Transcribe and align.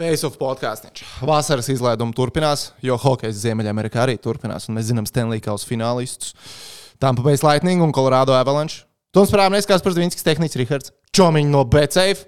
Face 0.00 0.24
of 0.24 0.38
podkāsts. 0.40 1.02
Vasaras 1.28 1.66
izlaiduma 1.68 2.14
turpinās, 2.16 2.70
jo 2.80 2.94
hokejs 2.96 3.42
Ziemeļamerikā 3.42 4.00
arī 4.00 4.14
turpinās. 4.16 4.70
Mēs 4.72 4.86
zinām 4.88 5.04
Stanley 5.04 5.42
Kausa 5.44 5.68
finālistus. 5.68 6.32
Tampa 6.96 7.20
Bay 7.20 7.36
Lightning 7.36 7.84
un 7.84 7.92
Colorado 7.92 8.32
Avalanche. 8.32 8.86
Toms 9.12 9.28
Prāvnieks, 9.34 9.68
kas 9.68 9.84
par 9.84 9.92
Zviņskis 9.92 10.24
tehnicis 10.24 10.56
Rihards. 10.56 10.94
Čomiņš 11.12 11.52
no 11.52 11.66
BCF. 11.68 12.24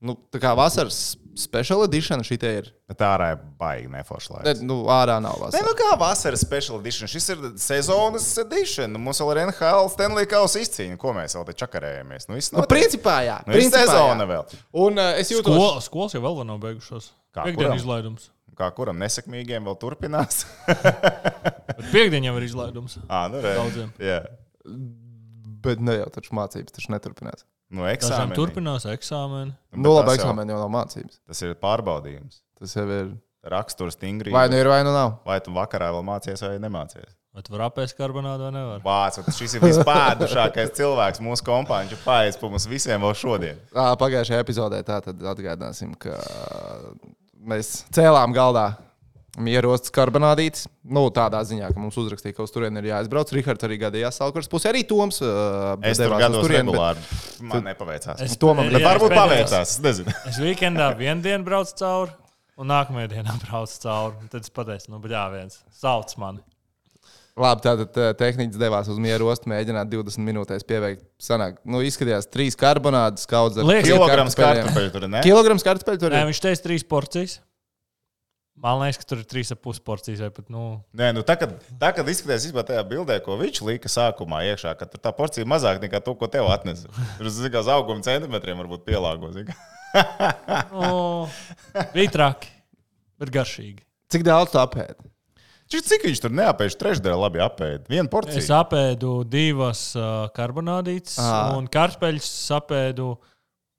Nu, 0.00 0.16
tā 0.32 0.40
kā 0.40 0.54
vasaras 0.56 1.18
special 1.38 1.84
edition 1.86 2.20
šī 2.26 2.36
ir. 2.48 2.70
Bet 2.90 3.02
ārā 3.04 3.30
ir 3.34 3.40
baigi 3.60 3.88
neforši 3.92 4.30
Ne, 4.32 4.36
laiks. 4.42 4.62
nu, 4.66 4.76
ārā 4.92 5.18
nav 5.22 5.36
Nē, 5.38 5.42
vasara. 5.46 5.66
nu 5.68 5.74
kā 5.78 5.90
vasaras 6.00 6.40
special 6.44 6.80
edition. 6.80 7.08
Šis 7.10 7.28
ir 7.34 7.44
sezonas 7.60 8.26
edition. 8.42 8.96
Mums 9.00 9.20
vēl 9.22 9.32
ir 9.36 9.40
NHL 9.48 9.88
Stanley 9.94 10.26
Kausa 10.30 10.60
izcīņa. 10.64 10.96
Ko 11.00 11.12
mēs 11.16 11.36
vēl 11.38 11.46
te 11.50 11.56
čakarējamies? 11.64 12.28
Nu, 12.28 12.38
viss 12.40 12.52
Nu, 12.52 12.64
principā, 12.70 13.20
jā. 13.26 13.38
Nu, 13.46 13.54
principā, 13.54 13.84
sezona 13.86 14.24
jā. 14.26 14.30
vēl. 14.34 14.58
Un 14.86 14.98
uh, 14.98 15.12
es 15.20 15.30
jūtos. 15.32 15.54
Skol, 15.54 15.80
skolas 15.86 16.16
jau 16.18 16.24
vēl 16.26 16.42
nav 16.48 16.58
beigušās. 16.64 17.12
Kā, 17.34 17.44
Piektdien 17.46 17.68
kuram? 17.68 17.78
izlaidums. 17.78 18.30
Kā 18.58 18.72
kuram 18.74 18.98
nesekmīgiem 18.98 19.62
vēl 19.68 19.76
turpinās? 19.78 20.40
Bet 20.66 21.84
piekdien 21.92 22.24
jau 22.26 22.34
ir 22.40 22.46
izlaidums. 22.48 22.96
Ā, 23.06 23.28
nu, 23.30 23.38
re. 23.44 23.52
Daudziem. 23.60 23.92
Jā. 24.02 24.22
Bet 25.62 25.80
ne 25.82 25.94
jau 26.00 26.08
taču 26.14 26.34
mācības, 26.38 26.74
taču 26.74 26.90
neturpinās. 26.94 27.44
Nu, 27.70 27.82
Dažiem 27.84 27.96
eksāmeni. 27.98 28.34
turpinās 28.38 28.84
eksāmeni. 28.88 29.52
Nu, 29.76 29.82
Nu, 29.82 29.90
labi, 29.98 30.06
tas 30.14 30.18
jau- 30.18 30.24
eksāmeni 30.32 30.54
jau 30.54 30.58
nav 30.62 30.70
mācības. 30.72 31.18
Tas 31.26 31.42
ir 31.42 31.54
pārbaudījums. 31.54 32.40
Tas 32.58 32.74
jau 32.74 32.86
ir. 32.88 33.10
Raksturs 33.48 33.94
stingri. 33.94 34.32
Vai 34.34 34.48
nu 34.50 34.56
ir, 34.58 34.66
vai 34.68 34.82
nu 34.84 34.90
nav. 34.92 35.20
Vai 35.24 35.38
tu 35.40 35.52
vakarā 35.54 35.92
vēl 35.94 36.02
mācies 36.04 36.40
vai 36.42 36.56
nemācies? 36.58 37.12
Vai 37.32 37.42
tu 37.42 37.52
vari 37.54 37.64
apēst 37.70 37.94
karbonādu 37.96 38.48
vai 38.48 38.50
nevar? 38.50 38.80
Vāc, 38.82 39.20
vai 39.22 39.32
šis 39.32 39.54
ir 39.54 39.60
vispādušākais 39.62 40.72
cilvēks 40.74 41.20
mūsu 41.22 41.44
kompānijā, 41.46 41.92
kurš 41.94 42.02
paies 42.04 42.36
pa 42.40 42.48
mums 42.50 42.66
visiem 42.66 43.00
vēl 43.00 43.14
šodien. 43.14 43.60
Pagājušajā 43.72 44.42
epizodē 44.42 44.82
tā 44.82 44.98
tad 45.04 45.22
atgādināsim, 45.22 45.94
ka 45.96 46.18
mēs 47.38 47.84
cēlām 47.94 48.34
galdā 48.36 48.66
mierostas 49.42 49.92
karbonādītes. 49.94 50.66
Nu, 50.84 51.04
tādā 51.14 51.40
ziņā, 51.46 51.70
ka 51.74 51.80
mums 51.80 51.96
uzrakstīja, 52.00 52.34
ka 52.36 52.44
uz 52.46 52.52
turieni 52.54 52.80
ir 52.82 52.88
jāizbrauc. 52.90 53.30
Rihards 53.36 53.66
arī 53.68 53.78
gadījās 53.82 54.18
Salkars 54.20 54.50
pusē. 54.50 54.72
Arī 54.72 54.82
Toms 54.88 55.20
uh, 55.22 55.76
Es 55.86 56.00
tur 56.00 56.14
gados 56.18 56.44
turieni, 56.46 56.68
bet 56.68 56.74
regulāri. 56.74 57.06
Man 57.52 57.64
nepaveicās. 57.70 58.22
Es- 58.26 58.36
Jā, 58.38 58.68
Bet 58.74 58.86
varbūt 58.86 59.14
paveicās. 59.16 59.74
Es 59.76 59.80
nezinu. 59.84 60.14
Es 60.28 60.38
weekendā 60.42 60.90
vienu 61.00 61.22
dienu 61.24 61.46
braucu 61.46 61.74
cauri, 61.80 62.14
un 62.58 62.70
nākamajā 62.72 63.12
dienā 63.16 63.38
braucu 63.46 63.80
cauri. 63.86 64.28
Tad 64.32 64.46
es 64.46 64.54
pateicu, 64.54 64.92
nu, 64.92 65.00
bet 65.04 65.14
jā, 65.16 65.24
viens 65.34 65.60
sauc 65.80 66.14
mani. 66.20 66.44
Labi, 67.38 67.62
tātad 67.62 67.94
uh, 68.02 68.08
tehnicis 68.18 68.58
devās 68.58 68.88
uz 68.90 68.96
mieru 68.98 69.28
ostu, 69.30 69.46
mēģināt 69.52 69.86
20 69.92 70.24
minūtēs 70.26 70.64
pieveikt. 70.66 71.04
Sanāk, 71.22 71.60
nu, 71.70 71.78
izskatījās 71.86 72.26
trīs 72.34 72.56
karbonādes, 72.58 73.28
kaudzes 73.30 73.62
Kilograms 73.86 74.34
kartupeļu 74.34 74.90
tur 74.96 75.06
ne? 75.06 75.20
Kilograms 75.22 75.62
kartupeļu 75.62 76.00
tur 76.02 76.16
Nē, 76.16 76.24
ir. 76.24 76.32
viņš 76.32 76.40
teica 76.48 76.64
trīs 76.66 76.82
porcijas. 76.90 77.36
Man 78.58 78.80
liekas, 78.80 78.98
ka 78.98 79.06
tur 79.06 79.20
ir 79.22 79.26
trīs 79.30 79.52
ap 79.54 79.60
pus 79.62 79.78
porcijas. 79.78 80.18
Vai 80.24 80.30
pat, 80.34 80.48
nu, 80.50 80.62
Nē, 80.98 81.12
nu 81.14 81.22
tā, 81.26 81.36
kad, 81.38 81.52
tā, 81.78 81.92
kad 81.94 82.08
izskatās 82.10 82.42
īstenībā 82.48 82.64
tajā 82.66 82.82
bildē, 82.90 83.20
ko 83.22 83.36
viņš 83.38 83.60
lika 83.68 83.90
sākumā 83.92 84.40
iekšā, 84.50 84.72
ka 84.80 84.88
tā 84.90 85.12
porcija 85.14 85.44
ir 85.44 85.50
mazāka 85.52 85.84
nekā 85.84 86.00
to, 86.02 86.16
ko 86.18 86.26
tev 86.32 86.48
atnesa. 86.50 86.90
Tur 87.20 87.30
kā 87.54 87.62
uz 87.62 87.70
auguma 87.70 88.02
centimetriem 88.02 88.58
varbūt 88.64 88.82
pielāgo. 88.88 89.30
zini 89.36 89.46
kā. 89.52 90.64
nu, 90.72 91.28
bija 91.94 92.10
traki, 92.16 92.50
bet 93.22 93.30
garšīgi. 93.38 93.84
Cik 94.10 94.24
daudz 94.26 94.50
tu 94.54 94.58
apēdi? 94.60 95.06
Cik, 95.68 95.82
cik 95.84 96.04
viņš 96.08 96.20
tur 96.24 96.32
neapēž 96.32 96.74
trešdaļu 96.80 97.18
labi 97.20 97.42
apēd? 97.44 97.88
Vienu 97.92 98.06
Es 98.08 98.12
porciju. 98.12 98.44
apēdu 98.56 99.10
divas 99.28 99.82
uh, 100.00 100.30
karbonādītes, 100.32 101.18
Ā. 101.20 101.52
un 101.58 101.66
kartupeļus 101.68 102.30
apēdu 102.56 103.10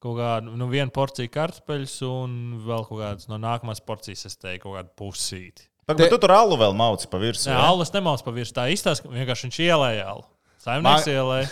kaut 0.04 0.18
kādu, 0.20 0.54
nu, 0.56 0.68
vienu 0.72 0.92
porciju 0.96 1.32
kartupeļus, 1.34 1.96
un 2.08 2.36
vēl 2.66 2.86
kaut 2.88 3.02
kādas 3.02 3.28
no 3.32 3.40
nākamās 3.42 3.82
porcijas, 3.86 4.26
es 4.30 4.38
teiktu, 4.40 4.68
kaut 4.68 4.78
kādu 4.80 4.94
pusīti. 5.00 5.68
Tagad, 5.90 6.04
bet 6.06 6.14
tu 6.14 6.20
tur 6.22 6.32
alu 6.36 6.58
vēl 6.62 6.76
mauci 6.78 7.08
pa 7.10 7.18
virsmu. 7.18 7.50
Ja? 7.52 7.64
alus 7.72 7.90
nemaus 7.96 8.22
pa 8.22 8.32
virsmu. 8.32 8.54
Tā 8.60 8.68
izstāsta, 8.70 9.08
ka 9.08 9.10
vienkārši 9.16 9.48
viņš 9.50 9.60
ielēja 9.66 10.06
alu. 10.12 10.24
Saimnieks 10.62 11.08
Man- 11.08 11.16
ielēja. 11.16 11.50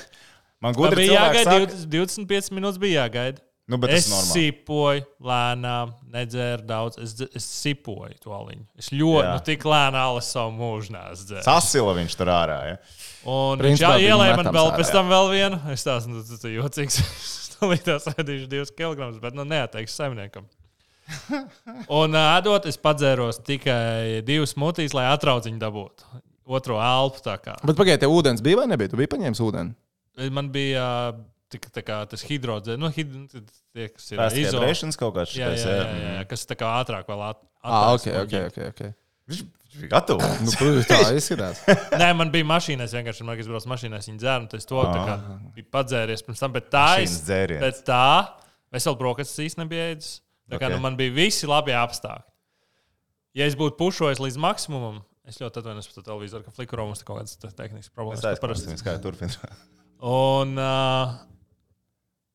Man 0.62 0.74
Tā 0.74 0.78
gudri 0.78 1.04
bija 1.08 1.20
jāgaida, 1.22 1.44
saka- 1.52 1.68
20, 1.74 1.90
25 2.26 2.54
minūtes 2.58 2.80
bija 2.82 3.04
jāgaida. 3.08 3.42
Nu, 3.68 3.76
bet 3.78 3.92
tas 3.92 4.06
es 4.08 4.30
sipoju 4.32 5.02
lēnām, 5.28 5.90
nedzēru 6.14 6.64
daudz. 6.70 6.98
Es, 7.04 7.18
es 7.36 7.44
sipoju 7.66 8.16
to 8.24 8.32
aliņu. 8.32 8.64
Es 8.80 8.94
ļoti, 8.96 9.26
Jā. 9.26 9.34
nu, 9.34 9.42
tik 9.44 9.66
lēnām 9.68 9.98
alas 10.00 10.30
savu 10.32 10.54
mūžu 10.56 10.94
nesdzēru. 10.96 11.44
Sasila 11.44 11.94
viņš 11.98 12.16
tur 12.16 12.32
ārā. 12.32 12.60
Ja? 12.70 12.78
Un 13.28 13.58
viņš 13.60 13.66
Principā 13.66 13.90
jā, 13.92 13.98
viņu 14.00 14.14
ielēja 14.14 14.38
man 14.40 14.54
vēl 14.56 14.72
pēc 14.78 14.88
jā. 14.88 14.94
tam 14.96 15.12
vēl 15.12 15.30
vienu. 15.34 15.60
Es 15.74 15.84
tās, 15.84 16.08
nu, 16.08 16.24
tas 16.24 16.48
ir 16.48 16.56
jocīgs. 16.62 17.02
Stāvītās 17.58 18.06
ēdīšu 18.14 18.48
divus 18.52 18.72
kilogramus, 18.78 19.18
bet, 19.24 19.34
nu, 19.38 19.44
neatteikšu 19.50 19.94
saimniekam. 19.98 20.46
Un 21.94 22.16
ēdot, 22.20 22.66
es 22.70 22.78
padzēros 22.82 23.40
tikai 23.48 24.22
divas 24.28 24.54
mutīs, 24.60 24.94
lai 24.98 25.06
atrauciņu 25.14 25.60
dabūtu. 25.62 26.08
Otro 26.48 26.78
elpu 26.80 27.20
tā 27.26 27.36
kā. 27.44 27.56
Bet 27.68 27.76
pagaidiet, 27.80 28.04
tev 28.06 28.14
ūdens 28.16 28.44
bija 28.44 28.62
vai 28.62 28.68
nebija? 28.72 28.92
Tu 28.94 29.00
biji 29.00 29.10
paņēmis 29.16 29.42
ūdeni. 29.44 29.74
Man 30.36 30.48
bija 30.54 30.86
tika, 31.52 31.72
tā 31.76 31.84
kā, 31.88 31.98
tas 32.12 32.24
hidrodzēns, 32.28 32.80
nu, 32.82 32.90
hid, 32.92 33.12
tie, 33.76 33.88
kas 33.94 34.08
ir 34.12 34.20
Tās 34.20 34.36
izo- 34.36 34.60
hidrēšanas 34.60 35.00
kaut 35.00 35.14
kāds 35.16 35.32
Jā, 35.36 35.50
šitais, 35.54 35.64
jā, 35.68 35.76
jā, 35.76 35.84
jā. 36.04 36.14
jā, 36.18 36.24
kas 36.32 36.44
tā 36.50 36.58
kā 36.60 36.72
ātrāk 36.82 37.08
vēl 37.12 37.24
at, 37.30 37.44
Ah, 37.64 37.94
ok, 37.96 38.04
atnāks 38.08 38.24
ok, 38.24 38.34
no 38.34 38.48
ok. 38.48 38.58
okay. 38.76 38.94
Viņš 39.28 39.42
viņš 39.44 39.82
bija 39.82 39.92
gatavs. 39.92 40.28
Nu, 40.46 40.54
protams, 40.58 40.88
tā 40.90 41.00
izskatās. 41.18 41.60
Nē, 42.00 42.08
man 42.18 42.32
bija 42.34 42.48
mašīnā, 42.48 42.86
es 42.88 42.94
vienkārši 42.96 43.26
man 43.28 43.36
liekas, 43.36 43.50
braucu 43.52 43.70
mašīnā, 43.74 44.00
viņa 44.06 44.22
dzēra, 44.24 44.40
un 44.46 44.48
tas 44.54 44.66
to 44.70 44.80
tā 44.88 45.02
kā 45.10 45.18
bija 45.58 45.68
padzēries 45.78 46.24
pirms 46.26 46.42
tam, 46.44 46.56
bet 46.56 46.70
tā 46.74 46.86
Mašīnas 46.96 47.20
dzēriens. 47.28 47.62
Pēc 47.66 47.82
tā, 47.90 48.06
es 48.80 48.88
vēl 48.88 48.98
brokastis 49.04 49.44
īsti 49.50 49.62
nebiju 49.64 49.86
ēdis. 49.92 50.10
Tā 50.48 50.62
kā 50.62 50.70
Ok. 50.70 50.78
nu, 50.78 50.80
man 50.88 50.96
bija 51.00 51.12
visi 51.18 51.50
labi 51.50 51.76
apstākļi. 51.76 52.24
Ja 53.38 53.46
es 53.52 53.58
būtu 53.60 53.76
pušojis 53.78 54.22
līdz 54.24 54.38
maksimumam, 54.42 55.02
es 55.28 55.38
ļoti 55.44 55.60
atvainojos 55.62 55.90
par 55.92 55.98
to 56.00 56.06
televizoru, 56.08 56.46
ka 56.48 56.54
flikuro 56.56 56.88
mums 56.88 57.04
ir 57.04 57.10
kaut 57.10 57.20
kādas 57.20 57.36
te- 57.38 57.52
tehniskas 57.54 57.92
problēmas. 57.94 58.24
Es 58.24 58.40
kas 58.40 58.42
parasti- 58.42 58.80
kā 58.88 58.96
turpina. 59.04 59.52
Un, 60.08 60.56
uh, 60.58 61.18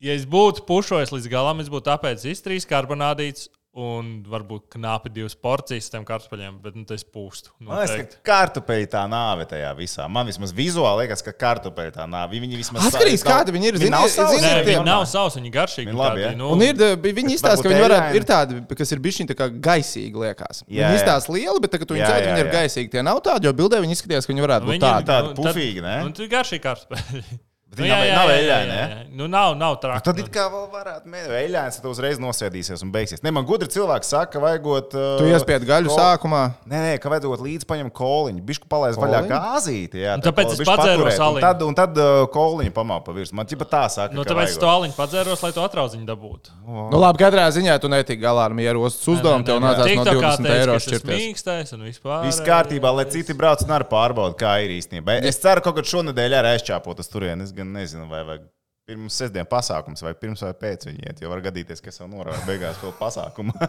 ja 0.02 0.14
es 0.14 0.26
būtu 0.28 0.62
pušojis 0.68 1.10
līdz 1.14 1.30
galam, 1.32 1.58
es 1.64 1.70
būtu 1.72 1.90
apēdis 1.94 2.42
trīs 2.44 2.68
karbonādītes 2.68 3.48
un 3.72 4.08
varbūt 4.28 4.66
knapi 4.74 5.08
divas 5.08 5.32
porcijas 5.40 5.86
tiem 5.88 6.02
kartupeļiem, 6.04 6.58
bet 6.60 6.74
nu, 6.76 6.82
tas 6.84 7.00
pūstu. 7.08 7.54
Man 7.64 7.78
liekas, 7.80 8.18
ka 8.18 8.26
kartupeļi 8.28 8.88
tā 8.92 9.06
nāve 9.08 9.46
tajā 9.48 9.70
visā. 9.78 10.04
Man 10.12 10.28
vismaz 10.28 10.52
vizuāli 10.52 11.06
liekas, 11.06 11.22
ka 11.24 11.32
kartupeļi 11.32 11.94
tā 11.96 12.04
nāve. 12.04 12.36
Viņi 12.42 12.58
vismaz 12.60 12.90
Atkarīgs, 12.90 13.24
kādi 13.24 13.54
viņi 13.56 13.70
ir. 13.70 13.78
Viņi 13.80 13.94
nav 13.94 14.04
sausi. 14.12 14.42
Nē, 14.44 14.50
tie- 14.60 14.74
viņi 14.76 14.84
nav 14.84 15.06
sausi, 15.08 15.40
viņi 15.40 15.52
garšīgi. 15.56 15.88
Viņi 15.88 15.96
labi, 16.02 16.20
tādi, 16.26 16.36
nu, 16.36 16.50
Un 16.52 16.60
ir, 16.66 16.74
eh, 16.76 16.96
viņi 16.96 17.32
izstāsta, 17.38 17.62
ka 17.64 17.68
viņi 17.72 17.84
varētu, 17.86 18.14
ir 18.20 18.24
tādi, 18.28 18.76
kas 18.76 18.92
ir 18.92 18.98
bijuši 18.98 19.28
tā 19.32 19.34
kā 19.40 19.48
gaisīgi, 19.48 20.12
liekas. 20.26 20.62
Jā, 20.68 20.90
Viņi 20.92 21.00
izstāsta 21.00 21.32
lieli, 21.32 21.60
bet 21.64 21.70
tagad, 21.72 21.88
viņi 21.88 22.04
Jā, 22.04 22.10
dzēr, 22.12 22.20
jā, 22.22 22.28
viņi 22.28 22.40
ir 22.44 22.50
jā. 22.52 22.52
gaisīgi. 22.58 22.90
Tie 22.90 23.02
nav 23.02 23.22
tādi, 23.24 23.44
jo 23.48 23.52
bildē 23.54 23.80
viņi 23.80 23.96
izskatījās, 23.96 24.26
ka 24.28 24.32
viņi 24.34 24.44
varētu 24.48 24.68
būt 24.68 24.76
Viņi- 24.76 24.84
tādi. 24.84 25.06
tādi 25.08 25.28
nu, 25.32 25.42
pufīgi, 25.42 25.80
ne? 25.80 25.96
Nu, 26.04 26.12
tu 26.12 26.28
garšīgi 26.28 26.60
kartupeļi. 26.60 27.24
Bet 27.72 27.80
viņi 27.80 27.88
nav- 27.88 28.08
nav 28.12 28.28
eļļaini, 28.28 28.68
ne? 28.68 29.06
Nu, 29.16 29.26
nav, 29.32 29.54
nav 29.56 29.78
traki. 29.80 30.04
Tad 30.04 30.18
it 30.20 30.28
kā 30.32 30.44
vēl 30.52 30.66
varētu 30.72 31.08
mēģināt, 31.08 31.36
eļļāns, 31.46 31.76
tad 31.80 31.86
uzreiz 31.88 32.18
nosēdīsies 32.20 32.82
un 32.84 32.90
beigsies. 32.92 33.22
Ne, 33.24 33.30
man 33.32 33.46
gudri 33.48 33.68
cilvēki 33.72 34.04
saka, 34.04 34.30
ka 34.34 34.40
vajagot. 34.44 34.92
Uh, 34.92 35.16
Tu 35.18 35.24
iespied 35.32 35.64
gaļu 35.64 35.88
ko- 35.88 35.96
sākumā. 35.96 36.42
Nē, 36.68 36.78
nē, 36.84 36.92
ka 37.00 37.08
vajadzot 37.08 37.40
līdzi 37.40 37.64
paņemt 37.68 37.92
koliņu. 37.96 38.44
Bišku 38.44 38.68
palaist 38.68 39.00
vaļā 39.00 39.22
gāzīti. 39.28 40.04
Jā, 40.04 40.14
Un 40.16 40.20
tā 40.20 40.28
tāpēc 40.32 40.52
es 40.52 40.60
un 40.60 40.68
aliņu. 40.68 41.40
Tad, 41.40 41.62
un 41.62 41.74
tad 41.74 41.96
uh, 41.96 42.26
koliņu 42.28 42.72
pamāpa 42.76 43.04
pa 43.08 43.12
virsmu. 43.16 43.36
Man 43.40 43.46
ķipa 43.46 43.64
tā 43.72 43.82
saka. 43.90 44.12
Nu, 44.14 44.22
tāpēc 44.24 44.52
es 44.52 44.56
vajagot. 44.56 44.60
to 44.60 44.68
aliņu 44.76 44.96
padzēros, 45.00 45.42
lai 45.42 45.52
to 45.56 45.64
atraudziņu 45.64 46.06
dabūtu. 46.12 46.50
Nu, 46.68 46.98
labi, 47.00 47.18
katrā 47.24 47.48
ziņā 47.56 47.78
tu 47.80 47.88
netiki 47.88 48.20
galā 48.20 48.44
ar 48.50 48.56
mieru 48.56 48.84
ostas 48.84 49.08
uzdevumu. 49.16 49.44
Tev 49.48 49.60
nācās 49.64 49.96
no 49.96 50.04
20 50.04 50.50
eiro 50.60 50.76
šķirties. 50.76 51.20
Mīkstais 51.24 51.72
un 51.72 51.80
vispār. 51.88 52.24
Viss 52.28 52.40
kārtībā, 52.44 52.92
lai 52.94 53.04
citi 53.08 53.32
brauc 53.32 53.62
un 53.64 53.72
arī 53.76 53.88
pārbauda, 53.88 54.36
kā 54.36 54.54
ir 54.64 54.70
īstenībā. 54.76 55.22
Es 55.24 55.38
ceru, 55.42 55.60
ka 55.60 55.72
kaut 55.72 55.80
kad 55.80 55.88
šonadēļ 55.88 56.34
arī 56.40 56.52
aizķāpot 56.58 56.98
uz 57.00 57.08
turieni. 57.08 57.42
Es 57.46 57.52
gan 57.62 57.72
nezinu, 57.78 58.10
vai 58.10 58.24
vajag 58.28 58.50
pirms 58.88 59.16
sestdienas 59.22 59.50
pasākums, 59.50 60.02
vai 60.04 60.12
pirms 60.18 60.42
vai 60.44 60.52
pēc 60.58 60.88
viņa 60.90 61.08
iet. 61.08 61.22
Jo 61.22 61.32
var 61.32 61.42
gadīties, 61.44 61.80
ka 61.80 61.92
es 61.92 62.00
jau 62.02 62.10
norādu 62.10 62.42
beigās 62.48 62.80
vēl 62.82 62.94
pasākumu. 62.98 63.54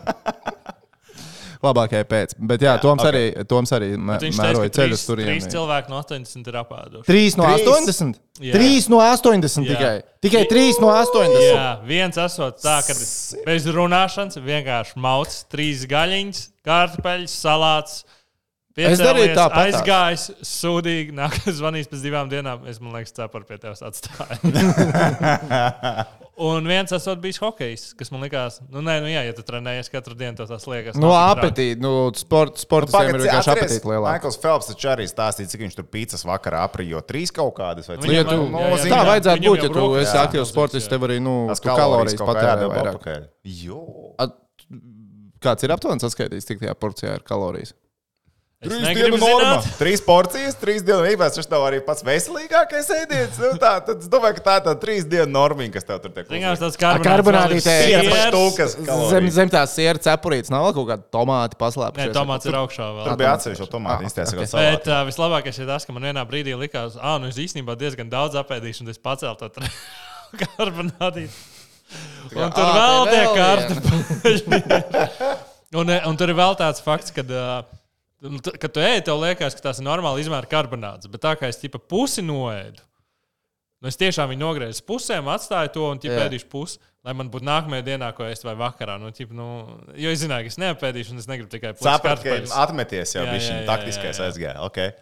Labākajai 1.64 2.06
pēc. 2.10 2.34
Bet 2.44 2.64
jā, 2.66 2.74
Toms 2.84 3.04
ok. 3.04 3.10
arī, 3.10 3.22
Toms 3.48 3.72
arī 3.76 3.94
mēroja 3.96 4.68
ka 4.68 4.76
ceļu 4.82 4.98
trīs, 4.98 5.06
trīs 5.30 5.46
cilvēki 5.54 5.94
no 5.94 6.00
80 6.02 6.50
ir 6.52 6.58
apēduši. 6.60 7.06
3 7.08 7.38
no 7.40 7.46
Trīs? 7.48 7.70
80? 7.70 8.20
Jā. 8.44 8.56
3 8.58 8.90
no 8.92 9.00
80 9.04 9.70
Jā. 9.70 9.78
tikai. 9.78 9.94
Tikai 10.26 10.42
3 10.52 10.82
no 10.84 10.90
80. 10.92 11.46
Jā, 11.46 11.70
viens 11.88 12.20
esot 12.26 12.60
tā, 12.64 12.82
ka 12.84 12.98
bez 13.48 13.70
runāšanas 13.78 14.42
vienkārši 14.44 15.00
mauc 15.06 15.38
trīs 15.54 15.86
gaļiņas, 15.88 16.44
kārtupeļus, 16.68 17.38
salāts. 17.46 18.04
Es 18.74 19.02
darīju 19.02 19.36
tāpat. 19.38 19.68
Aizgājis, 19.70 20.24
sūdīgi, 20.50 21.14
nākamais 21.14 21.60
zvanīs 21.60 21.90
pēc 21.92 22.02
divām 22.08 22.32
dienām. 22.32 22.66
Es 22.70 22.80
man 22.82 22.96
liekas, 22.98 23.14
cepuri 23.14 23.46
pie 23.52 23.60
tevis 23.62 23.84
atstāju. 23.86 24.40
Un 26.44 26.66
viens 26.66 26.90
esot 26.90 27.20
bijis 27.22 27.38
hokejs, 27.38 27.82
kas 27.94 28.10
man 28.10 28.24
likās, 28.26 28.56
nu, 28.74 28.82
nē, 28.82 28.96
nu, 29.04 29.10
jā, 29.12 29.22
ja 29.28 29.36
tu 29.38 29.44
trenējies 29.46 29.92
katru 29.94 30.16
dienu, 30.18 30.34
tas 30.40 30.50
tas 30.50 30.64
liekas. 30.66 30.98
No 30.98 31.12
traki. 31.12 31.44
apetīti, 31.44 31.78
nu, 31.84 31.92
sport, 32.18 32.58
sportistiem 32.58 33.12
ir 33.14 33.26
vienkārši 33.28 33.52
apetīti 33.54 33.92
lielāki. 33.92 34.16
Maikls 34.18 34.40
Felps 34.42 34.72
taču 34.72 34.90
arī 34.96 35.06
stāstīja, 35.12 35.52
cik 35.52 35.62
viņš 35.68 35.78
tur 35.78 35.88
pīcis 35.94 36.26
vakarā 36.26 36.64
aprijo 36.66 37.04
trīs 37.06 37.30
kaut 37.36 37.54
kādas 37.60 37.92
vai 37.92 38.00
Nu, 38.02 38.10
ja 38.10 38.26
tu, 38.26 38.40
jā, 38.50 38.66
jā, 38.74 38.82
tā 38.96 39.04
vajadzētu 39.12 39.46
būt, 39.46 39.62
ja 39.62 39.72
tu 39.78 39.86
esi 40.02 40.18
aktīvs 40.24 40.50
sportists, 40.56 40.90
tev 40.90 41.06
arī 41.06 41.20
nu, 41.22 41.38
tu 41.54 41.70
kalorijas 41.70 42.26
patērē 42.26 42.74
vairāk. 42.74 43.08
Jo. 43.62 43.86
Kāds 45.44 45.70
ir 45.70 45.78
aptuveni 45.78 46.02
saskaitījis, 46.02 46.50
cik 46.50 46.66
tajā 46.66 46.74
porcijā 46.82 47.14
ir 47.20 47.30
kalorijas? 47.30 47.78
Trīs 48.64 48.98
dienu 48.98 49.20
norma. 49.20 49.50
zināt. 49.60 49.78
Trīs 49.80 50.04
porcijas, 50.04 50.58
trīs 50.60 50.86
dienu 50.86 51.06
īpaši. 51.12 51.40
Tas 51.40 51.50
tev 51.52 51.66
arī 51.68 51.80
pats 51.86 52.06
veselīgākais 52.08 52.90
ēdiens. 52.98 53.40
Nu, 53.42 53.52
tā, 53.62 53.74
tad 53.86 54.04
es 54.04 54.10
domāju, 54.12 54.38
ka 54.40 54.46
tā 54.48 54.56
ir 54.60 54.66
tā 54.68 54.76
trīs 54.82 55.08
dienu 55.10 55.30
norma, 55.34 55.68
kas 55.74 55.88
tev 55.88 56.02
tur 56.04 56.14
tiek 56.16 56.30
Ziniet, 56.32 56.62
tas 56.62 56.78
karbonādītē. 56.80 57.76
Zem, 59.12 59.30
zem 59.34 59.54
tās 59.54 59.76
sieras 59.78 60.04
cepurītes 60.06 60.54
nav 60.54 60.70
kaut 60.76 60.90
kāda 60.92 61.08
tomāta 61.14 61.56
Nē, 61.56 61.62
paslēpta. 61.62 62.10
tomāts 62.16 62.50
ir 62.50 62.60
augšā 62.60 62.90
vēl. 62.98 63.06
Tur 63.08 63.20
bija 63.22 63.34
atsevišķi 63.38 63.70
tomāti. 63.72 64.12
Ah, 64.14 64.30
okay. 64.34 64.48
Bet 64.54 64.90
uh, 64.92 65.02
vislabākais 65.08 65.60
ir 65.60 65.70
tas, 65.70 65.88
ka 65.88 65.96
man 65.96 66.08
vienā 66.10 66.24
brīdī 66.30 66.56
likās, 66.60 66.98
ah, 67.00 67.20
nu 67.22 67.32
es 67.32 67.40
īstenībā 67.42 67.78
diezgan 67.80 68.12
daudz 68.12 68.40
apēdīšu, 68.42 68.86
un 68.86 68.94
es 68.94 69.02
pacēlu 69.02 69.38
to 69.40 69.52
karbonādītu. 70.44 71.52
Un 72.34 72.50
tur 72.54 72.68
vēl 72.74 73.04
tie 73.12 73.24
eh, 75.84 75.98
un 76.10 76.18
tur 76.18 76.32
ir 76.32 76.38
vēl 76.38 76.56
tāds 76.58 76.82
fakts, 76.84 77.14
ka, 77.14 77.22
uh, 77.28 77.83
kad 78.60 78.72
tu 78.72 78.82
ej, 78.84 79.02
tev 79.08 79.20
liekas, 79.22 79.58
ka 79.58 79.70
tas 79.70 79.82
ir 79.82 79.88
normāli 79.88 80.24
izmēra 80.24 80.50
karbonāts. 80.50 81.10
Bet 81.12 81.24
tā 81.26 81.36
kā 81.40 81.50
es 81.52 81.60
tipa 81.60 81.82
pusi 81.82 82.24
noēdu, 82.26 82.84
nu 83.84 83.92
es 83.92 84.00
tiešām 84.00 84.32
viņu 84.32 84.44
nogriezu 84.46 84.84
pusēm, 84.88 85.28
atstāju 85.34 85.74
to 85.76 85.86
un 85.92 86.02
tipa 86.04 86.22
Jā. 86.22 86.28
ēdīšu 86.30 86.50
pusi. 86.52 86.80
Lai 87.04 87.12
man 87.20 87.28
būtu 87.28 87.44
nākamajā 87.44 87.84
dienā, 87.84 88.14
ko 88.16 88.24
ēst 88.24 88.46
vai 88.48 88.54
vakarā. 88.56 88.96
Nu, 88.96 89.10
ķip, 89.12 89.34
nu, 89.36 89.46
jo 90.00 90.12
es 90.14 90.22
zināju, 90.22 90.46
ka 90.48 90.54
es 90.54 90.60
neapēdīšu, 90.62 91.12
un 91.12 91.20
es 91.20 91.28
negribu 91.28 91.52
tikai 91.52 91.74
pusi 91.76 91.84
Sapratu, 91.84 92.24
ka 92.24 92.62
atmeties 92.64 93.12
jau 93.18 93.26
bija 93.28 93.42
šī 93.44 93.58
taktiskais 93.68 94.22
aizgāja. 94.24 94.62
Okay. 94.70 94.94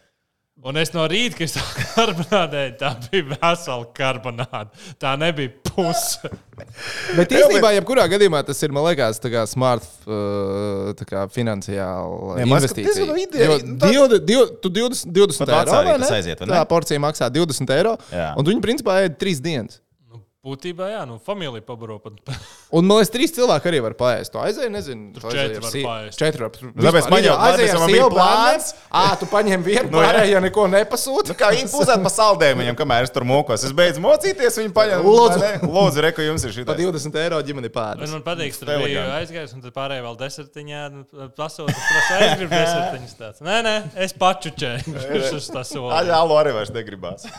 Un 0.64 0.78
es 0.78 0.92
no 0.94 1.02
rīta, 1.10 1.34
kad 1.40 1.48
es 1.48 1.56
to 1.56 1.62
karbonādēju, 1.96 2.74
tā 2.78 2.92
bija 3.08 3.24
vesela 3.32 3.86
karbonāde. 3.98 4.70
Tā 5.02 5.16
nebija 5.18 5.50
puse. 5.66 6.30
Bet 7.18 7.34
īstenībā, 7.34 7.72
jebkurā 7.80 8.04
gadījumā 8.12 8.44
tas 8.46 8.62
ir, 8.62 8.70
man 8.76 8.86
liekas, 8.86 9.18
tā 9.24 9.32
kā 9.34 9.42
smart, 9.50 9.88
uh, 10.06 10.92
tā 11.00 11.08
kā 11.10 11.24
ka 12.46 12.46
investīcija. 12.46 12.94
diezgan 12.94 13.22
ideja. 13.24 13.48
Jo 13.50 13.58
Nu, 13.66 13.78
tā- 13.82 13.90
divu- 13.90 14.20
divu- 14.30 14.50
Tu 14.62 14.70
20, 14.78 15.10
20 15.18 15.46
Pat 15.50 15.56
eiro. 15.56 15.72
vai 15.74 16.20
aiziet, 16.20 16.40
vai 16.44 16.48
ne? 16.52 16.54
Tā 16.54 16.62
porcija 16.70 17.02
maksā 17.10 17.32
20 17.34 17.74
eiro. 17.80 17.96
Jā. 18.14 18.30
Un 18.38 18.46
viņi 18.52 18.62
principā 18.62 19.00
ēd 19.08 19.18
3 19.18 19.42
dienas. 19.42 19.82
Būtībā, 20.42 20.88
jā, 20.90 21.02
nu, 21.06 21.20
familija 21.22 21.62
pabaro 21.62 22.00
pat. 22.02 22.16
Un 22.74 22.88
man 22.90 22.98
liekas, 22.98 23.12
trīs 23.14 23.30
cilvēki 23.36 23.68
arī 23.70 23.80
var 23.86 23.94
paēst. 24.00 24.32
To 24.34 24.40
aizēju, 24.42 24.72
nezinu. 24.74 25.12
tu 25.14 25.22
četri 25.22 25.38
aizēji 25.38 25.60
ar 25.60 25.62
var 25.62 25.74
paēst. 25.86 26.18
Četri 26.18 26.42
var. 26.42 26.56
Tāpēc 26.88 27.10
man 27.14 27.22
jau- 27.22 27.36
ar 27.38 27.62
man 27.78 27.92
bija 27.92 28.08
plāns. 28.10 28.70
Ā, 28.90 29.04
tu 29.22 29.28
paņem 29.30 29.62
vienu 29.68 29.84
Nu, 29.94 30.00
jā. 30.02 30.08
pārējo, 30.08 30.40
neko 30.48 30.66
nepasūti. 30.74 31.30
Nu, 31.30 31.36
kā 31.38 31.52
viņi 31.54 31.70
pusēt 31.70 32.02
pa 32.08 32.12
saldējumu 32.16 32.64
viņam, 32.64 32.78
kamēr 32.80 33.06
es 33.06 33.14
tur 33.14 33.28
mokos. 33.30 33.68
Es 33.70 33.76
beidzu 33.78 34.02
mocīties, 34.02 34.58
viņi 34.64 34.74
paņem. 34.80 35.06
Lūdzu. 35.06 35.52
Lūdzu, 35.68 36.04
reku 36.08 36.26
jums 36.26 36.48
ir 36.50 36.56
šī 36.58 36.66
Pa 36.72 36.78
20 36.80 37.20
eiro 37.22 37.44
ģimeni 37.46 37.70
pēdas. 37.78 38.10
man 38.18 38.26
patīk, 38.26 38.56
ka 38.58 38.66
tur 38.66 38.74
bija 38.88 39.06
aizgājis, 39.20 39.54
un 39.54 39.62
tad 39.68 39.76
pārējie 39.78 40.06
vēl 40.08 40.18
desertiņā 40.24 40.82
nu, 40.96 41.06
pasūta. 41.38 41.78
Es 42.02 42.12
aizgribu 42.18 42.50
desertiņus 42.58 43.16
tāds. 43.22 43.46
Nē, 43.46 43.60
nē, 43.70 43.76
es 44.08 44.18
pačučēju. 44.18 44.98
Šis 45.30 45.52
tas 45.54 45.70
Aļā, 45.70 45.86
solis. 45.86 46.14
alo, 46.18 46.42
arī 46.42 46.58
vairs 46.58 46.74
negribās. 46.74 47.30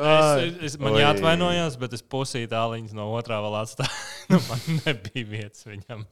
Es, 0.00 0.54
es, 0.64 0.78
man 0.80 0.94
Oi. 0.96 1.02
Jāatvainojas, 1.70 1.78
bet 1.78 1.94
es 1.94 2.02
pusīju 2.02 2.48
tāliņas 2.50 2.94
no 2.94 3.10
otrā 3.14 3.40
vēl 3.42 3.60
atstāju. 3.62 3.90
Nu, 4.30 4.38
man 4.46 4.80
nebija 4.86 5.26
vietas 5.26 5.64
viņam. 5.66 6.04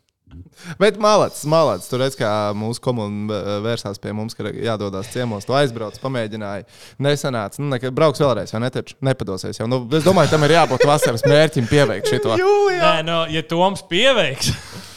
Bet 0.76 0.96
malāts, 0.98 1.44
malāts. 1.46 1.86
Tur 1.88 2.02
redz, 2.02 2.16
kā 2.18 2.50
mūsu 2.52 2.82
komuna 2.82 3.32
eh, 3.32 3.60
vērsās 3.62 4.00
pie 4.02 4.10
mums, 4.12 4.34
ka 4.34 4.50
jādodas 4.50 5.08
ciemos. 5.12 5.46
Tu 5.46 5.54
aizbrauc, 5.54 5.94
pamēģināji. 6.02 6.66
Nesanāca. 6.98 7.62
Nu, 7.62 7.70
nekad 7.70 7.94
brauks 7.94 8.18
vēlreiz, 8.18 8.50
vai 8.52 8.64
ne? 8.64 8.72
Taču 8.74 8.98
nepadosies 9.00 9.60
jau. 9.60 9.68
Nu, 9.70 9.84
es 9.94 10.02
domāju, 10.02 10.32
tam 10.34 10.44
ir 10.44 10.56
jābūt 10.56 10.84
vasaras 10.88 11.22
mērķim 11.22 11.70
pieveikt 11.70 12.10
šo. 12.10 12.34
Nē, 12.34 12.92
no, 13.06 13.22
ja 13.30 13.44
Toms 13.46 13.86
pieveiks, 13.88 14.50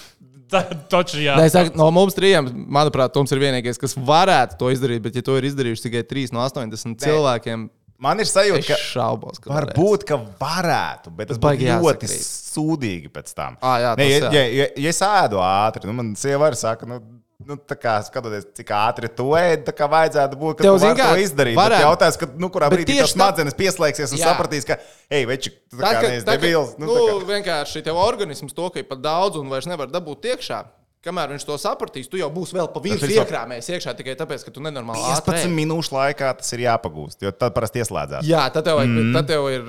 tad 0.51 0.73
taču 0.91 1.21
jā. 1.21 1.37
Nē, 1.37 1.45
saku, 1.53 1.77
no 1.77 1.91
mums 1.93 2.17
trijiem, 2.17 2.49
manuprāt, 2.73 3.13
Toms 3.13 3.31
ir 3.31 3.43
vienīgais, 3.45 3.79
kas 3.79 3.93
varētu 3.95 4.57
to 4.59 4.73
izdarīt. 4.73 5.05
Bet, 5.05 5.21
ja 5.21 5.29
to 5.29 5.37
ir 5.37 5.45
izdarījuši 5.51 5.87
tikai 5.87 6.03
3 6.09 6.33
no 6.35 6.41
80 6.49 7.05
cilvēkiem, 7.05 7.69
Man 8.01 8.17
ir 8.23 8.25
sajūta, 8.25 8.63
ka 8.65 8.77
šaubos. 8.81 9.37
ka 9.43 9.51
varbūt, 9.53 10.03
ka 10.09 10.17
varētu, 10.41 11.11
bet 11.13 11.29
tas 11.29 11.37
būtu 11.37 11.67
ļoti 11.69 12.07
jāsakrīt. 12.09 12.27
sūdīgi 12.51 13.11
pēc 13.13 13.33
tam. 13.37 13.57
Ā, 13.61 13.73
jā, 13.83 13.91
ne, 13.99 14.07
ja, 14.09 14.31
ja, 14.33 14.45
ja, 14.59 14.65
ja 14.87 14.89
es 14.89 15.01
ēdu 15.05 15.37
ātri, 15.45 15.85
nu, 15.85 15.93
man 15.99 16.15
sieva 16.17 16.47
arī 16.49 16.57
saka, 16.57 16.89
nu, 16.89 16.97
nu, 17.45 17.57
tā 17.69 17.77
kā 17.77 17.93
skatoties, 18.05 18.47
cik 18.57 18.73
ātri 18.73 19.09
tu 19.13 19.27
ēdi, 19.37 19.61
tā 19.69 19.73
kā 19.77 19.85
vajadzētu 19.89 20.39
būt, 20.41 20.57
ka 20.57 20.65
Tev, 20.65 20.79
tu 20.79 20.85
vari 20.87 20.97
kā, 20.99 21.11
to 21.13 21.21
izdarīt. 21.27 21.55
varētu. 21.61 21.77
Bet 21.77 21.85
jautājums, 21.85 22.19
ka, 22.23 22.29
nu, 22.41 22.49
kurā 22.57 22.71
brīdī 22.73 22.97
tas 23.03 23.13
tā- 23.13 23.19
smadzenes 23.19 23.57
pieslēgsies 23.61 24.13
un 24.17 24.21
Jā. 24.23 24.33
sapratīs, 24.33 24.65
ka, 24.65 24.77
ej, 25.09 25.25
veči, 25.29 25.53
tu 25.69 25.77
tā 25.77 25.85
Tā, 25.85 25.93
kā 25.93 26.01
ka, 26.01 26.09
neesi 26.15 26.25
tā, 26.25 26.37
debils. 26.41 26.73
nu, 26.81 26.85
Nu, 26.89 26.97
tā 26.97 27.15
kā- 27.21 27.29
vienkārši 27.37 27.83
tev 27.85 28.01
organisms 28.01 28.53
to, 28.57 28.69
ka 28.73 28.79
ir 28.81 28.89
pat 28.89 29.01
daudz 29.01 29.37
un 29.37 29.49
vairs 29.49 29.69
nevar 29.69 29.85
dabūt 29.93 30.25
iekšā. 30.33 30.63
Kamēr 31.01 31.31
viņš 31.33 31.45
to 31.47 31.55
sapratīs, 31.57 32.05
tu 32.11 32.19
jau 32.19 32.27
būsi 32.29 32.53
vēl 32.53 32.67
pa 32.69 32.81
vēl- 32.83 33.13
iekrāmējis 33.23 33.69
iekšā 33.73 33.93
tikai 33.97 34.13
tāpēc, 34.19 34.43
ka 34.45 34.51
tu 34.53 34.61
nenormāli 34.61 35.01
15 35.01 35.17
ātri 35.17 35.39
ēd. 35.47 35.55
minūšu 35.57 35.95
laikā 35.95 36.29
tas 36.37 36.53
ir 36.53 36.61
jāpagūst, 36.67 37.23
jo 37.25 37.31
tad 37.33 37.55
parasti 37.55 37.81
ieslēdzās. 37.81 38.27
Jā, 38.29 38.43
tad 38.53 38.67
tev, 38.67 38.77
vajag, 38.77 38.93
mm. 38.93 39.15
tad 39.17 39.31
tev 39.31 39.47
ir 39.49 39.65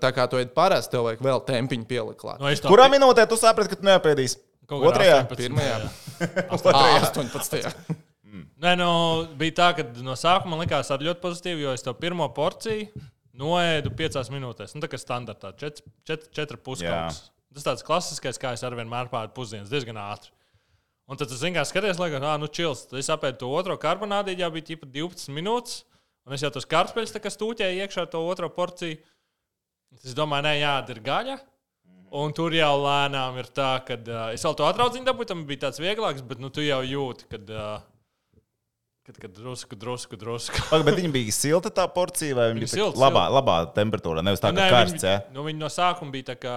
tā 0.00 0.12
kā 0.16 0.24
tu 0.32 0.40
esi 0.40 0.48
parasti, 0.56 0.94
tev 0.94 1.04
vajag 1.10 1.20
vēl 1.28 1.44
tempiņu 1.50 1.84
pielikt 1.90 2.22
klāt. 2.24 2.40
Nu, 2.40 2.48
Kurā 2.72 2.88
minūtē 2.88 3.28
tu 3.28 3.36
saprati, 3.36 3.68
ka 3.68 3.82
tu 3.82 3.88
neapēdīsi? 3.90 4.40
Kaut 4.64 4.80
kādā 4.80 4.94
Otrajā? 4.94 5.20
18. 5.28 5.42
Pirmajā. 5.42 5.76
jā. 5.76 6.48
18. 6.56 8.00
Nē, 8.62 8.76
nu, 8.80 8.90
bija 9.36 9.58
tā, 9.58 9.70
ka 9.76 9.84
no 10.00 10.16
sākuma 10.16 10.56
man 10.56 10.64
likās 10.64 10.88
ļoti 10.88 11.20
pozitīvi, 11.20 11.66
jo 11.66 11.76
es 11.76 11.84
to 11.84 11.92
pirmo 11.92 12.24
porciju 12.32 12.88
noēdu 13.36 13.92
piecās 13.96 14.30
minūtēs. 14.32 14.72
Nu, 14.76 14.80
tā 14.84 14.88
kā 14.92 15.00
standartā, 15.00 15.52
4,5 15.52 16.08
Jā. 16.08 16.56
kaut 16.56 17.12
kas. 17.12 17.20
Tas 17.52 17.66
tāds 17.66 17.84
klasiskais, 17.84 18.38
kā 18.40 18.54
es 18.56 18.62
ar 18.64 18.72
vienu 18.78 18.88
mēru 18.88 19.12
pāri 19.12 19.28
pusdienas, 19.36 19.68
diezgan 19.68 19.98
ātri. 20.00 20.32
Un 21.10 21.18
tad, 21.18 21.32
zināmā 21.34 21.58
mērā, 21.60 21.68
skaties, 21.68 21.98
liekas, 22.00 22.24
ah, 22.24 22.36
nu, 22.40 22.48
čils. 22.48 22.84
Tad 22.90 23.00
es 23.02 23.10
apēdu 23.12 23.40
to 23.42 23.48
otro 23.58 23.74
karbonādīti, 23.80 24.44
jau 24.44 24.50
bija 24.54 24.68
tipa 24.72 24.86
12 24.86 25.32
minūtes. 25.34 25.82
Un 26.22 26.36
es 26.36 26.44
jau 26.44 26.52
tos 26.54 26.68
kartupeļus 26.70 27.16
kā 27.18 27.32
stūķēju 27.34 27.82
iekšā 27.82 28.06
to 28.12 28.20
otro 28.30 28.48
porciju. 28.54 29.00
Es 29.98 30.14
domāju, 30.16 30.46
nē, 30.46 30.52
jādara 30.62 31.02
gaļa. 31.04 31.38
Un 32.22 32.34
tur 32.36 32.52
jau 32.52 32.72
lēnām 32.76 33.38
ir 33.40 33.48
tā, 33.56 33.70
ka 33.88 33.96
uh, 33.96 34.26
es 34.36 34.42
vēl 34.44 34.54
to 34.58 34.66
atraudziņu 34.68 35.06
dabūju, 35.08 35.28
tam 35.30 35.46
bija 35.48 35.64
tāds 35.64 35.80
vieglāks, 35.80 36.20
bet 36.28 36.42
nu, 36.44 36.50
tu 36.52 36.60
jau 36.64 36.82
jūti, 36.84 37.24
kad, 37.32 37.48
uh, 37.48 38.42
kad, 39.08 39.16
kad 39.16 39.32
drusku, 39.32 39.78
drusku, 39.80 40.18
drusku. 40.20 40.60
Paga, 40.68 40.84
bet 40.90 41.00
viņa 41.00 41.12
bija 41.14 41.32
silta 41.32 41.72
tā 41.72 41.86
porcija, 41.92 42.36
vai 42.36 42.50
Viņa 42.52 42.60
bija 42.66 42.72
silta, 42.74 43.00
labā, 43.00 43.24
labā 43.32 43.56
temperatūrā, 43.76 44.24
nevis 44.24 44.44
tā 44.44 44.52
Nu, 44.52 44.60
kā 44.60 44.68
nē, 44.68 44.74
karsts. 44.76 44.98
viņi, 45.00 45.08
ja? 45.08 45.22
nu, 45.32 45.46
viņi 45.48 45.62
no 45.64 45.72
sākuma 45.72 46.12
bija 46.12 46.28
tā 46.34 46.36
kā 46.42 46.56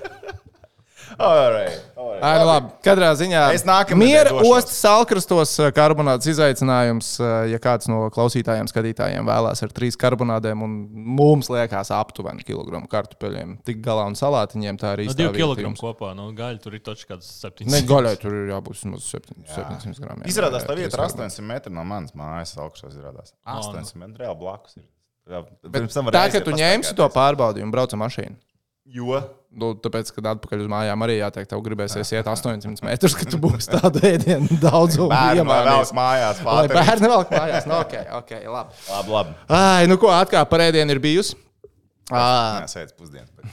un, 0.00 0.12
un 0.12 0.20
ir 0.20 0.30
nu, 0.30 0.36
ir 0.36 0.36
ir 0.36 0.36
nu 0.36 0.40
nu, 0.40 0.40
nu. 0.40 0.40
Un 0.40 0.40
ko 0.40 0.40
čūlu. 0.40 0.40
Alright, 1.20 1.82
alright. 1.96 2.22
Ai, 2.24 2.38
nu 2.38 2.46
labi, 2.46 2.68
katrā 2.86 3.08
ziņā. 3.18 3.40
Es 3.56 3.64
nākamnedēļ 3.66 3.98
Miera 3.98 4.32
ostas 4.46 4.78
salkrastos 4.80 5.52
karbonāts 5.76 6.28
izaicinājums. 6.30 7.08
Ja 7.50 7.58
kāds 7.62 7.88
no 7.90 8.06
klausītājiem, 8.14 8.68
skatītājiem 8.70 9.26
vēlās 9.28 9.62
ar 9.66 9.74
trīs 9.74 9.98
karbonādēm, 10.00 10.62
un 10.64 10.76
mums 11.18 11.50
liekas 11.52 11.90
aptuveni 11.94 12.44
kilogramu 12.46 12.88
kartupeļiem, 12.90 13.58
tik 13.66 13.82
galā 13.84 14.06
un 14.10 14.16
salātiņiem, 14.18 14.78
tā 14.80 14.94
arī 14.94 15.08
No 15.08 15.12
īstā 15.12 15.26
2 15.26 15.34
vieta 15.34 15.56
kg 15.56 15.66
jums. 15.66 15.82
kopā. 15.82 16.12
Nu, 16.16 16.30
gaļa 16.36 16.62
tur 16.62 16.78
ir 16.78 16.84
taču 16.86 17.10
kāds 17.10 17.28
7. 17.42 17.66
Ne, 17.68 17.82
gaļai 17.90 18.14
tur 18.20 18.36
ir 18.44 18.52
jābūt 18.54 18.78
vismaz 18.78 19.08
700 19.10 20.00
gramiem. 20.00 20.28
Izrādās, 20.30 20.64
tā 20.68 20.78
vieta 20.78 20.94
ir 20.94 20.96
trīs 20.96 21.18
800 21.18 21.48
metri 21.50 21.74
no 21.74 21.84
manas 21.84 22.14
mājas 22.16 22.54
augšas. 22.60 22.94
Izrādās, 22.94 23.34
nu. 23.34 23.58
800 23.58 23.98
metri 24.04 24.24
reāli 24.24 24.40
blakus. 24.40 24.78
Ir. 24.78 24.86
Jā, 25.30 25.44
Bet 25.62 25.92
Tā, 26.14 26.24
ka 26.32 26.40
tu 26.42 26.50
ņemsi 26.56 26.94
to 26.96 27.04
pastaigāties. 27.06 27.18
pārbaudījumu, 27.18 27.70
brauc 27.74 27.92
ar 27.94 28.00
mašīnu. 28.02 28.38
Jo 28.86 29.18
Nu, 29.50 29.72
tāpēc, 29.74 30.12
kad 30.14 30.28
atpakaļ 30.30 30.60
uz 30.62 30.68
mājām 30.70 31.02
arī 31.02 31.16
jāteikt, 31.18 31.48
tev 31.50 31.58
gribēsies 31.64 32.06
iet 32.14 32.28
800 32.30 32.84
metrus, 32.86 33.16
ka 33.18 33.24
tu 33.26 33.34
būsi 33.42 33.66
tādu 33.72 33.98
ēdienu 34.06 34.46
daudzumu 34.62 35.08
bērnu 35.10 35.42
vēl 35.42 35.90
mājās. 35.98 36.38
Lai 36.46 36.68
bērni 36.70 37.10
vēl 37.10 37.24
mājās. 37.32 37.66
Nu, 37.66 37.80
ok, 37.82 37.96
ok, 38.20 38.30
labi. 38.46 38.78
Labi, 38.92 39.10
labi. 39.16 39.34
Ai, 39.58 39.88
nu 39.90 39.98
ko, 39.98 40.06
atkal 40.14 40.46
par 40.46 40.62
ēdienu 40.68 40.94
ir 40.94 41.02
bijusi. 41.02 41.34
Nē, 42.14 42.62
sēdz 42.70 42.94
pusdienas. 42.94 43.34
bet- 43.34 43.50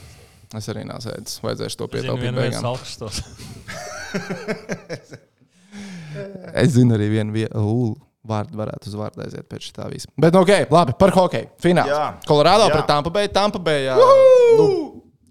Es 0.62 0.70
arī 0.72 0.86
nesēdu. 0.88 1.34
Vajadzēs 1.44 1.76
to 1.82 1.90
pietaupīt 1.92 2.38
beigām. 2.38 2.62
salkstos. 2.62 3.18
Es 6.58 6.72
zinu 6.74 6.96
arī 6.96 7.10
vienu 7.12 7.34
vietu. 7.36 7.62
Vārdu 8.28 8.58
varētu 8.60 8.90
uz 8.90 8.96
vārdu 9.00 9.22
aiziet 9.24 9.46
pēc 9.48 9.70
tā 9.76 9.86
visa. 9.92 10.10
Bet, 10.20 10.34
nu, 10.36 10.42
ok, 10.44 10.66
labi, 10.74 10.96
par 11.00 11.14
hokeju. 11.16 11.48
Fināls. 11.64 11.92
Jā. 11.94 12.08
Kolorādo 12.28 12.66
Jā. 12.68 12.74
pret 12.76 12.88
Tampa 12.90 13.12
Bay. 13.14 13.30
Tampa 13.32 13.60
Bay 13.64 13.86
jā, 13.86 13.96
nu, 14.58 14.66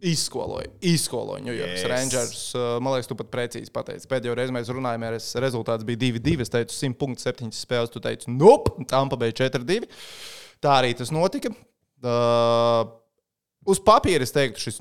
Izskoloja, 0.04 0.68
izskoloja 0.84 1.44
New 1.44 1.54
York 1.56 1.72
Yes. 1.72 1.86
Rangers. 1.88 2.40
Uh, 2.54 2.76
Man 2.82 2.92
liekas, 2.96 3.08
tu 3.08 3.16
pat 3.16 3.30
precīzi 3.32 3.72
pateici. 3.72 4.08
Pēdējo 4.10 4.34
reizi 4.36 4.52
mēs 4.54 4.68
runājām, 4.72 5.06
ir 5.08 5.16
rezultāts 5.44 5.86
bija 5.88 6.02
2-2. 6.04 6.36
Es 6.44 6.52
teicu, 6.52 6.76
100,7 6.76 7.48
spēles. 7.56 7.92
Tu 7.94 8.02
teici, 8.04 8.28
nope, 8.32 8.74
tam 8.90 9.08
pabeigts 9.12 9.40
4-2. 9.40 9.88
Tā 10.60 10.76
arī 10.82 10.92
tas 10.98 11.12
notika. 11.14 11.52
Uh, 12.04 12.84
Uz 13.66 13.80
papīra 13.82 14.22
es 14.22 14.30
teiktu, 14.34 14.62
šis, 14.62 14.76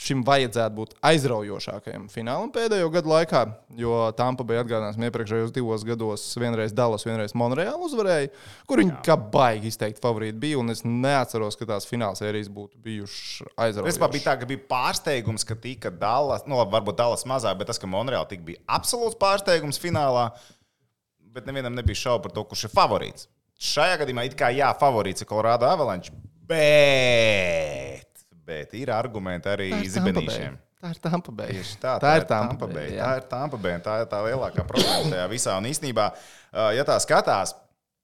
šim 0.00 0.22
vajadzētu 0.24 0.76
būt 0.78 0.94
aizraujošākajam 1.04 2.06
finālam 2.12 2.48
pēdējo 2.54 2.88
gadu 2.94 3.10
laikā, 3.12 3.42
jo 3.76 3.98
Tampa 4.16 4.46
bija 4.48 4.62
atgādināts 4.64 4.96
iepriekšējos 4.96 5.52
divos 5.52 5.84
gados. 5.84 6.24
Vienreiz 6.40 6.72
Dallas, 6.76 7.04
vienreiz 7.04 7.36
Monreāla 7.36 7.84
uzvarēja, 7.84 8.30
kur 8.70 8.80
viņi 8.80 8.96
kā 9.04 9.18
baigi 9.18 9.68
izteikti 9.72 10.00
favorīti 10.04 10.40
bija. 10.40 10.62
un 10.62 10.72
Es 10.74 10.82
neatceros, 10.86 11.58
ka 11.60 11.68
tās 11.68 11.86
fināla 11.86 12.16
sērijas 12.18 12.48
būtu 12.52 12.80
bijušas 12.82 13.52
aizraujošas. 13.52 13.92
bija 14.16 14.26
tā, 14.30 14.36
ka 14.40 14.48
bija 14.48 14.64
pārsteigums, 14.72 15.44
ka 15.46 15.58
tika 15.60 15.92
Dallas, 15.92 16.48
nu, 16.48 16.58
labi, 16.58 16.74
varbūt 16.78 16.98
Dallas 16.98 17.28
mazāk, 17.28 17.60
bet 17.60 17.70
tas, 17.70 17.80
ka 17.82 17.90
Monreāla 17.90 18.26
tik 18.30 18.42
bija 18.46 18.62
absolūts 18.78 19.20
pārsteigums 19.20 19.80
finālā, 19.82 20.30
bet 21.34 21.46
nevienam 21.50 21.76
nebija 21.76 22.06
šaubu 22.06 22.26
par 22.28 22.34
to, 22.36 22.48
kurš 22.50 22.68
ir 22.68 22.74
favorīts. 22.74 23.28
Šajā 23.60 24.00
gadījumā 24.00 24.26
it 24.26 24.34
kā 24.38 24.50
jā, 24.54 24.72
favorīts 24.80 25.22
ir 25.22 25.30
Colorado 25.30 25.68
Avalanche, 25.68 26.12
bet, 26.48 28.03
bet 28.46 28.76
ir 28.78 28.92
argumenti 28.94 29.50
arī 29.50 29.72
Tā 29.72 29.82
zibenīšiem. 29.96 30.60
Tā 30.84 30.90
ir 30.92 31.00
Tampa 31.00 31.32
Bay. 31.32 31.52
Tieši 31.56 31.76
tā, 31.80 31.92
tā 32.02 32.10
ir 32.18 32.26
Tampa 32.28 32.66
Bay. 32.68 32.90
Tā 32.98 33.10
ir 33.16 33.28
Tampa 33.30 33.56
Bay. 33.56 33.78
Tā 33.80 33.98
ir 34.02 34.08
tā 34.10 34.18
lielākā 34.26 34.66
problēma 34.68 35.14
tajā 35.14 35.28
visā. 35.32 35.54
Un 35.56 35.68
īstenībā, 35.70 36.10
ja 36.76 36.84
tā 36.84 36.98
skatās, 37.00 37.54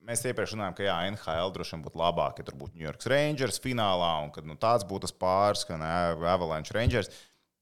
mēs 0.09 0.23
iepriekš 0.25 0.55
runājām, 0.57 0.77
ka 0.79 0.87
jā, 0.87 0.95
NHL 1.13 1.53
droši 1.53 1.77
vien 1.77 1.83
būtu 1.85 2.01
labāk, 2.01 2.41
ja 2.41 2.47
tur 2.47 2.57
būtu 2.57 2.79
New 2.79 2.87
York 2.87 3.05
Rangers 3.13 3.61
finālā, 3.61 4.15
un 4.25 4.33
kad 4.33 4.49
nu, 4.49 4.57
tāds 4.61 4.87
būtu 4.89 5.05
tas 5.05 5.13
pāris, 5.13 5.67
ka 5.69 5.77
ne, 5.81 5.91
Avalanche 6.33 6.73
Rangers. 6.77 7.13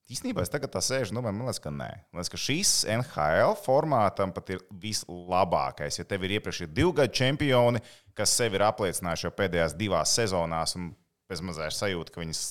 Īstenībā 0.08 0.40
es 0.46 0.48
tagad 0.48 0.70
tā 0.72 0.80
sēžu, 0.80 1.12
nu, 1.12 1.20
man 1.26 1.42
liekas, 1.42 1.58
ka 1.60 1.74
nē. 1.74 1.90
Man 2.08 2.22
liekas, 2.22 2.30
ka 2.32 2.40
šis 2.40 2.70
NHL 2.94 3.58
formātam 3.60 4.30
pat 4.32 4.54
ir 4.54 4.62
vislabākais. 4.84 5.98
Ja 5.98 6.06
tev 6.08 6.24
ir 6.24 6.38
iepriekš 6.38 6.62
ir 6.64 6.70
divu 6.72 6.94
gadu 6.96 7.12
čempioni, 7.18 7.82
kas 8.16 8.38
sevi 8.38 8.56
ir 8.56 8.64
apliecinājuši 8.70 9.26
jau 9.26 9.34
pēdējās 9.36 9.76
divās 9.76 10.14
sezonās, 10.16 10.78
un 10.78 10.94
bez 11.28 11.44
mazā 11.44 11.68
ir 11.68 11.76
sajūta, 11.76 12.14
ka 12.14 12.24
viņas 12.24 12.42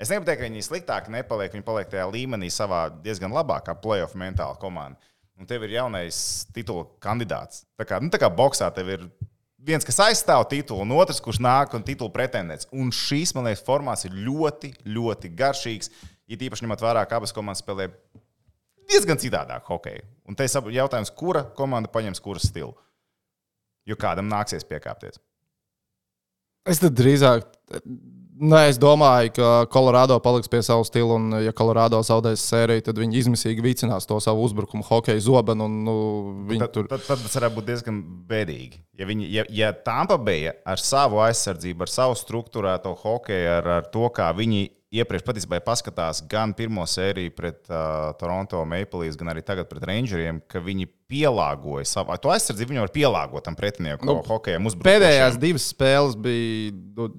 Es 0.00 0.08
negribu 0.08 0.30
teikt, 0.30 0.40
ka 0.40 0.46
viņi 0.48 0.62
sliktāk 0.64 1.08
nepaliek. 1.12 1.52
Viņi 1.52 1.64
paliek 1.66 1.90
tajā 1.92 2.06
līmenī 2.08 2.48
savā 2.48 2.86
diezgan 3.04 3.34
labākā 3.36 3.74
playoff 3.82 4.16
mentāla 4.16 4.56
komanda. 4.56 4.96
Un 5.36 5.48
tev 5.48 5.66
ir 5.66 5.74
jaunais 5.74 6.46
titula 6.56 6.86
kandidāts. 7.04 7.66
Tā 7.76 7.84
kā, 7.88 7.98
nu, 8.00 8.08
tā 8.12 8.20
kā 8.20 8.30
boxā 8.32 8.70
tev 8.76 8.88
ir 8.94 9.04
viens, 9.60 9.84
kas 9.84 10.00
aizstāv 10.06 10.46
titulu, 10.48 10.86
un 10.86 10.96
otrs, 10.96 11.20
kurš 11.20 11.42
nāk 11.44 11.76
un 11.76 11.84
titula 11.84 12.12
pretendents. 12.12 12.68
Un 12.72 12.88
šīs, 12.92 13.34
man 13.36 13.48
liekas, 13.48 13.64
formāts 13.66 14.06
ir 14.08 14.16
ļoti, 14.16 14.72
ļoti 14.88 15.32
garšīgs. 15.36 15.92
Ir 16.32 16.48
īpaši 16.48 16.64
ņemot 16.64 16.84
vērā, 16.84 17.04
ka 17.08 17.20
abas 17.20 17.36
komandas 17.36 17.60
spēlē 17.60 17.90
diezgan 18.88 19.20
citādāk 19.20 19.68
hokeju. 19.68 20.06
Un 20.28 20.36
te 20.38 20.48
ir 20.48 20.76
jautājums, 20.78 21.12
kura 21.12 21.44
komanda 21.56 21.92
paņems 21.92 22.24
kuras 22.24 22.48
stilu. 22.48 22.72
Jo 23.88 24.00
kādam 24.00 24.32
nāksies 24.32 24.64
piekāpties. 24.64 25.20
Es 26.68 26.80
tad 26.82 26.96
drīzāk. 26.98 27.46
Nē, 28.40 28.60
es 28.70 28.78
domāju, 28.80 29.34
ka 29.36 29.48
Colorado 29.68 30.16
paliks 30.24 30.48
pie 30.48 30.62
sava 30.64 30.80
stila, 30.88 31.18
un, 31.18 31.34
ja 31.44 31.52
Colorado 31.52 31.98
zaudēs 32.04 32.40
sēriju, 32.48 32.86
tad 32.86 33.00
viņi 33.02 33.18
izmisīgi 33.20 33.64
vicinās 33.64 34.08
to 34.08 34.16
savu 34.24 34.46
uzbrukumu, 34.46 34.84
hokeja 34.86 35.20
zobenu. 35.20 35.66
Un, 35.68 35.74
nu, 35.84 35.96
Tad, 36.54 36.72
tur 36.72 36.88
tad, 36.88 37.04
tad 37.04 37.20
tas 37.20 37.36
varētu 37.36 37.58
būt 37.58 37.68
diezgan 37.68 38.00
bēdīgi. 38.30 38.80
Ja, 38.96 39.08
viņi, 39.10 39.28
ja, 39.34 39.44
ja 39.52 39.70
Tampa 39.76 40.16
bija 40.16 40.56
ar 40.64 40.80
savu 40.80 41.20
aizsardzību, 41.26 41.84
ar 41.84 41.92
savu 41.92 42.16
struktūrēto 42.16 42.94
hokeju, 43.02 43.50
ar, 43.58 43.70
ar 43.80 43.90
to, 43.92 44.08
kā 44.16 44.30
viņi 44.36 44.70
iepriekš 44.90 45.24
patiesībā 45.26 45.60
paskatās 45.62 46.18
gan 46.30 46.50
pirmo 46.56 46.82
sēriju 46.88 47.32
pret 47.36 47.60
uh, 47.70 48.10
Toronto 48.18 48.62
Maple 48.66 49.04
Leafs, 49.04 49.18
gan 49.20 49.30
arī 49.30 49.42
tagad 49.46 49.68
pret 49.70 49.84
Rangeriem, 49.86 50.40
ka 50.50 50.62
viņi 50.64 50.88
pielāgoja 51.10 51.86
savu 51.86 52.16
to 52.18 52.32
aizsardzību. 52.34 52.74
Viņi 52.74 52.82
var 52.84 52.94
pielāgot 52.94 53.46
tam 53.46 53.58
pretiniekam, 53.58 54.10
Nu, 54.10 54.16
hokejam, 54.26 54.66
uzbrukumu. 54.66 54.88
pēdējās 54.90 55.38
divas 55.42 55.68
spēles 55.70 56.18
bija. 56.18 56.72
nu, 56.98 57.10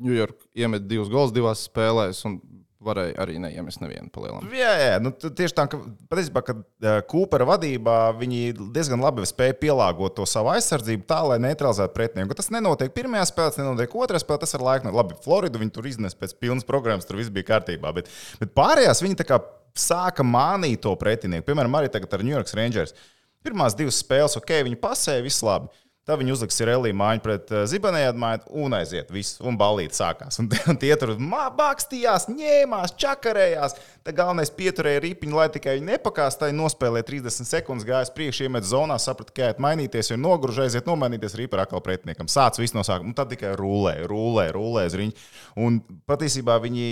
New 0.00 0.14
York 0.16 0.46
iemet 0.56 0.86
divus 0.88 1.10
gols 1.12 1.28
divās 1.36 1.66
spēlēs, 1.68 2.22
un 2.24 2.38
varēja 2.84 3.14
arī 3.20 3.36
neiemest 3.42 3.82
nevienu 3.82 4.08
palielināt. 4.12 4.48
Jā, 4.56 4.70
jā, 4.80 4.94
nu, 5.04 5.12
tieši 5.12 5.56
tā, 5.56 5.66
ka 5.70 5.80
patiesībā, 6.10 6.42
kad 6.46 6.62
Kūpera 7.10 7.46
vadībā 7.48 7.96
viņi 8.16 8.54
diezgan 8.74 9.02
labi 9.04 9.26
spēja 9.28 9.56
pielāgot 9.60 10.16
to 10.16 10.26
savu 10.28 10.52
aizsardzību 10.54 11.04
tā, 11.08 11.20
lai 11.28 11.38
neutralizētu 11.44 11.94
pretinieku. 11.96 12.36
Tas 12.38 12.48
nenotiek 12.54 12.94
pirmajā 12.96 13.28
spēlē, 13.28 13.52
tas 13.52 13.60
nenotiek 13.60 13.96
otrajā 14.00 14.24
spēlē, 14.24 14.42
tas 14.44 14.56
ir 14.56 14.64
laika. 14.64 14.88
No, 14.88 14.94
labi, 14.96 15.18
Floridu 15.24 15.60
viņi 15.60 15.74
tur 15.76 15.90
iznes 15.90 16.16
pēc 16.16 16.34
pilnas 16.40 16.66
programmas, 16.68 17.08
tur 17.08 17.20
viss 17.20 17.32
bija 17.32 17.50
kārtībā, 17.52 17.92
bet, 17.96 18.08
bet 18.40 18.56
pārējās 18.56 19.04
viņi 19.04 19.20
tā 19.20 19.28
kā 19.28 19.42
sāka 19.76 20.24
mānīt 20.26 20.80
to 20.86 20.94
pretinieku. 20.98 21.50
Piemēram, 21.50 21.76
arī 21.78 21.92
tagad 21.92 22.16
ar 22.16 22.24
New 22.24 22.34
York 22.34 22.48
Rangers. 22.56 22.96
Pirmās 23.44 23.76
divas 23.76 24.00
spēles, 24.02 24.36
ok, 24.40 24.56
viņi 24.66 24.80
pasēja, 24.80 25.24
viss 25.24 25.44
labi. 25.44 25.70
Tad 26.08 26.16
viņi 26.16 26.32
uzliks 26.32 26.56
Sirelī 26.56 26.90
mājiņu 26.96 27.22
pret 27.22 27.50
uh, 27.52 27.62
Zibanēju 27.68 28.08
atmaiņu 28.14 28.60
un 28.64 28.72
aiziet. 28.78 29.10
Viss, 29.12 29.36
un 29.44 29.58
balīti 29.60 29.98
sākās. 29.98 30.38
Un, 30.40 30.48
un 30.72 30.78
tie 30.80 30.94
tur 30.98 31.12
mākslījās, 31.20 32.24
ņēmās, 32.32 32.94
čakarējās. 33.02 33.76
Tā 34.06 34.14
galvenais 34.16 34.52
pieturēja 34.56 35.02
ripiņu, 35.04 35.36
lai 35.36 35.50
tikai 35.52 35.76
viņi 35.76 35.90
nepakāstāja, 35.90 36.56
nospēlēja 36.56 37.06
30 37.10 37.50
sekundes, 37.50 37.86
gāja 37.88 38.08
priekšā, 38.16 38.48
iemet 38.48 38.64
zonā, 38.66 38.96
saprata, 39.02 39.34
ka 39.36 39.44
jāiet 39.44 39.60
mainīties, 39.60 40.10
jo 40.14 40.18
nogruž, 40.20 40.62
aiziet 40.64 40.88
nomainīties 40.88 41.36
rīpa 41.36 41.60
atkal 41.66 41.84
pretiniekam. 41.84 42.32
Sāc 42.32 42.56
viss 42.62 42.74
no 42.74 42.86
sākuma, 42.86 43.12
un 43.12 43.18
tad 43.18 43.30
tikai 43.34 43.52
rulē, 43.60 43.98
rulē, 44.08 44.48
rulē 44.56 44.88
uz 44.88 44.96
riņķi. 44.96 45.28
Un 45.60 45.82
patiesībā 46.08 46.56
viņi 46.64 46.88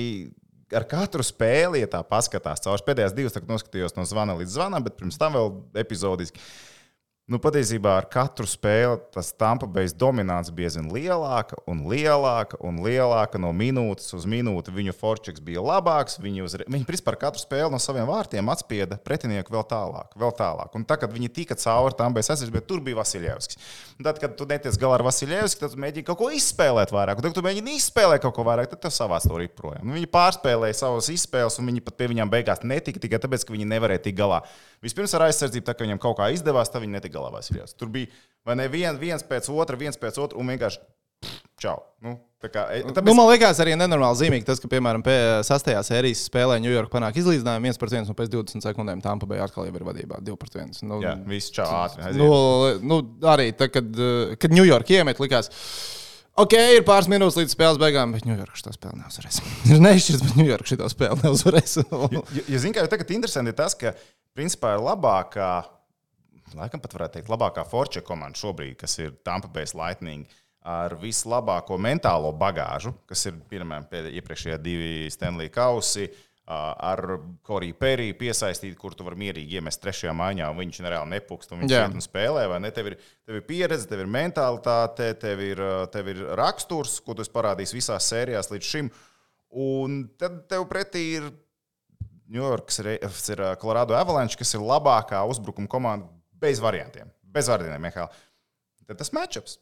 ar 0.76 0.84
katru 0.88 1.24
spēli, 1.24 1.82
ja 1.82 1.90
tā 1.90 2.04
paskatās, 2.06 2.60
caur 2.64 2.82
pēdējās 2.84 3.16
divas, 3.16 3.34
tad 3.34 3.48
noskatījos 3.48 3.96
no 3.96 4.04
zvana 4.08 4.36
līdz 4.38 4.58
zvanam, 4.58 4.84
bet 4.84 4.98
pirms 5.00 5.16
tam 5.20 5.36
vēl 5.38 5.54
epizodiski. 5.80 6.42
Nu, 7.28 7.36
patiesībā 7.36 7.90
ar 7.92 8.06
katru 8.08 8.46
spēli 8.48 8.96
tas 9.12 9.34
Tampa 9.36 9.66
Bay 9.68 9.90
dominants 9.92 10.48
bija 10.48 10.70
aizvien 10.70 10.86
lielāka 10.88 11.58
un 11.68 11.82
lielāka 11.90 12.56
un 12.64 12.78
lielāka. 12.80 13.36
No 13.36 13.50
minūtes 13.52 14.14
uz 14.16 14.24
minūti 14.24 14.72
viņu 14.72 14.94
forčeks 14.96 15.42
bija 15.44 15.60
labāks. 15.60 16.16
Viņi, 16.24 16.40
uzre... 16.46 16.64
viņi 16.64 16.86
principā 16.88 17.12
ar 17.12 17.18
katru 17.26 17.42
spēli 17.42 17.68
no 17.74 17.80
saviem 17.84 18.08
vārtiem 18.08 18.48
atspieda 18.48 18.96
pretinieku 19.04 19.52
vēl 19.52 19.66
tālāk. 19.68 20.16
Vēl 20.16 20.32
tālāk. 20.38 20.72
Un 20.72 20.86
tā, 20.88 20.96
kad 21.02 21.12
viņi 21.12 21.28
tika 21.36 21.58
cauri 21.60 21.98
tam 21.98 22.16
bez 22.16 22.30
aizsardzības, 22.32 22.54
bet 22.54 22.68
tur 22.70 22.80
bija 22.86 22.96
Vasiljevskis. 23.02 23.60
Tad, 24.00 24.22
kad 24.24 24.32
tu 24.40 24.48
netiec 24.48 24.80
galā 24.80 24.96
ar 24.96 25.04
Vasiljevski, 25.10 25.60
tad 25.66 25.76
mēģini 25.84 26.08
kaut 26.08 26.22
ko 26.22 26.30
izspēlēt 26.32 26.96
vairāk. 26.96 27.20
Tad, 27.20 27.28
kad 27.28 27.36
tu 27.36 27.44
mēģini 27.44 27.76
izspēlēt 27.76 28.24
kaut 28.24 28.38
ko 28.40 28.46
vairāk, 28.48 28.72
tad 28.72 28.86
tev 28.86 28.96
savās 28.96 29.28
to 29.28 29.36
riproja. 29.36 29.84
Un 29.84 29.92
Viņi 29.98 30.08
pārspēlēja 30.16 30.80
savas 30.80 31.12
izspēles, 31.12 31.60
un 31.60 31.68
viņi 31.68 31.84
pat 31.84 32.00
pie 32.00 32.08
viņiem 32.14 32.32
beigās 32.32 32.64
netika 32.64 33.04
tikai 33.04 33.20
tāpēc, 33.20 33.44
ka 33.44 33.52
viņi 33.52 33.68
nevarēja 33.68 34.06
tikt 34.08 34.20
galā. 34.24 34.40
Vispirms 34.84 35.14
ar 35.18 35.26
aizsardzību, 35.26 35.66
tā 35.66 35.74
kā 35.74 35.86
viņiem 35.86 36.00
kaut 36.02 36.18
kā 36.20 36.28
izdevās, 36.34 36.70
tad 36.70 36.84
viņi 36.84 36.98
netika 36.98 37.18
galā 37.18 37.32
Vasiljevs. 37.34 37.74
Tur 37.78 37.90
bija 37.94 38.12
vai 38.46 38.56
ne 38.60 38.68
vien, 38.72 38.96
viens 39.00 39.24
pēc 39.26 39.50
otra, 39.52 39.78
viens 39.80 39.98
pēc 40.00 40.20
otra, 40.22 40.38
un 40.38 40.48
vienkārši 40.52 40.80
čau. 41.58 41.80
Nu, 42.04 42.14
tā 42.38 42.50
kā, 42.52 42.64
e, 42.70 42.84
Tāpēc... 42.86 43.10
Nu, 43.10 43.16
man 43.18 43.28
liekas, 43.32 43.58
arī 43.62 43.74
nenormāli 43.74 44.20
zīmīgi 44.20 44.46
tas, 44.46 44.60
ka, 44.62 44.70
piemēram, 44.70 45.02
pie 45.04 45.16
sastajā 45.46 45.82
sērijas 45.86 46.22
spēlē 46.28 46.60
New 46.62 46.72
York 46.72 46.92
panāk 46.92 47.18
izlīdzinājumu 47.18 47.72
1 47.72 47.80
pret 47.82 47.96
1 47.98 48.12
un 48.12 48.18
pēc 48.18 48.30
20 48.34 48.66
sekundēm 48.68 49.02
tam 49.04 49.22
pabeigts 49.22 49.48
atkal 49.48 49.66
ir 49.66 49.86
vadībā 49.88 50.22
2 50.22 50.38
pret 50.38 50.58
1. 50.62 50.78
Nu, 50.86 51.00
jā, 51.02 51.16
viss 51.28 51.50
čau 51.54 51.66
ātri. 51.80 52.12
nu, 52.20 52.30
nu, 52.86 53.00
arī 53.26 53.50
tad, 53.58 53.74
kad, 53.74 54.02
kad 54.38 54.54
New 54.54 54.66
York 54.68 54.94
iemet, 54.94 55.18
likās. 55.22 55.50
Ok, 56.38 56.54
ir 56.54 56.84
pāris 56.86 57.08
minūtes 57.10 57.34
līdz 57.34 57.54
spēles 57.56 57.78
beigām, 57.82 58.12
bet 58.14 58.26
York 58.28 58.58
šo 58.58 58.70
spēli 58.70 59.00
neuzvarēs. 59.00 59.40
Ir 59.72 59.80
neizšķirts, 59.82 60.22
bet 60.22 60.46
York 60.46 60.68
šo 60.70 60.86
spēli 60.92 61.18
neuzvarēs. 61.24 61.72
Ja, 61.82 62.22
ja 62.38 62.60
zini, 62.62 62.74
kā 62.76 62.84
tagad 62.86 63.10
interesanti 63.10 63.50
ir 63.50 63.56
tas, 63.58 63.74
ka 63.78 63.90
principā 64.38 64.76
ir 64.76 64.84
labākā, 64.86 65.48
laikam 66.54 66.84
pat 66.84 66.94
varētu 66.94 67.18
teikt, 67.18 67.32
labākā 67.32 67.64
Forča 67.66 68.04
komanda 68.06 68.38
šobrīd, 68.38 68.76
kas 68.78 68.94
ir 69.02 69.16
Tampa 69.26 69.50
Bay 69.50 69.66
Lightning. 69.74 70.30
Ar 70.68 70.92
vislabāko 71.00 71.78
mentālo 71.80 72.30
bagāžu, 72.36 72.92
kas 73.08 73.22
ir 73.30 73.38
piemēram 73.48 73.86
pēdējie 73.88 74.20
iepriekšējie 74.20 74.56
divi 74.60 74.90
Stanley 75.10 75.48
Kausi, 75.54 76.06
ā, 76.06 76.12
ar 76.48 77.02
Koriju 77.44 77.76
Periju 77.76 78.14
piesaistīt, 78.16 78.76
kur 78.80 78.94
tu 78.96 79.04
vari 79.04 79.18
mierīgi 79.20 79.58
iemest 79.58 79.82
trešajā 79.82 80.14
maiņā, 80.16 80.46
un 80.48 80.60
viņš 80.62 80.78
nereāli 80.84 81.12
nepukst, 81.12 81.52
un 81.52 81.62
viņš 81.62 81.74
iet 81.74 81.96
un 81.98 82.04
spēlē. 82.04 82.46
Tev, 82.72 82.88
ir, 82.92 82.96
tev 83.28 83.40
ir 83.40 83.44
pieredze, 83.48 83.88
tev 83.90 84.04
ir 84.04 84.08
mentalitāte, 84.12 85.10
tev 85.20 85.42
ir, 85.44 85.60
tev 85.92 86.08
ir 86.14 86.22
raksturs, 86.40 86.98
ko 87.04 87.16
tu 87.16 87.24
esi 87.24 87.34
parādījis 87.34 87.76
visās 87.76 88.08
sērijās 88.08 88.48
līdz 88.54 88.70
šim. 88.72 88.88
Un 89.60 90.00
tad 90.20 90.46
tev 90.48 90.64
pretī 90.70 91.04
ir 91.18 91.28
New 92.28 92.40
York, 92.40 92.72
ir 92.80 93.44
Colorado 93.60 93.96
Avalanche, 93.96 94.36
kas 94.40 94.52
ir 94.56 94.64
labākā 94.64 95.20
uzbrukuma 95.28 95.68
komanda 95.68 96.08
bez 96.40 96.60
variantiem. 96.64 97.12
Bez 97.28 97.48
variantiem, 97.52 97.84
Mihāl. 97.84 98.08
Tad 98.88 99.00
tas 99.00 99.12
matčups. 99.12 99.58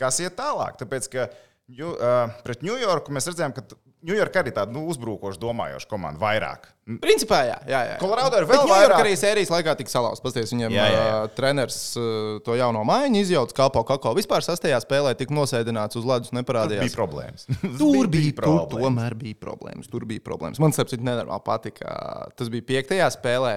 Kas 0.00 0.20
iet 0.24 0.36
tālāk? 0.38 0.78
Tāpēc, 0.80 1.08
ka 1.12 1.28
Ju, 1.70 1.92
uh, 1.94 2.32
pret 2.44 2.64
Ņujorku 2.66 3.12
mēs 3.14 3.28
redzējām, 3.30 3.52
ka 3.56 3.62
Ņujorka 4.02 4.40
arī 4.42 4.50
tāda 4.50 4.74
nu, 4.74 4.80
uzbrukoša, 4.90 5.38
domājoša 5.38 5.86
komanda 5.86 6.18
vairāk. 6.18 6.64
Principā, 7.00 7.44
jā. 7.46 7.58
jā, 7.70 7.80
jā. 7.86 7.98
Colorado 8.00 8.40
ir 8.42 8.48
vēl 8.50 8.64
vairāk. 8.66 8.96
arī 8.98 9.12
sērijas 9.16 9.52
laikā 9.54 9.76
tika 9.78 9.92
salauzts. 9.92 10.18
Pasties, 10.24 10.50
viņiem 10.50 10.74
Jā, 10.74 10.86
jā, 10.90 10.96
jā. 10.98 11.12
Uh, 11.22 11.28
treneris 11.36 11.76
uh, 12.00 12.40
to 12.42 12.56
jauno 12.58 12.82
maiņu 12.88 13.20
izjauca 13.22 13.54
kalpo 13.60 13.84
kako. 13.86 14.16
Vispār 14.18 14.42
sastajā 14.42 14.80
spēlē 14.82 15.12
tika 15.20 15.30
nosēdināts 15.38 16.00
uz 16.00 16.08
ledus, 16.08 16.32
Bija 16.34 16.40
neparādījās. 16.42 16.96
problēmas. 16.98 17.46
Tur 17.78 18.10
bija, 18.10 18.32
tur 18.34 18.42
problēmas. 18.42 18.88
tomēr 18.88 19.16
bija 19.22 19.38
problēmas. 19.46 19.92
Tur 19.94 20.08
bija 20.10 20.24
problēmas. 20.26 20.58
Man 20.66 20.74
saprot, 20.74 20.98
nenormāli 20.98 21.46
patika. 21.46 21.94
Tas 22.34 22.50
bija 22.50 22.66
piektajā 22.74 23.06
spēlē. 23.14 23.54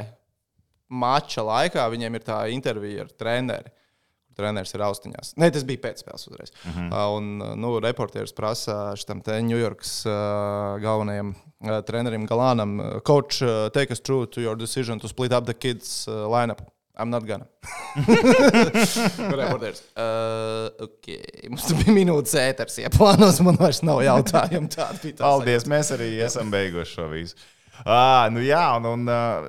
Mača 0.94 1.42
laikā 1.42 1.88
viņiem 1.90 2.20
ir 2.22 2.24
tā 2.30 2.44
intervija 2.54 3.08
ar 3.08 3.10
treneri. 3.18 3.74
Treneris 4.36 4.74
ir 4.76 4.82
austiņās. 4.86 5.34
Nē, 5.40 5.52
tas 5.56 5.64
bija 5.64 5.80
pēcspēles 5.88 6.28
uzreiz. 6.30 6.52
Uh 6.66 6.70
Mhm. 6.76 6.90
-huh. 6.92 7.18
Un 7.18 7.38
nu, 7.62 7.80
reportieris 7.80 8.34
prasa 8.34 8.96
šitam 8.96 9.22
te 9.24 9.32
Ņujorkas 9.42 10.06
uh, 10.06 10.82
galvenajam 10.82 11.36
uh, 11.36 11.82
trenerim 11.88 12.28
Galānam, 12.28 12.80
uh, 12.80 13.00
Coach, 13.02 13.42
uh, 13.42 13.70
take 13.74 13.92
us 13.94 14.00
through 14.00 14.26
to 14.32 14.42
your 14.42 14.56
decision 14.56 15.00
to 15.00 15.08
split 15.08 15.32
up 15.32 15.46
the 15.46 15.54
kids 15.54 16.08
uh, 16.08 16.14
lineup. 16.28 16.60
I'm 16.98 17.10
not 17.10 17.24
gonna. 17.28 17.46
Reportieris. 19.36 19.82
Uh, 19.96 20.70
okay. 20.86 21.50
Mums 21.50 21.66
bija 21.74 21.94
minūtes 21.96 22.36
ēters, 22.40 22.78
ja 22.82 22.90
plānos 22.94 23.42
man 23.44 23.58
vairs 23.60 23.82
nav 23.84 24.00
jautājumu. 24.06 24.70
Tāda 24.72 25.00
bija 25.04 25.18
tā 25.18 25.24
Paldies, 25.26 25.66
mēs 25.68 25.92
arī 25.96 26.10
esam 26.26 26.52
beiguši 26.54 26.96
šo 26.96 27.10
visu. 27.12 27.36
À, 27.86 28.30
nu 28.32 28.40
jā, 28.42 28.62
un, 28.80 28.86
un 28.88 29.02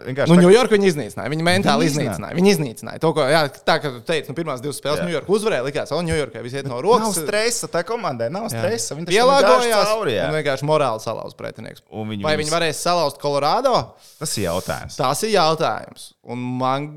vienkārši. 0.08 0.28
Nu, 0.28 0.36
tā- 0.36 0.44
Ņujorka 0.44 0.74
viņi 0.74 0.88
iznīcināja. 0.90 1.30
Viņi 1.32 1.44
mentāli 1.46 1.86
Viņi 1.86 1.92
iznīcināja. 1.92 2.34
Viņi 2.36 2.50
iznīcināja. 2.52 3.00
To, 3.04 3.12
ko, 3.16 3.24
jā, 3.30 3.42
tā 3.64 3.76
kā 3.80 3.92
tu 3.94 4.02
teici, 4.04 4.28
nu, 4.28 4.36
pirmās 4.36 4.60
divas 4.64 4.80
spēles. 4.82 5.00
Ņujorka 5.06 5.32
uzvarēja, 5.36 5.64
likās, 5.68 5.88
ka 5.94 6.00
Ņujorkai 6.04 6.42
viss 6.44 6.58
iet 6.58 6.66
no 6.68 6.76
Nav 6.76 6.84
rokas. 6.84 7.16
stresa, 7.22 7.70
tā 7.72 7.84
komandai 7.86 8.28
nav 8.34 8.48
stresa. 8.52 8.96
Viņi 8.98 9.08
Pielāgojās. 9.12 9.86
Cauri, 9.88 10.18
un 10.20 10.36
vienkārši 10.36 10.68
morāli 10.68 11.00
salauz 11.06 11.36
pretinieks. 11.38 11.84
Viņi 11.92 12.22
Vai 12.26 12.36
viņi 12.36 12.52
varēs 12.52 12.82
salauzt 12.84 13.20
Kolorādo? 13.22 13.74
Tas 14.18 14.36
ir 14.36 14.48
jautājums. 14.50 14.96
Tas 14.98 15.22
ir 15.22 15.30
jautājums. 15.36 16.10
Un 16.26 16.38
man, 16.60 16.88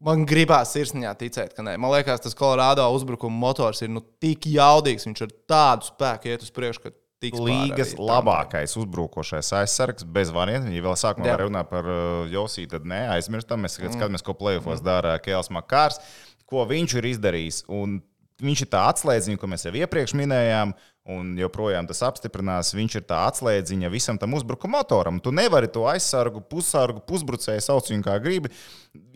man 0.00 0.24
gribās 0.26 0.72
sirsniņā 0.74 1.14
ticēt, 1.18 1.54
ka 1.54 1.62
nē. 1.66 1.76
Man 1.78 1.92
liekas, 1.94 2.20
tas 2.24 2.34
Kolorādo 2.38 2.86
uzbrukuma 2.94 3.34
motors 3.46 3.82
ir 3.82 3.90
nu, 3.94 4.02
tik 4.22 4.46
jaudīgs. 4.50 5.06
Viņš 5.06 5.22
ar 5.26 5.34
tādu 5.50 5.90
spēku 5.92 6.32
iet 6.32 6.42
uz 6.46 6.50
priekšu, 6.54 6.82
ka 6.88 6.90
Līgas 7.22 7.94
labākais 7.98 8.76
uzbrukošais 8.78 9.50
aizsargs, 9.58 10.04
bez 10.06 10.30
variantiem. 10.34 10.74
Ja 10.76 10.84
vēl 10.86 10.94
sākumā 11.00 11.26
Jā. 11.26 11.34
var 11.36 11.44
runāt 11.48 11.70
par 11.70 11.88
uh, 11.90 12.28
Josiju, 12.30 12.70
tad 12.70 12.86
nē, 12.86 13.08
aizmirstam. 13.16 13.62
Mēs 13.64 13.78
Mm. 13.78 13.96
skatāmies, 13.96 14.22
ko 14.22 14.34
plēsofos 14.38 14.82
dara 14.82 15.18
Kēls 15.18 15.50
Makārs, 15.50 15.98
ko 16.46 16.64
viņš 16.64 16.94
ir 17.00 17.10
izdarījis. 17.14 17.64
Un 17.68 18.00
viņš 18.40 18.62
ir 18.62 18.70
tā 18.70 18.84
atslēdziņa, 18.92 19.38
ko 19.42 19.46
mēs 19.50 19.66
jau 19.66 19.72
iepriekš 19.74 20.14
minējām, 20.14 20.74
un 21.08 21.34
joprojām 21.40 21.86
tas 21.88 22.02
apstiprinās. 22.06 22.70
Viņš 22.76 22.94
ir 23.00 23.02
tā 23.08 23.26
atslēdziņa 23.32 23.90
visam 23.90 24.18
tam 24.20 24.34
uzbrukuma 24.38 24.78
motoram. 24.78 25.18
Tu 25.20 25.32
nevari 25.32 25.66
to 25.72 25.86
aizsargu, 25.88 26.42
pussargu, 26.46 27.00
pusbrucēju 27.08 27.64
sauc 27.64 27.88
viņu 27.90 28.04
kā 28.04 28.18
gribi. 28.22 28.50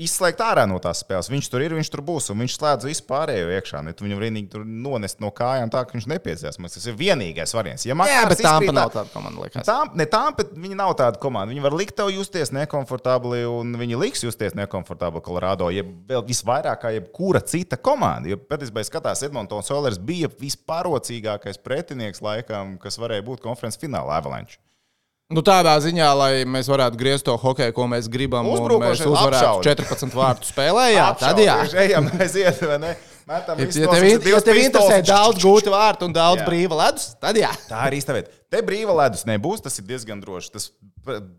Izslēgt 0.02 0.40
ārā 0.42 0.64
no 0.68 0.78
tās 0.82 1.02
spēles. 1.02 1.28
Viņš 1.30 1.48
tur 1.52 1.62
ir, 1.64 1.74
viņš 1.76 1.90
tur 1.92 2.02
būs, 2.06 2.30
un 2.32 2.40
viņš 2.42 2.54
slēdz 2.56 2.86
visu 2.88 3.04
pārējo 3.08 3.50
iekšā. 3.56 3.82
Ne, 3.84 3.92
tu 3.96 4.06
viņu 4.06 4.18
vienīgi 4.20 4.62
nonest 4.64 5.20
no 5.22 5.30
kājām 5.34 5.70
tā, 5.72 5.82
ka 5.86 5.96
viņš 5.96 6.08
nepieciešams. 6.12 6.58
Man 6.62 6.72
Tas 6.72 6.86
ir 6.88 6.96
vienīgais 6.98 7.52
variants. 7.52 7.84
Ja 7.86 7.96
Jā, 8.08 8.22
bet 8.30 8.40
tā 8.40 8.54
nav 8.72 8.90
tāda 8.94 9.12
komanda. 9.12 9.64
Tā, 9.68 9.76
ne 9.98 10.06
tā, 10.08 10.22
bet 10.38 10.54
viņi 10.56 10.78
nav 10.78 10.94
tāda 10.98 11.20
komanda. 11.22 11.52
Viņi 11.52 11.64
var 11.66 11.76
likt 11.76 11.96
tev 12.00 12.08
justies 12.14 12.54
nekomfortabli, 12.56 13.42
un 13.48 13.76
viņi 13.78 14.00
liks 14.00 14.24
justies 14.24 14.56
nekomfortabli 14.58 15.22
Colorado. 15.24 15.68
Jeb 15.74 15.92
vēl 16.08 16.24
visvairāk 16.26 16.82
kā 16.86 16.94
jebkura 16.96 17.44
cita 17.44 17.76
komanda. 17.76 18.32
Jo 18.32 18.40
patiesībā, 18.40 18.82
ja 18.82 18.88
skatās, 18.88 19.24
Edmontonas 19.28 19.70
Oilers 19.74 20.00
bija 20.00 20.32
visparocīgākais 20.40 21.60
pretinieks 21.62 22.24
laikam, 22.24 22.78
kas 22.82 22.98
varēja 23.02 23.28
būt 23.28 23.44
konferences 23.44 23.80
finālā 23.82 24.18
Avalanche. 24.22 24.58
Nu, 25.32 25.42
tādā 25.46 25.72
ziņā, 25.80 26.08
lai 26.18 26.32
mēs 26.48 26.68
varētu 26.70 26.98
griezt 27.00 27.26
to 27.28 27.36
hokeju, 27.40 27.74
ko 27.76 27.86
mēs 27.90 28.10
gribam, 28.12 28.48
un 28.52 28.76
mēs 28.82 29.00
uzvarētu 29.00 29.62
apšaudi. 29.62 29.72
14 29.84 30.18
vārtu 30.18 30.50
spēlē. 30.52 30.90
Jā, 30.92 31.08
tad 31.18 31.40
jā. 31.40 31.56
Ejam, 31.86 32.10
aiziet, 32.20 32.60
vai 32.68 32.78
ne? 32.82 32.92
Metam 33.26 33.58
Ja, 33.58 33.66
ja 33.66 33.88
tev, 33.92 34.04
ja 34.26 34.40
tev 34.42 34.58
interesē 34.58 34.98
daudz 35.06 35.42
gūtu 35.42 35.70
vārtu 35.72 36.08
un 36.08 36.14
daudz 36.14 36.42
Jā. 36.42 36.46
brīva 36.48 36.78
ledus, 36.80 37.12
tad 37.22 37.38
jā. 37.38 37.52
Tā 37.68 37.84
ir 37.86 37.98
īsta 38.00 38.16
vieta. 38.16 38.34
Te 38.50 38.62
brīva 38.66 38.96
ledus 38.98 39.22
nebūs, 39.28 39.62
tas 39.62 39.78
ir 39.78 39.86
diezgan 39.86 40.20
droši. 40.22 40.50
Tas 40.56 40.68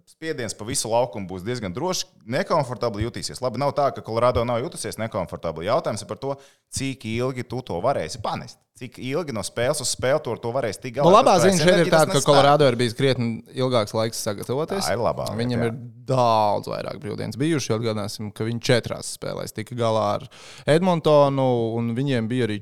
spiediens 0.08 0.56
pa 0.56 0.68
visu 0.68 0.92
laukumu 0.92 1.28
būs 1.28 1.44
diezgan 1.44 1.76
droši. 1.76 2.08
Nekomfortabli 2.38 3.04
jutīsies. 3.04 3.44
Labi, 3.44 3.60
nav 3.62 3.76
tā, 3.76 3.90
ka 3.96 4.04
Colorado 4.06 4.46
nav 4.48 4.64
jutusies 4.64 5.00
nekomfortabli. 5.02 5.68
Jautājums 5.68 6.06
ir 6.06 6.10
par 6.10 6.22
to, 6.24 6.38
cik 6.74 7.04
ilgi 7.18 7.44
tu 7.44 7.60
to 7.66 7.84
varēsi 7.84 8.24
panest. 8.24 8.63
Cik 8.74 8.96
ilgi 9.06 9.34
no 9.38 9.44
spēles 9.46 9.84
uz 9.84 9.92
spēli 9.94 10.18
tu 10.26 10.32
ar 10.34 10.40
to 10.42 10.50
varēsi 10.50 10.80
tikt 10.82 10.96
galā. 10.98 11.06
Nu, 11.06 11.14
labā 11.14 11.36
ziņa 11.44 11.60
šeit 11.62 11.82
ir 11.84 11.90
tāda, 11.94 12.10
ka 12.16 12.22
Kolorādo 12.26 12.66
ir 12.66 12.78
bijis 12.80 12.96
krietni 12.98 13.44
ilgāks 13.54 13.94
laiks 13.94 14.18
sagatavoties. 14.26 14.88
Tā 14.88 14.96
ir 14.96 15.04
labā 15.06 15.28
Viņam 15.38 15.62
jā. 15.62 15.68
ir 15.70 15.76
daudz 16.10 16.72
vairāk 16.72 16.98
brīvdienas 17.04 17.38
bijuši. 17.38 17.76
Atgādāsim, 17.78 18.32
ka 18.34 18.48
viņi 18.48 18.64
četrās 18.66 19.12
spēlēs 19.20 19.54
tika 19.54 19.78
galā 19.78 20.08
ar 20.16 20.26
Edmontonu, 20.66 21.46
un 21.78 21.94
viņiem 21.98 22.32
bija 22.32 22.48
arī. 22.50 22.58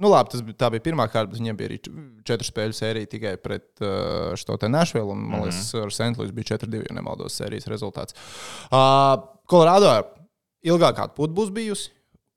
Nu, 0.00 0.08
labi, 0.08 0.32
tas 0.32 0.40
tā 0.56 0.70
bija 0.72 0.86
pirmā 0.88 1.04
kārta, 1.12 1.28
bet 1.34 1.42
viņiem 1.42 1.58
bija 1.60 1.68
arī 1.68 1.78
četru 2.24 2.48
spēļu 2.48 2.78
sērija 2.80 3.10
tikai 3.12 3.34
pret 3.44 3.84
uh, 3.84 4.32
šo 4.40 4.56
te 4.56 4.70
Nashville. 4.72 5.12
Un, 5.12 5.26
man 5.28 5.44
liekas, 5.44 5.74
Mhm. 5.76 5.84
ar 5.84 5.92
Sentlīs 5.92 6.32
bija 6.32 6.54
4-2, 6.56 6.86
ja 6.88 6.96
nemaldos, 6.96 7.36
sērijas 7.36 7.68
rezultāts. 7.68 8.16
Uh, 8.72 9.20
Kolorādo 9.44 9.92
ilgāk 10.64 10.96
kāda 10.96 11.12
puta 11.12 11.36
būs 11.36 11.52
bijusi. 11.52 11.90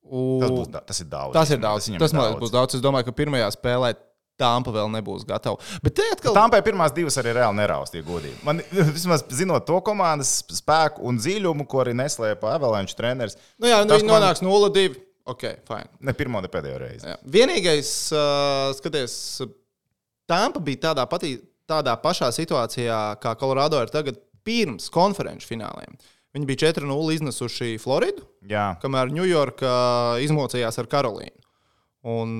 Un- 0.04 0.40
Tas, 0.40 0.50
būs, 0.50 0.72
tas 0.86 1.00
ir 1.00 1.06
daudz. 1.08 1.32
Tas 1.32 1.50
ir 1.50 1.58
daudz. 1.62 1.86
Tas, 1.98 2.12
ir 2.12 2.16
man 2.18 2.26
liekas, 2.32 2.42
būs 2.42 2.52
daudz. 2.52 2.74
Es 2.76 2.82
domāju, 2.84 3.06
ka 3.08 3.12
pirmajā 3.12 3.48
spēlē 3.56 3.94
Tampa 4.36 4.72
vēl 4.74 4.88
nebūs 4.90 5.22
gatava. 5.24 5.60
Bet 5.82 5.94
te 5.94 6.02
atkal. 6.10 6.34
Tāmpē 6.34 6.58
pirmās 6.66 6.90
divas 6.92 7.14
arī 7.22 7.36
reāli 7.36 7.54
neraust, 7.60 7.94
ja 7.94 8.02
godīgi. 8.02 8.34
Man, 8.42 8.58
vismaz 8.96 9.22
zinot 9.30 9.64
to 9.68 9.78
komandas 9.86 10.40
spēku 10.50 11.04
un 11.06 11.20
dziļumu, 11.22 11.66
ko 11.70 11.84
arī 11.84 11.94
neslēpa 11.94 12.56
Avalanche 12.56 12.96
treneris, 12.98 13.36
Nu 13.62 13.70
jā, 13.70 13.78
nu, 13.84 13.88
tas 13.92 14.02
viņi 14.02 14.10
man- 14.10 14.22
nonāks 14.26 14.42
0-2. 14.42 14.96
Ok, 15.30 15.40
fine. 15.64 15.86
ne 16.04 16.12
pirmo, 16.12 16.42
ne 16.42 16.48
pēdējo 16.52 16.80
reizi. 16.82 17.06
Jā. 17.06 17.14
Vienīgais, 17.24 17.90
uh, 18.12 18.74
skaties, 18.76 19.14
Tampa 20.28 20.60
bija 20.60 20.82
tādā, 20.90 21.06
patī, 21.08 21.36
tādā 21.68 21.94
pašā 22.02 22.28
situācijā, 22.34 22.98
kā 23.22 23.32
Colorado 23.40 23.80
ir 23.80 23.88
tagad 23.92 24.18
pirms 24.44 24.90
konferenču 24.92 25.48
fināliem. 25.48 25.94
Viņi 26.34 26.48
bija 26.50 26.68
4-0 26.72 27.14
iznesuši 27.14 27.74
Floridu, 27.82 28.24
Jā. 28.50 28.72
kamēr 28.82 29.12
Ņujorka 29.14 29.72
izmocījās 30.24 30.80
ar 30.82 30.88
Karolīnu. 30.90 31.44
Un, 32.10 32.32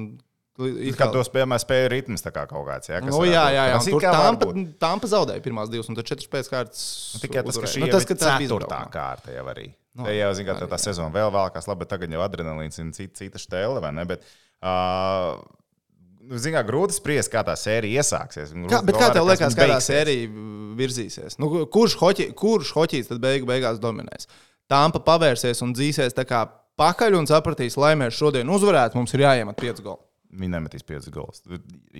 it 0.59 0.99
Kā 0.99 1.09
tos 1.15 1.31
piemēram 1.33 1.63
spēja 1.63 1.93
ritms 1.93 2.25
tā 2.27 2.33
kā 2.35 2.43
kaut 2.51 2.67
kāds. 2.67 2.91
Jā, 2.91 2.99
kas 3.05 3.15
Nu, 3.15 3.23
jā, 3.27 3.47
jā, 3.55 3.69
jā. 3.71 3.79
Un 3.79 3.95
Tur 3.95 4.05
Tampa. 4.05 4.51
Tampa 4.83 5.11
zaudēja 5.11 5.45
pirmās 5.47 5.71
divas, 5.73 5.89
un 5.91 5.99
tad 5.99 6.11
četras 6.11 6.31
pēc 6.31 6.51
kārtas. 6.53 6.85
Tikai 7.23 7.47
tas, 7.47 7.59
ka 7.63 7.71
šī 7.71 7.85
Nu, 7.85 7.89
nu, 7.89 7.95
tas, 7.95 8.07
ka 8.11 8.19
tas 8.19 8.37
bija 8.43 8.51
ceturtā 8.51 8.83
kārta 8.93 9.35
jau 9.35 9.47
arī. 9.55 9.71
Nu, 9.95 10.03
No, 10.05 10.11
jau 10.11 10.31
zina, 10.35 10.51
ka 10.51 10.59
arī, 10.59 10.71
tā 10.73 10.79
sezona 10.83 11.15
vēl 11.15 11.31
vēlākās, 11.31 11.69
labi, 11.71 11.87
tagad 11.87 12.11
jau 12.11 12.23
adrenalīns 12.25 12.81
ir 12.83 12.91
cita, 12.97 13.15
cita 13.21 13.39
stēle, 13.39 13.79
vai 13.83 13.93
ne? 13.95 14.03
Bet, 14.11 14.27
uh, 14.59 15.39
Zinām, 16.41 16.65
grūti 16.69 16.97
spriest, 16.97 17.31
kā 17.33 17.43
tā 17.47 17.55
sērija 17.59 18.03
iesāksies. 18.03 18.55
Kā, 18.71 18.81
bet 18.87 18.97
kā 18.99 19.11
tev 19.13 19.27
liekas, 19.29 19.57
kādā 19.57 19.77
beigsies? 19.77 19.89
sērija 19.91 20.29
virzīsies? 20.79 21.39
Nu, 21.43 21.51
kurš, 21.71 21.99
hoķi, 22.01 22.29
kurš 22.39 22.73
hoķis 22.77 23.11
tad 23.11 23.21
beigu 23.23 23.49
beigās 23.49 23.81
dominēs? 23.83 24.29
Tāmpa 24.71 25.03
pavērsies 25.05 25.61
un 25.67 25.75
dzīsies 25.77 26.17
tā 26.17 26.25
kā 26.29 26.47
pakaļ 26.81 27.19
un 27.21 27.29
sapratīs, 27.31 27.77
lai 27.81 27.93
mēs 28.01 28.17
šodien 28.17 28.49
uzvarētu, 28.51 28.99
mums 28.99 29.15
ir 29.15 29.27
jāiemet 29.27 29.61
5 29.61 29.85
goli. 29.85 30.03
Viņi 30.35 30.51
nemetīs 30.51 30.85
5 30.87 31.11
gols. 31.15 31.43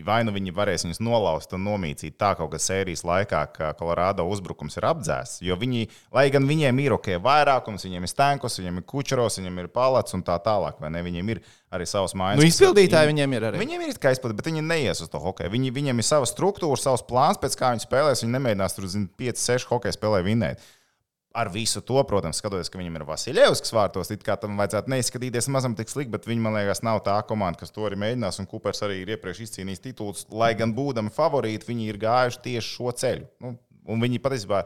Vai 0.07 0.21
nu 0.27 0.33
viņi 0.35 0.55
varēs 0.55 0.85
viņus 0.87 1.01
nolauzt 1.05 1.53
un 1.55 1.63
nomīcīt 1.67 2.17
tā 2.19 2.33
kaut 2.39 2.51
kādā 2.53 2.63
sērijas 2.63 3.05
laikā, 3.07 3.43
ka 3.55 3.73
Colorado 3.79 4.27
uzbrukums 4.31 4.79
ir 4.79 4.89
apdzēsts. 4.89 5.43
Jo 5.47 5.59
viņi, 5.61 5.87
lai 6.15 6.27
gan 6.35 6.49
viņiem 6.49 6.81
ir 6.83 6.97
ok, 6.97 7.13
vairākums, 7.23 7.87
viņiem 7.87 8.07
ir 8.07 8.11
Stankos, 8.11 8.59
viņiem 8.59 8.81
ir 8.81 8.87
Kučeros, 8.91 9.39
viņiem 9.39 9.63
ir 9.63 9.71
Palats 9.75 10.17
un 10.17 10.25
tā 10.27 10.39
tālāk, 10.43 10.81
vai 10.83 10.91
ne? 10.95 11.05
Viņiem 11.07 11.35
ir 11.35 11.43
arī 11.75 11.87
savs 11.89 12.15
mājas. 12.19 12.41
Nu, 12.41 12.47
izpildītāji 12.47 13.11
viņiem 13.11 13.37
ir 13.37 13.49
arī. 13.51 13.61
Viņiem 13.63 13.87
ir 13.87 13.99
kā 14.03 14.15
izpildīt, 14.15 14.39
bet 14.41 14.51
viņi 14.51 14.65
neies 14.67 15.03
uz 15.05 15.11
to 15.11 15.21
hokeju. 15.23 15.53
Viņi, 15.55 15.73
viņiem 15.75 16.01
ir 16.01 16.07
sava 16.07 16.29
struktūra, 16.29 16.79
savs 16.81 17.05
plāns, 17.07 17.41
pēc 17.43 17.59
kā 17.59 17.73
viņi 17.75 17.87
spēlēs. 17.87 18.25
Viņi 18.25 18.37
nemēģinās 18.37 18.77
tur 18.77 18.89
5, 19.25 19.43
6 19.43 19.71
hokeja 19.71 19.97
spēlē 19.97 20.23
vinnēt. 20.27 20.63
Ar 21.35 21.49
visu 21.51 21.81
to, 21.83 21.99
protams, 22.07 22.39
skatoties, 22.39 22.69
ka 22.71 22.79
viņam 22.79 22.95
ir 23.01 23.05
Vasiljevskis 23.09 23.73
vārtos, 23.75 24.11
it 24.15 24.23
kā 24.23 24.37
tam 24.39 24.55
vajadzētu 24.61 24.87
neizskatīties 24.93 25.49
mazam 25.51 25.75
tik 25.75 25.89
slikti, 25.91 26.13
bet 26.13 26.29
viņi, 26.31 26.41
man 26.45 26.55
liekas, 26.55 26.85
nav 26.87 27.01
tā 27.03 27.17
komanda, 27.27 27.59
kas 27.59 27.73
to 27.75 27.83
arī 27.89 27.97
mēģinās. 27.99 28.39
Un 28.39 28.47
Kupers 28.47 28.85
arī 28.87 29.01
ir 29.03 29.11
iepriekš 29.17 29.41
izcīnījis 29.49 29.83
titulus. 29.83 30.27
Lai 30.31 30.53
gan 30.55 30.71
būdami 30.77 31.11
favorīti, 31.11 31.67
viņi 31.73 31.89
ir 31.91 31.99
gājuši 31.99 32.39
tieši 32.47 32.71
šo 32.77 32.93
ceļu. 33.03 33.27
Nu, 33.43 33.57
un 33.91 34.01
viņi 34.01 34.21
patiesībā 34.23 34.63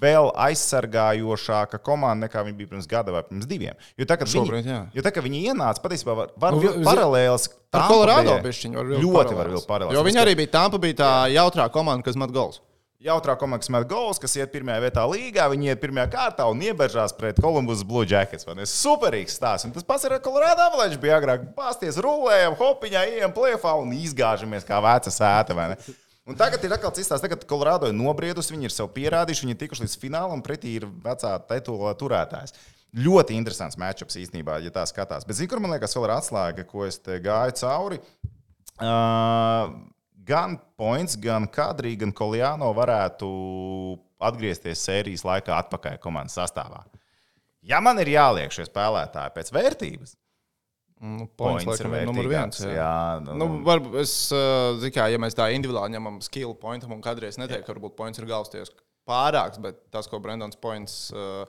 vēl 0.00 0.30
aizsargājošāka 0.40 1.78
komanda 1.84 2.26
nekā 2.28 2.44
viņi 2.46 2.56
bija 2.58 2.70
pirms 2.74 2.86
gada 2.88 3.12
vai 3.14 3.22
pirms 3.26 3.48
diviem. 3.50 3.74
Jo 3.98 4.06
tā, 4.08 4.16
kad 4.20 4.30
Šobrīd, 4.30 4.64
viņi, 4.64 4.78
jo 4.94 5.02
tā, 5.04 5.12
kad 5.14 5.24
viņi 5.26 5.42
ienāca, 5.50 5.82
patiesībā 5.84 6.14
var, 6.16 6.30
var 6.40 6.54
Nu, 6.56 6.62
paralēlis. 6.86 7.48
Ar 7.74 7.80
Tampa 7.80 7.88
Kolorādo 7.90 8.30
bija- 8.30 8.74
var 8.74 8.84
Ļoti 8.86 9.10
var 9.10 9.24
paralēles. 9.26 9.50
vilkt 9.58 9.66
paralēlis. 9.68 9.98
Jo 9.98 10.04
viņi 10.06 10.16
kā- 10.20 10.24
arī 10.24 10.36
bija 10.38 10.50
Tampa, 10.54 10.78
bija 10.78 10.94
tā 10.94 11.10
jautrā 11.34 11.66
komanda, 11.74 12.04
kas 12.04 12.16
met 12.16 12.30
gols. 12.30 12.60
Jautrā 13.04 13.34
komanda, 13.36 13.68
met 13.68 13.84
gols, 13.84 14.16
kas 14.16 14.32
iet 14.38 14.48
pirmajā 14.54 14.80
vietā 14.86 15.02
līgā, 15.04 15.44
viņi 15.52 15.66
iet 15.68 15.80
pirmajā 15.82 16.06
kārtā 16.14 16.46
un 16.48 16.62
iebežās 16.64 17.12
pret 17.12 17.36
Columbus 17.36 17.82
Blue 17.84 18.06
Jackets. 18.08 18.46
vai 18.48 18.54
ne? 18.56 18.64
Superīgs 18.64 19.36
stāsts. 19.36 19.66
Un 19.68 19.74
tas 19.74 19.84
pats 19.84 20.06
ir 20.08 20.14
ar 20.16 20.22
Colorado 20.24 20.64
Avalanche. 20.64 20.96
Bija 21.02 21.18
agrāk 21.20 21.50
pāsties, 21.52 21.98
rulējam, 22.00 22.56
hopiņā, 22.56 23.04
ejam 23.18 23.34
plēfā 23.36 23.74
un 23.76 23.92
izgāžamies 23.92 24.64
kā 24.64 24.80
veca 24.80 25.12
sēta. 25.12 25.76
Un 26.24 26.40
tagad 26.40 26.64
ir 26.64 26.72
atkal 26.72 26.94
cits 26.96 27.10
stāsts. 27.10 27.26
Tagad 27.26 27.44
Colorado 27.44 27.92
ir 27.92 27.92
nobriedusi, 27.92 28.56
viņi 28.56 28.70
ir 28.70 28.72
sev 28.72 28.88
pierādījuši, 28.96 29.44
viņi 29.44 29.52
ir 29.58 29.60
tikuši 29.66 29.84
līdz 29.84 30.00
finālam, 30.00 30.40
pretī 30.40 30.78
ir 30.80 30.88
vecā 30.88 31.36
titula 31.52 31.92
turētājs. 31.92 32.56
Ļoti 33.04 33.36
interesants 33.36 33.76
matčups 33.76 34.16
īstenībā, 34.16 34.62
ja 34.64 34.72
tā 34.72 34.88
skatās. 34.88 35.28
Bet, 35.28 35.36
zinu, 35.36 35.52
kur 35.52 35.60
man 35.60 35.76
liekas, 35.76 35.92
vēl 35.92 36.08
ir 36.08 36.16
atslēga, 36.16 36.64
ko 36.72 36.88
es 36.88 37.02
gāju 37.04 37.58
cauri. 37.60 38.00
Uh, 38.80 39.92
gan 40.26 40.58
Points, 40.80 41.16
gan 41.20 41.46
Kadri, 41.52 41.94
gan 42.00 42.12
Koljāno 42.16 42.72
varētu 42.76 43.30
atgriezties 44.24 44.82
sērijas 44.86 45.24
laikā 45.26 45.56
atpakaļ 45.62 46.00
komandas 46.02 46.36
sastāvā. 46.40 46.84
Ja 47.64 47.80
man 47.84 48.00
ir 48.02 48.12
jāliek 48.12 48.52
šie 48.52 48.66
spēlētāji 48.68 49.34
pēc 49.36 49.52
vērtības, 49.54 50.16
Nu, 51.04 51.26
Points 51.36 51.66
points, 51.66 51.82
laikam, 51.82 51.94
ir 51.98 52.06
numur 52.08 52.28
viens. 52.30 52.60
Jā. 52.62 52.70
Jā, 52.78 52.92
nu, 53.24 53.34
Nu, 53.36 53.46
varbūt 53.66 53.98
es, 54.00 54.14
kā, 54.94 55.08
ja 55.12 55.18
mēs 55.20 55.36
tā 55.36 55.50
individuāli 55.52 55.92
ņemam 55.96 56.20
skill 56.24 56.54
pointam, 56.56 56.94
un 56.96 57.02
kādreiz 57.04 57.36
neteiktu, 57.40 57.66
ka 57.66 57.74
varbūt 57.74 57.96
points 57.98 58.20
ir 58.20 58.28
galvasties 58.30 58.72
pārāks, 59.08 59.60
bet 59.60 59.82
tas, 59.92 60.08
ko 60.08 60.22
Brendons 60.24 60.56
Points 60.56 60.94
uh, 61.12 61.44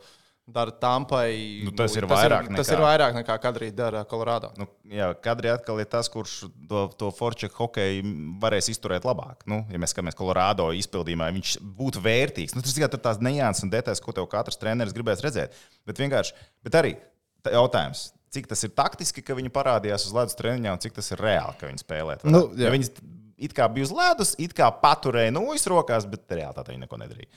dara 0.48 0.72
Tampai, 0.72 1.64
Nu, 1.66 1.72
tas 1.74 1.96
ir 1.98 2.06
vairāk 2.06 2.48
tas 2.56 2.68
nekā- 2.70 2.74
ir 2.78 2.82
vairāk 2.84 3.16
nekā 3.18 3.36
Kadrī 3.42 3.72
dara 3.74 4.04
Colorado. 4.06 4.52
Nu, 4.58 4.68
jā, 4.86 5.08
Kadri 5.20 5.50
atkal 5.50 5.80
ir 5.82 5.86
tas, 5.90 6.08
kurš 6.10 6.50
to, 6.70 6.88
to 6.98 7.10
forčeku 7.12 7.56
hokeju 7.64 8.04
varēs 8.40 8.70
izturēt 8.70 9.08
labāk. 9.10 9.42
Nu, 9.50 9.66
ja 9.72 9.78
mēs 9.82 9.94
skatāmies 9.96 10.16
Colorado 10.16 10.70
izpildījumā, 10.72 11.32
viņš 11.34 11.56
būtu 11.62 12.02
vērtīgs. 12.06 12.54
Nu, 12.56 12.62
tas 12.62 12.74
tikai 12.78 12.90
tur 12.94 13.00
tās 13.00 13.18
nianses 13.20 13.64
un 13.66 13.72
detaļas, 13.74 14.02
ko 14.06 14.14
tev 14.14 14.28
katrs 14.30 14.58
treneris 14.62 14.94
gribēs 14.94 15.24
redzēt. 15.26 15.52
Bet 15.86 15.98
vienkārši, 15.98 16.34
bet 16.64 16.74
arī 16.74 16.96
tā 17.44 17.52
jautājums. 17.58 18.12
Cik 18.36 18.48
tas 18.52 18.64
ir 18.68 18.70
taktiski, 18.76 19.24
ka 19.24 19.34
viņi 19.34 19.50
parādījās 19.50 20.06
uz 20.10 20.14
ledus 20.14 20.36
treniņā, 20.36 20.72
un 20.76 20.78
cik 20.84 20.94
tas 20.94 21.10
ir 21.12 21.18
reāli, 21.24 21.58
ka 21.58 21.68
viņi 21.72 21.82
spēlē? 21.82 22.20
Nu, 22.28 22.52
ja 22.60 22.70
viņi 22.70 22.90
it 23.38 23.54
kā 23.56 23.66
bija 23.72 23.88
uz 23.88 23.92
ledus, 23.96 24.36
it 24.38 24.54
kā 24.54 24.70
paturēja 24.82 25.32
nūjas 25.32 25.66
rokās, 25.72 26.06
bet 26.10 26.28
reāli 26.30 26.66
viņi 26.68 26.84
neko 26.86 27.00
nedarīja. 27.00 27.32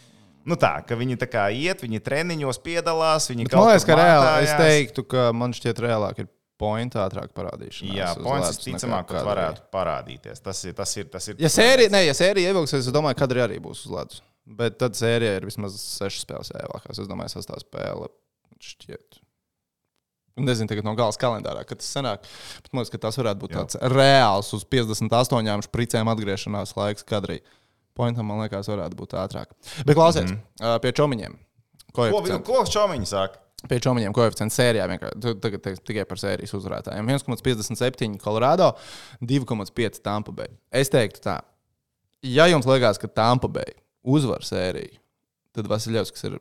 Nu 0.49 0.57
tā, 0.61 0.79
ka 0.89 0.97
viņi 0.97 1.19
tā 1.21 1.29
kā 1.29 1.49
iet, 1.53 1.83
viņi 1.85 2.01
treniņos 2.05 2.61
piedalās, 2.65 3.29
viņi 3.31 3.49
Man 3.53 3.69
liekas, 3.69 3.87
ka 3.89 3.99
reāli 3.99 4.47
es 4.47 4.55
teiktu, 4.57 5.05
ka 5.09 5.29
man 5.37 5.53
šķiet 5.57 5.83
reālāk 5.85 6.23
ir 6.25 6.31
pointa 6.59 7.05
ātrāk 7.05 7.35
parādīšana. 7.37 7.95
Jā, 7.95 8.09
points 8.23 8.57
visticamāk, 8.57 9.07
ka 9.13 9.23
varētu 9.27 9.69
parādīties. 9.75 10.43
Tas 10.45 10.65
ir. 10.67 10.75
Tas 10.79 10.97
ir, 10.99 11.07
tas 11.13 11.31
ir 11.31 11.39
Ja 11.43 11.51
sērija, 11.53 11.93
ne, 11.95 12.03
ja 12.09 12.17
sērija 12.17 12.53
ievilksies, 12.53 12.89
es 12.89 12.95
domāju, 12.95 13.19
ka 13.19 13.27
Kadrī 13.27 13.45
arī 13.45 13.61
būs 13.63 13.85
uz 13.87 13.95
ledus. 13.95 14.25
Bet 14.59 14.79
tad 14.81 14.97
sērija 14.97 15.37
ir 15.39 15.47
vismaz 15.47 15.77
sešas 15.77 16.25
spēles 16.25 16.53
jāievākās. 16.55 17.03
Es 17.03 17.11
domāju, 17.11 17.35
sastāv 17.37 17.61
spēle 17.63 18.09
šķiet. 18.65 19.21
Nezinu, 20.39 20.71
tagad 20.71 20.87
no 20.87 20.95
galas 20.99 21.19
kalendārā, 21.21 21.65
kad 21.67 21.81
tas 21.83 21.91
sanāk. 21.93 22.27
Bet 22.63 22.73
man 22.73 22.85
liekas, 22.85 22.95
ka 22.95 23.03
tas 23.09 23.19
varētu 23.19 23.43
būt 23.43 23.55
Jā. 23.55 23.63
tāds 23.65 23.79
reāls 23.93 24.53
uz 24.55 24.65
58 24.71 25.67
spricēm 25.67 26.11
atgriešanās 26.15 26.77
laiks 26.79 27.07
Kadrī. 27.07 27.41
Pointam, 27.99 28.29
man 28.31 28.45
liekas, 28.45 28.71
varētu 28.71 28.99
būt 28.99 29.17
ātrāk. 29.19 29.53
Bet 29.83 29.97
klausies, 29.99 30.31
mm 30.31 30.39
-hmm. 30.39 30.81
pie 30.85 30.93
čomiņiem. 30.95 31.37
Ko, 31.93 32.09
ko 32.47 32.65
Čomiņš 32.69 33.11
saka? 33.11 33.41
Pie 33.67 33.81
čomiņiem 33.83 34.15
koeficients 34.15 34.55
sērijā 34.55 34.85
tagad 35.43 35.63
teiks 35.65 35.81
tikai 35.83 36.05
par 36.07 36.21
sērijas 36.21 36.55
uzvarētājiem. 36.55 37.09
1,57 37.11 38.21
Colorado, 38.23 38.69
2,5 39.21 39.99
Tampa 40.05 40.33
Bay. 40.33 40.53
Es 40.71 40.93
teiktu 40.95 41.25
tā, 41.25 41.41
ja 42.23 42.47
jums 42.47 42.69
liekas, 42.71 43.01
ka 43.03 43.11
Tampa 43.11 43.51
Bay 43.51 43.75
uzvar 44.07 44.47
sēriju, 44.47 45.01
tad 45.57 45.67
Vasiljevskis 45.67 46.29
ir 46.31 46.39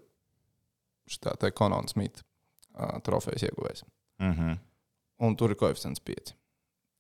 šitā 1.09 1.33
te 1.41 1.49
Konona 1.57 1.89
Smita 1.89 2.21
uh, 2.21 2.99
trofejas 3.01 3.47
ieguvējs. 3.49 3.83
Mm 4.21 4.33
-hmm. 4.33 4.57
Un 5.25 5.35
tur 5.35 5.51
ir 5.51 5.57
koeficients 5.57 6.01
5. 6.05 6.35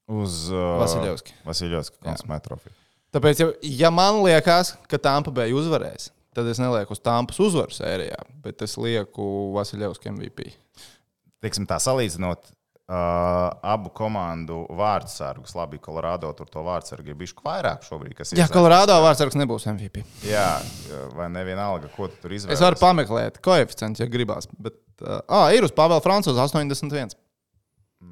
Uz 0.07 0.49
uh, 0.49 0.79
Vasiljevski. 0.81 1.33
Vasiljevski 1.45 1.97
Jā. 1.97 2.09
konsumētrofiju. 2.09 2.73
Tāpēc, 3.17 3.39
ja, 3.41 3.47
ja 3.87 3.89
man 3.89 4.21
liekas, 4.21 4.75
ka 4.85 4.99
Tampa 5.01 5.31
Bay 5.33 5.55
uzvarēs, 5.57 6.11
tad 6.37 6.45
es 6.51 6.59
nelieku 6.61 6.93
uz 6.93 7.01
Tampas 7.01 7.39
uzvaru 7.41 7.73
sērijā, 7.73 8.19
bet 8.43 8.61
es 8.61 8.77
lieku 8.77 9.25
Vasiljevskim 9.55 10.19
MVP. 10.19 10.51
Teiksim 11.41 11.65
tā, 11.69 11.79
salīdzinot 11.81 12.45
uh, 12.45 13.49
abu 13.73 13.89
komandu 13.97 14.59
vārdsargus, 14.77 15.55
labi, 15.57 15.81
Colorado 15.81 16.29
tur 16.37 16.49
to 16.53 16.61
vārdsargu 16.65 17.09
ir 17.09 17.17
bijuši 17.17 17.37
vairāk 17.45 17.85
šobrīd. 17.87 18.21
Jā, 18.37 18.49
Colorado 18.53 18.99
vārdsargs 19.01 19.37
nebūs 19.41 19.65
MVP. 19.73 20.05
Jā, 20.29 20.49
vai 21.17 21.31
nevienalga, 21.33 21.89
ko 21.95 22.11
tu 22.11 22.21
tur 22.21 22.37
izvēlējies. 22.37 22.61
Es 22.61 22.65
varu 22.67 22.81
pameklēt 22.81 23.41
koeficientu, 23.41 24.05
ja 24.05 24.11
gribās. 24.13 24.49
Bet, 24.61 24.77
uh, 25.01 25.23
ah, 25.25 25.49
ir 25.57 25.65
uz 25.65 25.73
Pāvela 25.73 26.05
Frančūza 26.05 26.45
81. 26.45 27.17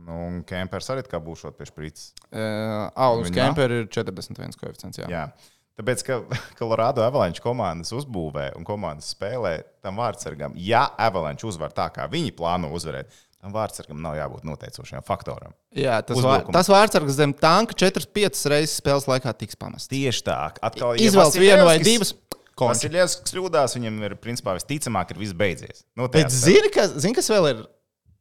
Nu, 0.06 0.16
un 0.28 0.40
Kempers 0.48 0.90
arī 0.94 1.06
kā 1.10 1.20
būšot 1.24 1.58
pie 1.58 1.68
šprīces. 1.70 2.14
Uh, 2.30 2.88
ah, 2.92 3.14
uz? 3.16 3.32
Kempera 3.34 3.82
ir 3.82 3.92
41 3.92 4.58
koeficients. 4.60 5.00
Jā. 5.02 5.10
Jā. 5.12 5.28
Tāpēc, 5.76 6.04
ka 6.08 6.20
Colorado 6.60 7.04
Avalanche 7.04 7.44
komandas 7.44 7.92
uzbūvē 7.96 8.52
un 8.60 8.68
komandas 8.68 9.12
spēlē 9.16 9.58
tam 9.84 10.00
vārdsargam, 10.00 10.56
ja 10.60 10.86
Avalanche 11.02 11.48
uzvar 11.48 11.74
tā, 11.76 11.90
kā 11.96 12.08
viņi 12.12 12.32
plāno 12.38 12.72
uzvarēt, 12.76 13.12
tam 13.46 13.54
vārdsargam 13.54 14.00
nav 14.02 14.16
jābūt 14.18 14.46
noteicošajam 14.48 15.06
faktoram. 15.06 15.54
Jā, 15.76 16.00
tas, 16.08 16.22
vār, 16.24 16.46
tas 16.56 16.72
vārdsargs 16.72 17.20
zem 17.20 17.36
tanka 17.38 17.76
4-5 17.78 18.46
reizes 18.54 18.80
spēles 18.80 19.06
laikā 19.12 19.36
tiks 19.38 19.60
pamests. 19.60 19.92
Tieši 19.92 20.24
tā. 20.26 20.40
Atkal, 20.66 20.96
Izvēles 21.02 21.38
vienu 21.38 21.68
vai 21.68 21.78
divas. 21.84 22.16
Konči. 22.56 22.88
Vasiljevskis 22.88 23.34
kļūdās, 23.36 23.74
viņam 23.76 23.98
ir 24.08 24.14
principā 24.24 24.54
visticamāk, 24.56 25.10
ir 25.12 25.18
viss 25.20 25.36
beidzies. 25.36 25.82
Nu, 26.00 26.08
Bet 26.08 26.32
zini, 26.32 26.70
kas, 26.72 26.94
zini, 27.04 27.12
kas 27.18 27.28
vēl 27.28 27.50
ir? 27.50 27.58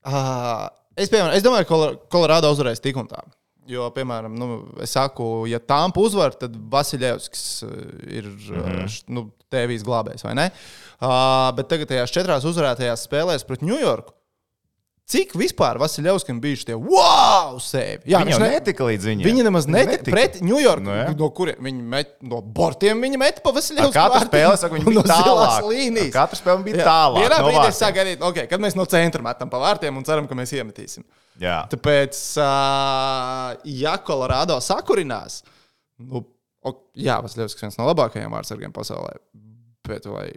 Uh, 0.03 0.67
es, 0.97 1.11
piemēram, 1.11 1.35
es 1.37 1.45
domāju, 1.45 1.69
ka 1.69 1.81
Colorado 2.13 2.51
uzvarēs 2.55 2.83
tik 2.85 2.99
un 3.01 3.09
tā. 3.11 3.23
Jo, 3.71 3.87
piemēram, 3.97 4.35
nu, 4.37 4.49
es 4.85 4.93
saku, 4.93 5.47
ja 5.49 5.61
Tampa 5.63 6.03
uzvar, 6.05 6.35
tad 6.37 6.57
Vasiljevskis 6.73 7.45
uh, 7.65 7.77
ir 8.05 8.29
mm. 8.29 8.67
-hmm. 8.67 8.99
nu, 9.17 9.29
tevijas 9.53 9.87
glābējs, 9.87 10.25
vai 10.27 10.35
ne? 10.37 10.51
Uh, 11.01 11.49
bet 11.57 11.71
tagad 11.73 11.89
tajās 11.89 12.13
četrās 12.13 12.45
uzvarētajās 12.45 13.07
spēlēs 13.09 13.47
pret 13.49 13.65
Ņujorku. 13.65 14.14
Cik 15.05 15.35
vispār 15.37 15.77
Vasiljevskim 15.77 16.39
bija 16.41 16.57
šie 16.57 16.77
wow, 16.81 17.59
sevi? 17.61 18.07
Jā, 18.09 18.23
viņš 18.25 18.39
netika 18.41 18.87
līdz 18.89 19.09
viņiem. 19.11 19.27
Viņi 19.27 19.43
nemaz 19.45 19.67
netika 19.69 20.07
pret 20.09 20.39
Ņujorku. 20.41 20.85
Nu, 20.87 20.95
jā. 20.97 21.11
no 21.19 21.27
kuriem 21.37 21.59
viņi 21.67 21.83
met? 21.93 22.15
No 22.25 22.39
bortiem 22.41 23.03
viņi 23.05 23.21
met 23.21 23.43
pa 23.45 23.53
Ar 23.53 23.59
Vasiljevskim. 23.59 23.99
katru 23.99 24.31
spēli 24.31 24.61
saka, 24.63 24.79
viņi 24.79 24.87
bija 24.89 24.97
no 24.97 25.05
tālāk. 25.11 25.67
līnijas. 25.69 26.09
Ar 26.09 26.15
katru 26.17 26.39
spēli 26.41 26.67
bija 26.71 26.79
Jā. 26.81 26.87
tālāk. 26.89 27.27
Vienā 27.27 27.41
no 27.43 27.51
brīdī 27.51 27.67
es 27.69 27.83
sāku 27.83 27.99
gaidīt, 27.99 28.25
okay, 28.31 28.49
kad 28.49 28.65
mēs 28.65 28.79
no 28.81 28.87
centra 28.89 29.27
metam 29.29 29.53
pa 29.53 29.61
vārtiem 29.61 30.01
un 30.01 30.09
ceram, 30.09 30.31
ka 30.31 30.39
mēs 30.41 30.55
iemetīsim. 30.57 31.05
Jā. 31.43 31.59
Tāpēc, 31.75 32.23
uh, 32.41 33.53
ja 33.85 33.99
Colorado 34.09 34.57
sakurinās, 34.65 35.43
nu, 36.01 36.25
ok, 36.65 36.81
jā, 36.97 37.21
Vasiljevskis 37.29 37.69
viens 37.69 37.77
no 37.77 37.91
labākajiem 37.93 38.33
vārdsargiem 38.33 38.73
pasaulē, 38.73 39.19
bet 39.85 40.09
vai 40.09 40.31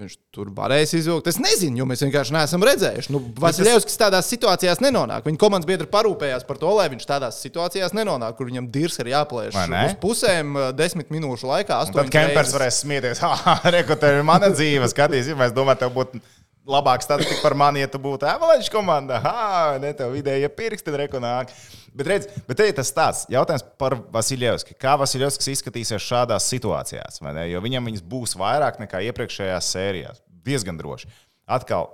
viņš 0.00 0.14
tur 0.34 0.50
varēs 0.54 0.94
izvilkt? 0.98 1.28
Es 1.30 1.38
nezinu, 1.42 1.80
jo 1.80 1.86
mēs 1.88 2.02
vienkārši 2.04 2.34
neesam 2.34 2.64
redzējuši. 2.66 3.12
Nu, 3.14 3.20
Vasiljevskis 3.40 3.98
tādās 4.00 4.28
situācijās 4.32 4.82
nenonāk. 4.84 5.26
Viņa 5.28 5.40
komandas 5.40 5.68
biedri 5.68 5.88
parūpējās 5.92 6.46
par 6.48 6.58
to, 6.60 6.72
lai 6.78 6.88
viņš 6.92 7.06
tādās 7.08 7.40
situācijās 7.44 7.94
nenonāk, 7.96 8.36
kur 8.38 8.50
viņam 8.50 8.68
dirs 8.74 8.98
ir 9.02 9.12
jāplēš 9.14 9.58
uz 9.58 9.98
pusēm 10.02 10.54
uh, 10.58 10.70
desmit 10.76 11.12
minūšu 11.14 11.50
laikā. 11.50 11.80
Tad 11.94 12.12
Kempers 12.14 12.54
varēs 12.56 12.82
smieties. 12.84 13.22
Tev 14.04 14.18
ir 14.18 14.24
mana 14.26 14.50
dzīve. 14.52 14.90
Skatīsimies, 14.90 15.52
es 15.52 15.56
domāju, 15.56 15.84
tev 15.84 15.94
būtu 15.94 16.20
labāk 16.68 17.04
statistika 17.04 17.42
par 17.44 17.56
mani, 17.58 17.82
ja 17.84 17.90
tu 17.90 18.00
būtu 18.02 18.26
Avalanche 18.28 18.72
komandā. 18.72 19.20
Ha, 19.24 19.76
ne 19.82 19.92
tev 19.96 20.14
vidēji 20.16 20.50
pirksti, 20.56 20.94
reku 21.04 21.20
nāk. 21.22 21.52
Bet, 21.94 22.08
redz, 22.10 22.30
bet 22.48 22.58
te 22.58 22.68
ir 22.70 22.76
tas 22.76 22.90
tāds 22.94 23.24
jautājums 23.30 23.66
par 23.78 23.96
Vasiljevski. 24.14 24.76
Kā 24.80 24.96
Vasiljevskis 25.00 25.52
izskatīsies 25.54 26.02
šādās 26.02 26.48
situācijās? 26.50 27.20
Jo 27.50 27.62
viņam 27.64 27.90
viņas 27.90 28.06
būs 28.08 28.38
vairāk 28.40 28.80
nekā 28.82 29.04
iepriekšējās 29.10 29.74
sērijās. 29.76 30.24
Diezgan 30.44 30.80
droši. 30.80 31.12
Atkal, 31.44 31.92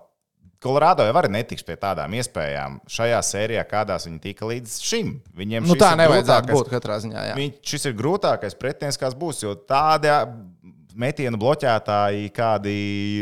Kolorādo 0.60 1.06
jau 1.08 1.14
arī 1.16 1.30
netiks 1.32 1.64
pie 1.64 1.72
tādām 1.80 2.12
iespējām 2.18 2.74
šajā 2.92 3.20
sērijā, 3.24 3.62
kādās 3.64 4.04
viņi 4.04 4.18
tika 4.20 4.44
līdz 4.44 4.74
šim. 4.84 5.14
Viņiem 5.40 5.64
Nu, 5.64 5.76
tā 5.80 5.94
nevajadzētu 5.96 6.52
būt 6.52 6.68
katrā 6.68 6.98
ziņā. 7.00 7.22
Jā. 7.30 7.36
Viņš, 7.38 7.54
šis 7.70 7.88
ir 7.88 7.94
grūtākais 7.96 8.58
pretinieks, 8.60 9.00
kāds 9.00 9.16
būs. 9.16 9.40
Jo 9.40 9.54
tādi 9.56 10.12
metienu 10.98 11.38
bloķētāji, 11.40 12.30
kādi 12.34 12.72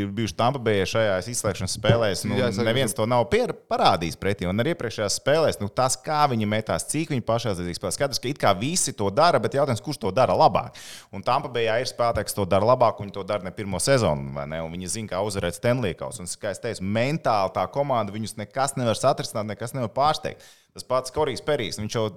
ir 0.03 0.13
bijuši 0.15 0.37
Tampabējā 0.39 0.87
šajās 0.93 1.29
izslēgšanas 1.33 1.77
spēlēs, 1.79 2.23
nu, 2.29 2.37
Jā, 2.39 2.49
neviens 2.67 2.95
to 2.97 3.07
nav 3.09 3.27
pier, 3.33 3.53
parādījis 3.71 4.19
pretī. 4.21 4.47
Un 4.49 4.63
arī 4.63 4.75
iepriekšējās 4.75 5.19
spēlēs, 5.21 5.59
nu, 5.63 5.69
tas, 5.73 5.97
kā 6.01 6.23
viņi 6.31 6.49
metās, 6.49 6.87
cik 6.91 7.13
viņi 7.15 7.25
pašaizliedzīgi 7.29 7.81
spēlē. 7.81 7.95
Skaidrs, 7.97 8.23
ka 8.23 8.31
it 8.31 8.41
kā 8.43 8.53
visi 8.59 8.95
to 8.97 9.11
dara, 9.15 9.41
bet 9.43 9.59
jautājums, 9.59 9.83
kurš 9.85 10.01
to 10.05 10.13
dara 10.15 10.37
labāk. 10.39 10.79
Un 11.15 11.25
Tampabējā 11.27 11.81
ir 11.83 11.91
spēlētāji, 11.91 12.31
kas 12.31 12.39
to 12.39 12.47
dara 12.49 12.71
labāk, 12.73 13.01
un 13.01 13.09
viņi 13.09 13.19
to 13.19 13.27
dara 13.29 13.47
ne 13.47 13.55
pirmo 13.55 13.83
sezonu, 13.83 14.33
vai 14.37 14.47
ne? 14.51 14.63
Un 14.65 14.75
viņi 14.77 14.95
zina, 14.95 15.13
kā 15.13 15.25
uzvarēt 15.27 15.59
Stenlīkaus. 15.59 16.23
Un, 16.23 16.31
kā 16.41 16.55
es 16.55 16.63
teicu, 16.63 16.87
mentāli 16.87 17.55
tā 17.57 17.67
komanda 17.75 18.15
viņus 18.15 18.39
nekas 18.41 18.79
nevar 18.79 18.99
satricināt, 18.99 19.53
nekas 19.53 19.77
nevar 19.77 19.93
pārsteigt. 19.97 20.47
Tas 20.77 20.87
pats 20.87 21.15
Korijs 21.15 21.43
Perijs. 21.43 21.81
Viņš 21.81 21.95
jau 21.97 22.09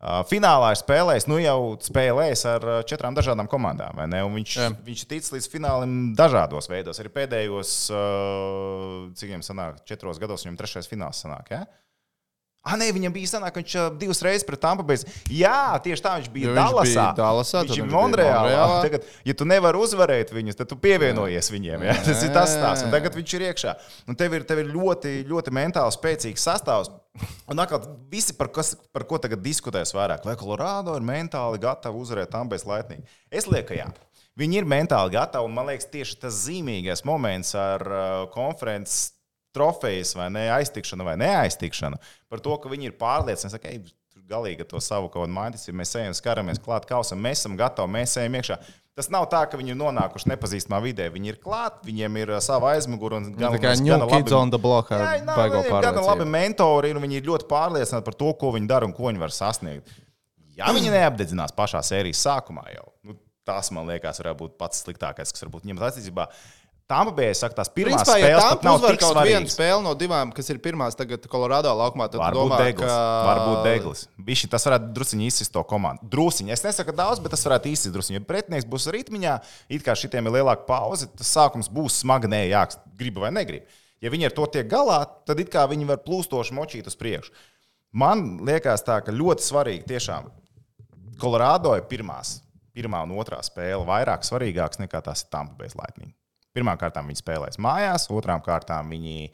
finālā 0.00 0.70
ir 0.72 0.80
spēlējis, 0.80 1.26
nu 1.28 1.36
jau 1.42 1.58
spēlējis 1.84 2.44
ar 2.48 2.66
četrām 2.88 3.16
dažādām 3.16 3.50
komandām. 3.52 4.00
Viņš, 4.32 4.54
Jā. 4.56 4.70
viņš 4.86 5.04
tic 5.10 5.28
līdz 5.34 5.48
finālim 5.52 5.98
dažādos 6.16 6.70
veidos. 6.72 7.00
Arī 7.02 7.12
pēdējos, 7.12 7.74
cik 9.12 9.28
viņam 9.28 9.44
sanāk, 9.44 9.82
četros 9.88 10.22
gados 10.22 10.46
viņam 10.46 10.56
trešais 10.62 10.88
fināls 10.88 11.20
sanāk. 11.20 11.52
Ja? 11.52 11.66
Ah, 12.60 12.74
nē, 12.76 12.90
viņam 12.92 13.12
bija 13.14 13.28
sanāk, 13.30 13.56
viņš 13.56 13.74
divas 13.96 14.18
reizes 14.20 14.44
pret 14.44 14.60
Tampa 14.60 14.84
bija. 14.84 15.06
Jā, 15.32 15.78
tieši 15.80 16.02
tā 16.04 16.10
viņš 16.18 16.26
bija 16.34 16.50
Jo 16.50 16.52
viņš 16.52 16.58
Dallasā. 16.60 17.04
bija 17.06 17.14
Dallasā, 17.16 17.62
viņš 17.62 17.70
viņš 17.72 17.78
bija 17.86 17.94
Monreālā. 17.94 18.64
Tagad, 18.84 19.06
ja 19.24 19.34
tu 19.40 19.46
nevari 19.48 19.80
uzvarēt 19.80 20.32
viņus, 20.36 20.58
tad 20.58 20.68
tu 20.68 20.76
pievienojies 20.76 21.48
viņiem. 21.54 21.86
Ja? 21.88 21.94
Tas 22.04 22.20
ir 22.26 22.34
tas 22.34 22.52
stāsts. 22.52 22.84
Un 22.84 22.92
tagad 22.92 23.16
viņš 23.16 23.32
ir 23.38 23.44
iekšā. 23.48 23.72
Un 24.12 24.18
tev 24.20 24.36
ir, 24.36 24.44
tev 24.44 24.60
ir 24.60 24.68
ļoti, 24.74 25.14
ļoti 25.30 25.54
mentāli 25.56 25.94
spēcīgs 25.96 26.44
sastāvs. 26.50 26.92
Un 27.50 27.64
atkal, 27.64 27.86
visi, 28.12 28.36
par, 28.36 28.50
kas, 28.52 28.74
par 28.92 29.06
ko 29.08 29.16
tagad 29.22 29.40
diskutēs 29.42 29.94
vairāk, 29.96 30.28
vai 30.28 30.36
Colorado 30.38 30.92
ir 31.00 31.06
mentāli 31.06 31.62
gatavi 31.64 31.96
uzvarēt 32.04 32.30
Tambēs 32.34 32.68
Laitnīgi. 32.68 33.08
Es 33.32 33.48
lieku, 33.48 33.72
ka 33.72 33.80
jā. 33.80 33.88
Viņi 34.38 34.60
ir 34.60 34.68
mentāli 34.68 35.16
gatavi, 35.16 35.48
un 35.48 35.56
man 35.56 35.72
liekas, 35.72 35.88
tieši 35.90 36.20
tas 36.22 36.36
zīmīgais 36.44 37.02
moments 37.08 37.56
ar 37.58 37.82
uh, 37.88 38.04
konferences 38.36 39.10
trofejas 39.56 40.14
vai 40.18 40.28
ne, 40.32 40.44
aiztikšanu 40.58 41.06
vai 41.06 41.16
neaiztikšanu, 41.20 41.98
par 42.30 42.42
to, 42.44 42.56
ka 42.62 42.72
viņi 42.72 42.90
ir 42.90 42.98
pārliecināti, 43.00 43.62
ka 43.62 43.72
ej, 43.72 43.80
tur 44.12 44.26
galīgi 44.30 44.66
to 44.68 44.82
savu 44.82 45.10
kaut 45.10 45.24
kādu 45.24 45.36
maiņu, 45.36 45.74
mēs 45.80 45.96
ejam, 45.98 46.16
skaramies 46.16 46.62
klāt 46.62 46.86
kausam, 46.90 47.20
mēs 47.22 47.42
esam 47.42 47.58
gatavi, 47.58 47.92
mēs 47.98 48.16
ejam 48.20 48.38
iekšā. 48.40 48.60
Tas 48.98 49.06
nav 49.08 49.24
tā, 49.32 49.38
ka 49.48 49.56
viņi 49.56 49.72
ir 49.72 49.78
nonākuši 49.80 50.28
nepazīstamā 50.32 50.80
vidē. 50.84 51.06
Viņi 51.14 51.30
ir 51.32 51.36
klāt, 51.40 51.78
viņiem 51.86 52.16
ir 52.20 52.32
uh, 52.34 52.40
sava 52.44 52.74
aizmugure. 52.74 53.20
un 53.20 53.30
Tā 53.38 53.52
kā 53.62 53.72
New 53.78 54.08
Kids 54.10 54.34
on 54.36 54.50
the 54.52 54.58
Block 54.60 54.90
Jā, 54.92 55.22
nav, 55.24 55.38
viņi 55.46 55.70
ir 55.70 55.86
gana 55.86 56.02
labi 56.04 56.26
mentori, 56.28 56.90
un 56.92 57.00
viņi 57.00 57.20
ir 57.20 57.28
ļoti 57.30 57.46
pārliecināti 57.48 58.04
par 58.10 58.18
to, 58.20 58.32
ko 58.42 58.50
viņi 58.56 58.68
dara 58.68 58.88
un 58.88 58.92
ko 58.96 59.06
viņi 59.08 59.22
var 59.22 59.32
sasniegt. 59.32 59.94
Ja 60.58 60.74
viņi 60.76 60.92
neapdedzinās 60.98 61.54
pašā 61.56 61.80
sērijas 61.86 62.20
sākumā, 62.26 62.66
jau 62.74 62.90
nu, 63.06 63.16
tas 63.48 63.70
man 63.72 63.88
liekas, 63.88 64.20
varētu 64.20 64.42
būt 64.42 64.58
pats 64.60 64.82
sliktākais, 64.84 65.32
kas 65.32 65.46
varbūt 65.46 65.70
ņemt 65.70 65.86
attiecībā. 65.86 66.26
Tāmpa 66.90 67.12
bija, 67.14 67.34
saka, 67.38 67.54
tās 67.60 67.68
pirmās 67.70 68.02
Principā, 68.02 68.16
ja 68.18 68.26
spēles 68.26 68.42
tā 68.42 68.54
pat 68.56 68.64
nav 68.66 68.76
uzvar 68.80 68.96
kaut 68.98 69.18
vienu 69.22 69.50
spēli 69.52 69.84
no 69.84 69.92
divām, 69.98 70.32
kas 70.34 70.48
ir 70.50 70.58
pirmās 70.62 70.96
tagad 70.98 71.26
Colorado 71.30 71.70
laukumā, 71.78 72.08
tad 72.10 72.18
Varbūt 72.18 72.50
domā, 72.50 72.58
deglis. 72.64 72.90
ka... 72.90 72.96
Varbūt 73.28 73.60
deglis. 73.68 74.02
Bišķi, 74.26 74.50
tas 74.50 74.66
varētu 74.66 74.90
druskuļi 74.96 75.28
izsist 75.30 75.54
to 75.54 75.62
komandu. 75.70 76.08
Druskuļi. 76.10 76.50
Es 76.56 76.66
nesaku 76.66 76.96
daudz, 76.98 77.22
bet 77.22 77.36
tas 77.36 77.46
varētu 77.46 77.70
izsist 77.70 77.94
druskuļi. 77.94 78.18
Ja 78.18 78.26
pretinieks 78.26 78.66
būs 78.72 78.88
ritmiņā, 78.96 79.36
it 79.70 79.86
kā 79.86 79.94
šitiem 79.94 80.26
ir 80.26 80.36
lielāka 80.40 80.66
pauze, 80.66 81.06
tas 81.14 81.30
sākums 81.38 81.70
būs 81.70 82.02
smagnējāks, 82.02 82.82
gribi 82.98 83.22
vai 83.22 83.30
negribi. 83.38 83.80
Ja 84.02 84.10
viņi 84.10 84.26
ar 84.26 84.34
to 84.34 84.50
tiek 84.50 84.66
galā, 84.66 85.04
tad 85.28 85.38
it 85.38 85.54
kā 85.54 85.68
viņi 85.70 85.86
var 85.92 86.02
plūstoši 86.02 86.58
močīt 86.58 86.90
uz 86.90 86.98
priekšu. 86.98 87.30
Man 88.02 88.40
liekas, 88.46 88.82
tā, 88.86 88.98
ka 89.04 89.14
ļoti 89.14 89.46
svarīgi 89.46 89.86
tiešām 89.94 90.30
Colorado 91.22 91.74
ir 91.78 91.86
pirmās, 91.90 92.40
pirmā 92.74 93.02
un 93.06 93.14
otrā 93.20 93.42
spēle 93.46 93.86
vairāk 93.86 94.26
svarīgākas 94.26 94.82
nekā 94.82 95.02
tās 95.04 95.26
ir 95.26 95.30
Tampa 95.34 95.58
Bay 95.58 95.70
Lightning. 95.74 96.14
Pirmkārt, 96.56 96.98
viņi 96.98 97.20
spēlēs 97.20 97.60
mājās, 97.62 98.08
otrām 98.10 98.42
kārtām 98.42 98.90
viņi 98.90 99.30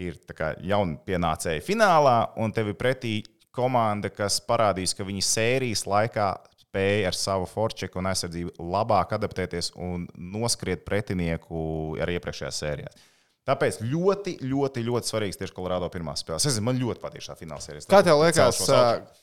ir 0.00 0.16
tā 0.26 0.36
kā 0.36 0.52
jauni 0.66 0.98
pienācēji 1.06 1.62
finālā, 1.66 2.32
un 2.40 2.54
tev 2.54 2.72
ir 2.72 2.78
pretī 2.78 3.20
komanda, 3.54 4.10
kas 4.14 4.40
parādīs, 4.46 4.94
ka 4.96 5.06
viņi 5.06 5.22
sērijas 5.26 5.84
laikā 5.90 6.30
spēja 6.70 7.10
ar 7.10 7.18
savu 7.18 7.46
forčeku 7.50 7.98
un 7.98 8.10
aizsardzību 8.10 8.66
labāk 8.72 9.16
adaptēties 9.16 9.72
un 9.78 10.06
noskriet 10.14 10.84
pretinieku 10.86 11.96
arī 12.02 12.18
iepriekšējās 12.18 12.60
sērijās. 12.62 13.08
Tāpēc 13.50 13.80
ļoti, 13.82 14.36
ļoti, 14.46 14.82
ļoti 14.86 15.10
svarīgs 15.10 15.40
tieši 15.40 15.54
Colorado 15.56 15.88
pirmā 15.90 16.14
spēle. 16.18 16.38
Es 16.38 16.46
nezinu, 16.46 16.68
man 16.68 16.78
ļoti 16.78 17.02
patīk 17.02 17.24
šā 17.24 17.34
fināla 17.38 17.64
sērija. 17.64 17.88
Kā 17.90 18.02
tev 18.06 18.20
liekas, 18.22 18.60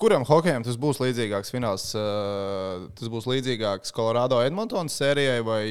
kuram 0.02 0.26
hokejam 0.28 0.66
tas 0.68 0.76
būs 0.82 1.00
līdzīgāks 1.00 1.54
fināls? 1.54 1.86
Tas 2.98 3.12
būs 3.14 3.30
līdzīgāks 3.32 3.96
Colorado 3.96 4.42
Edmontonas 4.44 4.98
sērijai 5.00 5.40
vai 5.48 5.62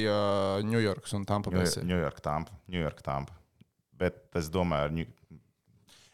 Ņujorkas 0.65 1.13
un 1.19 1.27
Tampa? 1.29 1.53
Ņujorka 1.53 2.25
Tampa. 2.25 2.57
New 2.71 2.81
York, 2.81 3.03
Tampa. 3.05 3.37
Bet 3.97 4.23
es 4.37 4.49
domāju, 4.53 5.05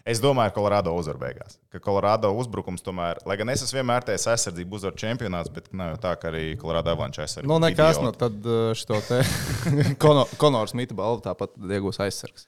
es 0.05 0.19
domāju, 0.23 0.51
ka 0.51 0.57
Colorado 0.59 0.93
uzvar 0.97 1.17
beigās. 1.21 1.57
Ka 1.71 1.79
Colorado 1.83 2.31
uzbrukums 2.35 2.83
tomēr, 2.85 3.21
lai 3.29 3.37
gan 3.39 3.51
es 3.53 3.63
esmu 3.65 3.79
vienmēr 3.79 4.05
teicis 4.07 4.27
aizsardzību 4.33 4.79
uzvar 4.79 4.97
čempionāts, 4.99 5.51
bet 5.53 5.69
nav 5.75 5.93
jau 5.93 5.99
tā, 6.07 6.13
ka 6.19 6.31
arī 6.31 6.45
Colorado 6.61 6.91
Avalanche 6.93 7.23
aizsardzību. 7.23 7.49
Nu, 7.51 7.59
nekas, 7.63 8.01
nu 8.03 8.11
tad 8.17 8.39
ā, 8.43 8.59
šito 8.77 8.99
te 9.07 9.21
Kono- 10.03 10.27
Konors 10.41 10.75
Mita 10.77 10.97
balvu 10.97 11.23
tāpat 11.25 11.55
iegūs 11.59 12.01
aizsargs. 12.03 12.47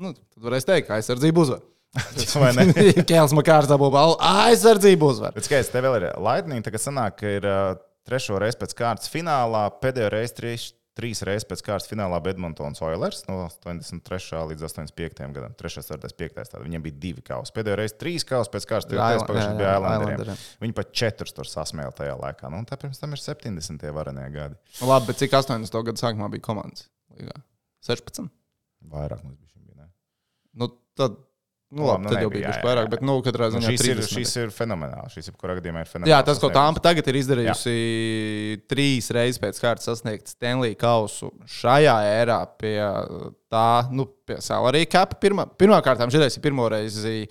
Nu, 0.00 0.14
tad 0.16 0.44
varēs 0.44 0.68
teikt, 0.68 0.88
ka 0.88 0.96
aizsardzība 1.00 1.44
uzvar. 1.44 1.64
Vai 2.40 2.52
ne? 2.54 2.68
Kēls 3.10 3.32
Makārs 3.36 3.68
dabū 3.70 3.88
balvu, 3.92 4.18
aizsardzība 4.22 5.08
uzvar. 5.10 5.32
Bet 5.36 5.48
skaidrs, 5.48 5.72
tev 5.72 5.88
vēl 5.88 5.96
ir 5.98 6.10
Lightning, 6.22 6.62
tagad 6.64 6.84
sanāk, 6.84 7.16
ka 7.20 7.32
ir 7.40 7.48
uh, 7.48 7.72
trešo 8.08 8.38
reizi 8.40 8.60
pēc 8.60 8.76
kārtas 8.78 9.10
finālā, 9.12 9.64
pēdējo 9.82 10.12
reizi 10.14 10.36
trīs, 10.38 10.68
trīs 11.00 11.22
reizes 11.26 11.48
pēc 11.48 11.62
kārtas 11.64 11.88
finālā 11.90 12.20
Bedmontons 12.24 12.82
Oilers 12.84 13.24
no 13.28 13.40
83. 13.46 14.42
līdz 14.52 14.66
85. 14.68 15.22
gadam. 15.36 15.54
3. 15.58 15.84
4. 15.88 16.12
5. 16.22 16.36
Tātad 16.38 16.64
viņiem 16.66 16.84
bija 16.84 16.98
divi 17.06 17.24
kausi. 17.26 17.54
Pēdējo 17.56 17.78
reizi 17.80 17.96
trīs 18.00 18.26
kausi 18.28 18.52
pēc 18.52 18.68
kārtas, 18.68 18.90
trīs 18.90 19.00
pagājušajā 19.00 19.54
jā, 19.54 19.60
bija 19.60 19.76
Islanderiem. 19.78 20.42
Viņi 20.64 20.76
pat 20.76 20.92
četrus 21.02 21.36
tur 21.36 21.48
sasmēla 21.48 21.94
tajā 21.96 22.18
laikā. 22.20 22.52
Nu, 22.52 22.62
tā 22.68 22.78
pirms 22.80 23.00
tam 23.00 23.16
ir 23.16 23.22
70. 23.22 23.86
varenie 23.96 24.28
gadi. 24.34 24.60
Nu, 24.80 24.90
labi, 24.92 25.10
bet 25.10 25.22
cik 25.22 25.38
80. 25.40 25.80
gadu 25.88 26.04
sākumā 26.04 26.30
bija 26.34 26.44
komandas? 26.50 26.86
Līgā? 27.16 27.38
16. 27.88 28.28
Vairāk 28.92 29.24
mums 29.24 29.40
bija. 29.40 29.80
Ne? 29.80 29.90
Nu, 30.60 30.70
tad, 30.98 31.16
nu, 31.70 31.80
Nu, 31.80 31.86
labi, 31.86 32.02
nu, 32.02 32.10
tad 32.10 32.18
jau 32.18 32.26
nebija, 32.26 32.34
bija 32.34 32.42
jā, 32.42 32.50
bišķi 32.50 32.62
jā, 32.64 32.66
vairāk, 32.66 32.86
jā. 32.86 32.90
bet, 32.90 33.02
nu, 33.06 33.14
katrā 33.22 33.46
Nu, 33.46 33.54
ziņā 33.54 33.70
šis, 33.70 33.84
ir, 33.86 34.00
30 34.00 34.14
šis 34.18 34.32
ir 34.40 34.54
fenomenāls. 34.54 35.14
Šis 35.14 35.30
ir 35.30 35.36
kurā 35.38 35.54
gadījumā 35.60 35.84
ir 35.84 35.90
fenomenāls. 35.90 36.10
Jā, 36.10 36.18
tas, 36.26 36.40
ko. 36.42 36.50
Tampa 36.54 36.82
tagad 36.82 37.10
ir 37.12 37.18
izdarījusi 37.20 37.74
trīs 38.70 39.10
reizes 39.14 39.38
pēc 39.42 39.60
kārtas 39.62 39.86
sasniegt 39.86 40.32
Stanley 40.34 40.74
Kausu 40.80 41.30
šajā 41.60 41.94
ērā 42.16 42.40
pie 42.58 42.74
tā, 43.52 43.66
nu, 43.94 44.08
pie 44.26 44.40
salary 44.42 44.82
cap. 44.90 45.14
Pirmā, 45.22 45.46
kārtā 45.86 46.10
šī 46.10 46.24
ir 46.26 46.42
pirmo 46.42 46.66
reizi 46.74 47.22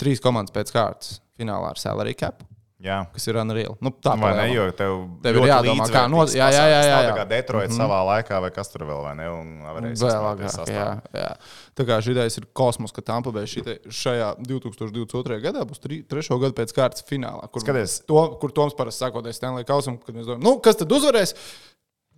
trīs 0.00 0.22
komandas 0.22 0.54
pēc 0.54 0.74
kārtas 0.74 1.20
finālā 1.38 1.70
ar 1.74 1.80
salary 1.80 2.16
cap, 2.18 2.42
Jā. 2.82 2.96
kas 3.14 3.24
ir 3.30 3.36
unreal. 3.38 3.76
Nu, 3.84 3.92
tā 4.02 4.16
Vai 4.18 4.32
ne? 4.34 4.46
Jo 4.50 4.64
tev, 4.74 4.94
Tev 5.22 5.38
ir 5.38 5.46
jādomā, 5.46 5.86
kā 5.88 6.02
no- 6.10 6.24
līdzvērtīgs 6.24 6.36
jā, 6.36 6.48
jā, 6.50 6.64
jā, 6.68 6.80
jā. 6.90 6.96
Tā 7.06 7.14
kā 7.16 7.24
Detroit 7.30 7.68
mm. 7.70 7.72
-hmm. 7.72 7.80
savā 7.80 8.00
laikā, 8.10 8.40
vai 8.42 8.50
kas 8.50 8.72
tur 8.72 8.82
vēl, 8.88 9.02
vai 9.02 9.14
ne? 9.14 9.28
Un 9.30 9.46
varēs 9.62 10.02
Vēl 10.02 10.10
izsmelties 10.10 10.24
agrāk, 10.24 10.56
sastāvā. 10.58 11.00
jā, 11.14 11.22
jā. 11.22 11.36
Tā 11.74 11.86
kā 11.86 11.98
šī 12.02 12.38
ir 12.38 12.46
kosmos, 12.52 12.92
ka 12.92 13.02
Tampa 13.02 13.30
Bay 13.30 13.46
šajā 13.46 14.34
2022. 14.42 15.40
gadā 15.40 15.62
būs 15.64 15.80
tri, 15.80 16.02
trešo 16.02 16.38
gadu 16.38 16.54
pēc 16.54 16.74
kārtas 16.74 17.04
finālā. 17.06 17.48
Kur, 17.50 17.62
Skaties. 17.62 18.04
to, 18.06 18.38
kur 18.40 18.50
Toms 18.50 18.74
parasti 18.74 19.04
sakoties 19.04 19.36
Stanley 19.36 19.64
Kausam, 19.64 19.96
kad 19.98 20.14
mēs 20.14 20.26
domājam, 20.26 20.42
nu, 20.42 20.58
kas 20.60 20.76
tad 20.76 20.90
uzvarēs? 20.90 21.34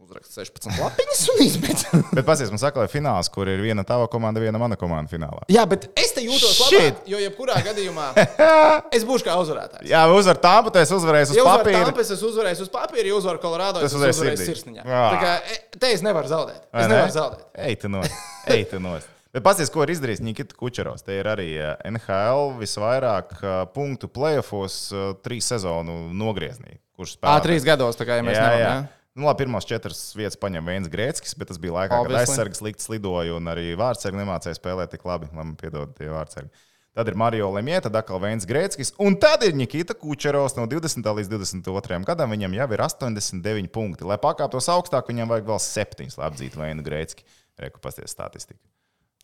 Uzrakst 0.07 0.37
16 0.39 0.77
lapiņas 0.79 1.21
un 1.33 1.41
izmet. 1.43 1.81
Bet 2.17 2.27
pasies, 2.29 2.51
man 2.53 2.61
saka, 2.63 2.79
lai 2.85 2.91
fināls, 2.91 3.27
kur 3.35 3.49
ir 3.51 3.59
viena 3.65 3.83
tava 3.87 4.07
komanda, 4.11 4.39
viena 4.43 4.59
mana 4.63 4.77
komanda 4.79 5.11
finālā. 5.11 5.43
Jā, 5.51 5.65
bet 5.67 5.89
es 5.99 6.13
te 6.15 6.23
jūtos 6.23 6.61
labāk, 6.63 7.01
jo 7.11 7.19
jebkurā 7.19 7.57
gadījumā 7.67 8.05
es 8.97 9.03
būšu 9.09 9.27
kā 9.27 9.35
uzvarētājs. 9.43 9.89
Jā, 9.91 10.05
uzvar 10.15 10.39
tāpu, 10.45 10.71
tas 10.77 10.93
uzvarēs 10.95 11.35
uz 11.35 11.41
Ja 11.41 11.49
papīra. 11.49 11.83
Tampes, 11.91 12.13
es 12.15 12.23
uzvarēšu 12.23 12.69
uz 12.69 12.71
papīra, 12.71 13.09
ja 13.11 13.19
uzvaru 13.19 13.43
Colorado, 13.43 13.83
Tas 13.83 13.91
es 13.91 13.99
uzvarēšu 13.99 14.23
sirdī. 14.23 14.47
sirsniņā. 14.53 14.87
Jā. 14.87 15.03
Tā 15.11 15.19
kā 15.25 15.35
e, 15.43 15.59
te 15.83 15.91
es 15.97 16.07
nevaru 16.07 16.31
zaudēt. 16.31 16.63
Vai 16.71 16.87
Es 16.87 16.89
ne? 16.89 16.95
nevaru 16.95 17.17
zaudēt. 17.19 17.45
Ej, 17.67 17.77
tu 17.83 17.91
nost. 17.91 18.23
Ej, 18.55 18.65
tu 18.71 18.83
nost. 18.87 19.11
Bet 19.35 19.43
pasies, 19.45 19.69
ko 19.75 19.83
ir 19.85 19.91
izdarījis 19.93 20.23
Nikita 20.25 20.55
Kučerovs. 20.57 21.03
Te 21.05 21.19
ir 21.19 21.27
arī 21.29 21.51
eh, 21.61 21.75
NHL 21.91 22.55
visvairāk 22.63 23.35
eh, 23.43 23.57
punktu 23.75 24.09
playoffs 24.09 24.79
trīs 25.27 25.51
sezonu 25.51 26.07
nogrieznī. 26.17 26.79
Kurš 26.97 27.17
Ā, 27.17 27.19
spēlē? 27.19 27.43
trīs 27.45 27.67
gados, 27.67 27.99
tā 27.99 28.07
kā 28.09 28.17
ja 28.17 28.25
mēs 28.25 28.39
jā, 28.39 28.47
nevaram. 28.55 28.87
Nu, 29.17 29.25
labi, 29.25 29.47
pirmās 29.47 29.65
četras 29.65 30.01
vietas 30.13 30.37
paņem 30.37 30.67
viens 30.69 30.89
Grēckis, 30.93 31.33
bet 31.41 31.49
tas 31.49 31.61
bija 31.61 31.73
laikā, 31.73 31.95
kad 31.95 32.11
Obviously. 32.11 32.35
aizsargs 32.35 32.61
likts 32.61 32.91
lidoja 32.93 33.39
un 33.39 33.49
arī 33.49 33.71
vārdsargi 33.81 34.21
nemācīja 34.21 34.59
spēlēt 34.59 34.93
tik 34.93 35.07
labi. 35.09 35.31
Lai 35.33 35.39
man 35.41 35.55
piedod 35.57 35.95
tie 35.97 36.11
vārdsargi. 36.13 36.53
Tad 36.97 37.09
ir 37.09 37.17
Mario 37.21 37.49
Lemie, 37.53 37.77
tad 37.85 37.97
atkal 37.97 38.21
viens 38.21 38.45
Grēckis, 38.49 38.95
un 39.05 39.19
tad 39.21 39.43
ir 39.45 39.57
Nikita 39.57 39.97
Kučerovs 39.97 40.55
no 40.57 40.65
20. 40.69 41.05
līdz 41.19 41.33
22. 41.33 41.99
gadam. 42.09 42.33
Viņam 42.33 42.57
jau 42.57 42.69
ir 42.73 42.85
89 42.85 43.73
punkti. 43.73 44.05
Lai 44.09 44.17
pakāptos 44.21 44.69
augstāk, 44.73 45.09
viņam 45.13 45.33
vajag 45.33 45.49
vēl 45.49 45.61
7, 45.65 46.09
lai 46.17 46.31
apdzītu 46.31 46.61
vienu 46.61 46.85
Grēcki. 46.85 47.25
Reku 47.61 47.81
pasties 47.85 48.13
statistiku. 48.13 48.61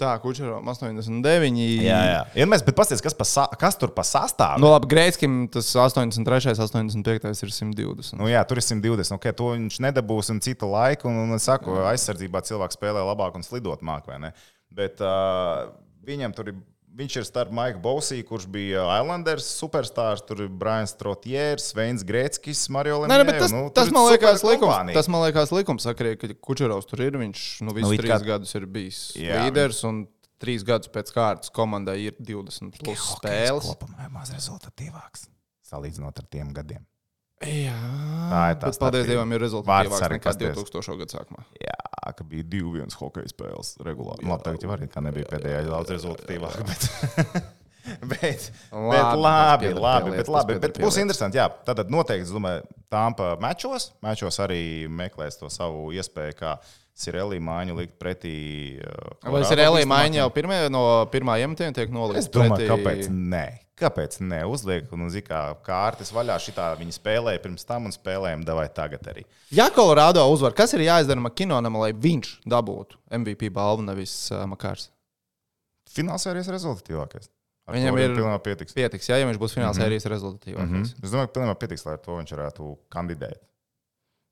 Tā, 0.03 0.13
Kučerovam 0.19 0.67
89. 0.73 1.61
Jā, 1.85 2.01
ja 2.35 2.47
mēs, 2.51 2.65
bet 2.67 2.75
pasties, 2.79 3.03
kas, 3.05 3.15
pa, 3.15 3.47
kas 3.61 3.79
tur 3.79 3.93
pa 3.95 4.03
sastāvu? 4.07 4.63
Nu, 4.63 4.73
labi, 4.73 4.89
Greitskim 4.91 5.45
tas 5.53 5.69
83, 5.79 6.57
85 6.59 7.45
ir 7.47 7.53
120. 7.55 8.17
Nu, 8.19 8.27
jā, 8.31 8.43
tur 8.49 8.59
ir 8.59 8.67
120. 8.67 9.15
Okay, 9.21 9.37
to 9.39 9.53
viņš 9.55 9.79
nedabūs 9.87 10.33
un 10.35 10.43
citu 10.43 10.67
laiku. 10.73 11.07
Un, 11.11 11.23
un 11.29 11.39
es 11.39 11.47
saku, 11.47 11.77
aizsardzībā 11.93 12.43
cilvēks 12.49 12.79
spēlē 12.81 13.05
labāk 13.07 13.39
un 13.39 13.47
slidot 13.47 13.85
māk, 13.87 14.11
vai 14.11 14.19
ne? 14.27 14.33
Bet 14.75 15.03
uh, 15.05 15.71
viņam 16.09 16.35
tur 16.35 16.51
ir. 16.51 16.61
Viņš 16.93 17.15
ir 17.17 17.25
starp 17.25 17.53
Maiku 17.57 17.81
Bosiju, 17.81 18.25
kurš 18.29 18.45
bija 18.53 18.83
Islanders 19.01 19.47
superstarrs, 19.57 20.21
tur 20.29 20.43
ir 20.45 20.51
Brians 20.53 20.93
Trotjērs, 21.01 21.71
Sveins 21.73 22.05
Grēckis, 22.05 22.67
Mario 22.69 22.99
bet 23.09 23.39
tas, 23.41 23.55
nu, 23.55 23.63
tas, 23.73 23.89
man 23.95 24.11
liekas, 24.11 24.45
likums, 24.45 24.93
tas 24.93 25.09
man 25.09 25.25
liekas 25.25 25.55
likums 25.57 25.87
sakarīgi, 25.89 26.21
ka 26.21 26.37
Kučerovs 26.45 26.91
tur 26.91 27.01
ir. 27.07 27.17
Viņš 27.17 27.47
nu, 27.65 27.73
Nu, 27.73 27.79
nu, 27.81 27.93
it 27.97 28.03
trīs 28.05 28.13
kā- 28.13 28.21
gadus 28.35 28.53
ir 28.59 28.67
bijis 28.69 29.01
Jā, 29.17 29.41
līderis, 29.47 29.81
un 29.89 30.05
trīs 30.43 30.67
gadus 30.69 30.93
pēc 30.93 31.15
kārtas 31.17 31.49
komandai 31.55 31.97
ir 32.11 32.17
20 32.21 32.77
plus 32.85 33.09
spēles. 33.17 33.73
Kopumā 33.73 34.05
ir 34.05 34.13
maz 34.13 34.29
rezultatīvāks. 34.37 35.29
salīdzinot 35.73 36.19
ar 36.21 36.27
tiem 36.29 36.53
gadiem. 36.53 36.85
Jā, 37.43 37.79
Tā 38.33 38.43
ir 38.53 38.59
tā 38.63 38.71
paldies. 38.81 39.09
Dievam, 39.09 39.33
ir 39.35 39.43
Vārds 39.43 39.49
rezultātīvāks 39.49 40.05
arī 40.07 40.19
nekā 40.19 40.29
pasties. 40.31 40.59
2000. 40.59 40.99
gada 41.03 41.17
sākumā. 41.17 41.47
Jā, 41.61 42.13
ka 42.19 42.27
bija 42.29 42.47
divi 42.55 42.77
viens 42.79 42.97
hokeja 42.99 43.33
spēles 43.33 43.75
regulāri. 43.85 44.29
Labi, 44.29 44.47
tagad 44.47 44.67
jau 44.67 44.71
arī 44.77 44.89
kā 44.93 45.03
nebija 45.05 45.29
pēdējā 45.33 45.65
daudz 45.69 45.97
rezultatīvāk. 45.97 46.63
Bet, 47.83 48.07
bet, 48.07 48.45
Labi, 48.71 48.93
bet 48.95 49.17
labi, 49.19 49.65
pieder 49.65 49.79
labi, 49.83 50.11
bet, 50.15 50.29
labi, 50.31 50.55
bet 50.63 50.77
būs 50.79 51.01
interesanti. 51.03 51.41
Jā, 51.41 51.49
tad 51.67 51.89
noteikti, 51.91 52.29
es 52.29 52.31
domāju, 52.31 52.63
Tāmpa 52.93 53.33
mečos, 53.41 53.89
mečos 54.05 54.37
arī 54.45 54.85
meklēs 54.93 55.39
to 55.41 55.49
savu 55.53 55.87
iespēju, 55.97 56.35
kā 56.37 56.51
Sirelī 56.95 57.39
māņu 57.41 57.75
likt 57.79 57.99
pretī. 57.99 58.79
uh, 58.79 59.31
Vai 59.33 59.41
ir 59.41 59.47
bīstamākiem. 59.47 59.89
maiņa 59.89 60.15
jau 60.21 60.31
pirmie, 60.31 60.69
no 60.71 61.07
pirmā 61.13 61.39
iemetuma 61.41 61.73
tiek 61.73 61.91
nolikta? 61.91 62.19
Es 62.19 62.29
domāju, 62.29 62.69
kāpēc 62.69 63.09
nē? 63.09 63.59
Kāpēc 63.83 64.19
nē? 64.21 64.43
Uzliek, 64.47 64.93
un 64.93 65.09
zina, 65.11 65.25
kā 65.27 65.41
kārtas 65.65 66.13
vaļā 66.13 66.37
šitā 66.39 66.77
viņi 66.79 66.93
spēlēja 66.93 67.41
pirms 67.43 67.65
tam 67.67 67.87
un 67.87 67.91
spēlējām 67.93 68.45
davai 68.45 68.69
tagad 68.69 69.01
arī. 69.09 69.25
Ja 69.51 69.71
Colorado 69.71 70.23
uzvar, 70.31 70.53
kas 70.55 70.75
ir 70.75 70.81
jāizdara 70.85 71.19
Makinonam, 71.25 71.81
lai 71.81 71.93
viņš 71.93 72.43
dabūtu 72.47 73.01
MVP 73.11 73.49
balvu, 73.51 73.83
nevis 73.89 74.31
uh, 74.31 74.45
Makārs? 74.47 74.91
Finālsērijas 75.93 76.49
rezultatīvākais. 76.53 77.29
Ar 77.67 77.75
Viņam 77.77 77.99
ir- 77.99 78.15
pietiks. 78.43 78.75
Pietiks, 78.75 79.09
ja, 79.09 79.17
ja 79.17 79.27
viņš 79.27 79.39
būs 79.39 79.55
fināla 79.57 79.73
Mhm. 79.73 79.81
sērijas 79.83 80.07
rezultatīvākais. 80.13 80.69
Mm 80.69 80.83
-hmm. 80.85 81.05
Es 81.05 81.11
domāju, 81.11 81.29
ka 81.33 81.41
pilnībā 81.41 81.55
pietiks, 81.59 81.87
lai 81.87 81.93
ar 81.95 81.99
to 82.05 82.13
viņš 82.21 82.33
varētu 82.37 82.77
kandidēt. 82.91 83.41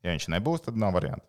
Ja 0.02 0.10
viņš 0.12 0.28
nebūs, 0.28 0.60
tad 0.64 0.76
nav 0.76 0.92
variantu. 0.92 1.24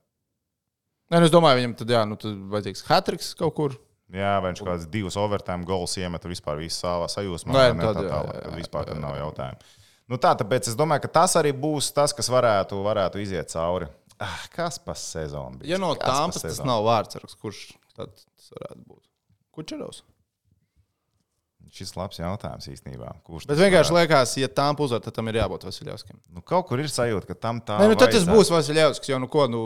Nē, 1.11 1.19
nu, 1.19 1.27
es 1.27 1.31
domāju, 1.33 1.59
viņam 1.59 1.73
tad, 1.81 1.89
jā, 1.91 2.01
nu, 2.07 2.15
tad 2.19 2.35
vajadzīgs 2.53 2.85
hatriks 2.87 3.33
kaut 3.39 3.55
kur. 3.57 3.73
Jā, 4.15 4.37
vai 4.43 4.51
viņš 4.51 4.61
kaut 4.61 4.69
kāds 4.69 4.87
divus 4.91 5.17
overtime 5.19 5.67
goals 5.67 5.97
iemet 5.99 6.23
vispār 6.27 6.59
visu 6.59 6.81
savā 6.85 7.07
sajūsmā. 7.11 7.51
Nē, 7.55 7.65
ne, 7.75 7.83
tad, 7.83 7.99
tā 7.99 8.05
jā, 8.05 8.11
tālāk, 8.11 8.35
jā, 8.35 8.43
tad 8.45 8.51
jā, 8.51 8.59
vispār 8.59 8.91
jā, 8.91 8.95
nav 8.99 9.15
jā. 9.15 9.25
jautājumu. 9.25 9.73
Nu 10.11 10.19
tā, 10.19 10.31
tāpēc 10.39 10.67
es 10.71 10.77
domāju, 10.79 11.03
ka 11.05 11.11
tas 11.19 11.35
arī 11.39 11.51
būs 11.55 11.91
tas, 11.95 12.15
kas 12.15 12.31
varētu, 12.31 12.79
varētu 12.83 13.21
iziet 13.23 13.51
cauri. 13.51 13.87
Ah, 14.21 14.39
kas 14.53 14.79
pa 14.83 14.95
sezonu? 14.99 15.61
bišķi? 15.61 15.71
Ja 15.71 15.79
no 15.81 15.91
tāmas 15.99 16.39
tas 16.43 16.59
nav 16.67 16.83
vārdsargs, 16.87 17.35
kurš 17.39 17.61
tad 17.95 18.11
tas 18.15 18.51
varētu 18.55 18.83
būt? 18.83 19.03
Kučerovs. 19.55 20.03
Šis 21.71 21.93
labs 21.95 22.19
jautājums 22.19 22.67
īstenībā. 22.67 23.13
Kurš 23.27 23.45
Bet 23.47 23.59
vienkārši 23.59 23.93
varētu? 23.93 24.09
liekas, 24.11 24.35
ja 24.41 24.49
tam 24.51 24.79
uzvar, 24.83 24.99
tad 25.03 25.15
tam 25.15 25.29
ir 25.31 25.37
jābūt 25.39 25.63
Vasiljovskim. 25.67 26.17
Nu, 26.31 26.43
kaut 26.43 26.67
kur 26.67 26.81
ir 26.83 26.89
sajūta, 26.91 27.29
ka 27.29 27.37
tam 27.47 27.61
tā 27.63 27.77
Nē, 27.79 27.89
nu, 27.91 27.97
tad 27.99 28.11
tas 28.11 28.25
būs 28.27 28.51
Vasiljovskis. 28.51 29.11
Jo, 29.13 29.19
nu, 29.23 29.29
ko, 29.31 29.45
nu, 29.51 29.61